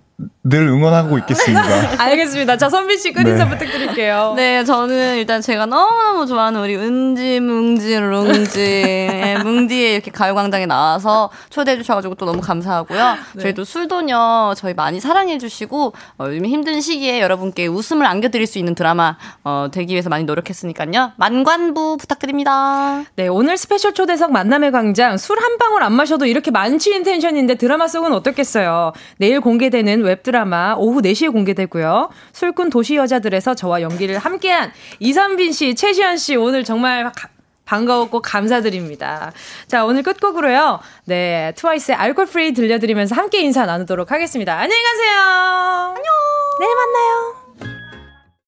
늘 0.45 0.67
응원하고 0.69 1.19
있겠습니다. 1.19 1.63
알겠습니다. 2.03 2.57
자, 2.57 2.69
선빈 2.69 2.99
씨 2.99 3.13
끝인사 3.13 3.45
네. 3.45 3.51
부탁드릴게요. 3.51 4.35
네, 4.39 4.65
저는 4.65 5.17
일단 5.17 5.41
제가 5.43 5.67
너무너무 5.67 6.27
좋아하는 6.27 6.61
우리 6.61 6.77
은지, 6.77 7.41
뭉지, 7.41 7.99
룽지, 7.99 8.61
예, 8.61 9.39
뭉디에 9.43 9.95
이렇게 9.95 10.11
가요광장에 10.11 10.67
나와서 10.67 11.31
초대해 11.51 11.77
주셔가지고 11.77 12.15
또 12.15 12.25
너무 12.27 12.41
감사하고요. 12.41 13.17
네. 13.35 13.43
저희도 13.43 13.65
술도녀 13.65 14.55
저희 14.57 14.73
많이 14.75 15.01
사랑해 15.01 15.39
주시고 15.39 15.93
어, 16.19 16.25
요즘 16.29 16.47
힘든 16.47 16.81
시기에 16.81 17.21
여러분께 17.21 17.67
웃음을 17.67 18.07
안겨드릴 18.07 18.47
수 18.47 18.59
있는 18.59 18.75
드라마 18.75 19.17
어, 19.45 19.69
되기 19.73 19.93
위해서 19.93 20.09
많이 20.09 20.25
노력했으니까요. 20.25 21.13
만관부 21.17 21.97
부탁드립니다. 21.99 23.03
네, 23.17 23.29
오늘 23.29 23.57
스페셜 23.57 23.93
초대석 23.95 24.33
만남의 24.33 24.71
광장 24.73 25.17
술 25.19 25.37
한 25.37 25.59
방울 25.59 25.83
안 25.83 25.93
마셔도 25.93 26.25
이렇게 26.27 26.51
만취인 26.51 27.03
tension인데 27.03 27.57
드라마 27.57 27.87
속은 27.89 28.13
어떻겠어요. 28.13 28.93
내일 29.19 29.41
공개되는 29.41 30.03
웹드라마 30.07 30.75
오후 30.79 31.03
4시에 31.03 31.33
공개되고요. 31.33 32.11
술꾼 32.33 32.71
도시 32.71 32.97
여자들에서 32.97 33.55
저와 33.55 33.83
연기를 33.83 34.19
함께한 34.19 34.73
이선빈 35.01 35.53
씨, 35.53 35.75
최시원 35.75 36.17
씨 36.17 36.37
오늘 36.37 36.65
정말 36.65 37.05
가, 37.13 37.29
반가웠고 37.67 38.23
감사드립니다. 38.23 39.33
자, 39.67 39.85
오늘 39.85 40.03
끝곡으로요. 40.03 40.81
네, 41.05 41.53
트와이스의 41.57 41.97
Alcohol-Free 41.97 42.53
들려드리면서 42.55 43.15
함께 43.15 43.41
인사 43.41 43.67
나누도록 43.67 44.13
하겠습니다. 44.13 44.55
안녕히 44.55 44.83
가세요. 44.83 45.21
안녕. 45.97 46.05
내일 46.61 46.75
만나요. 46.75 47.46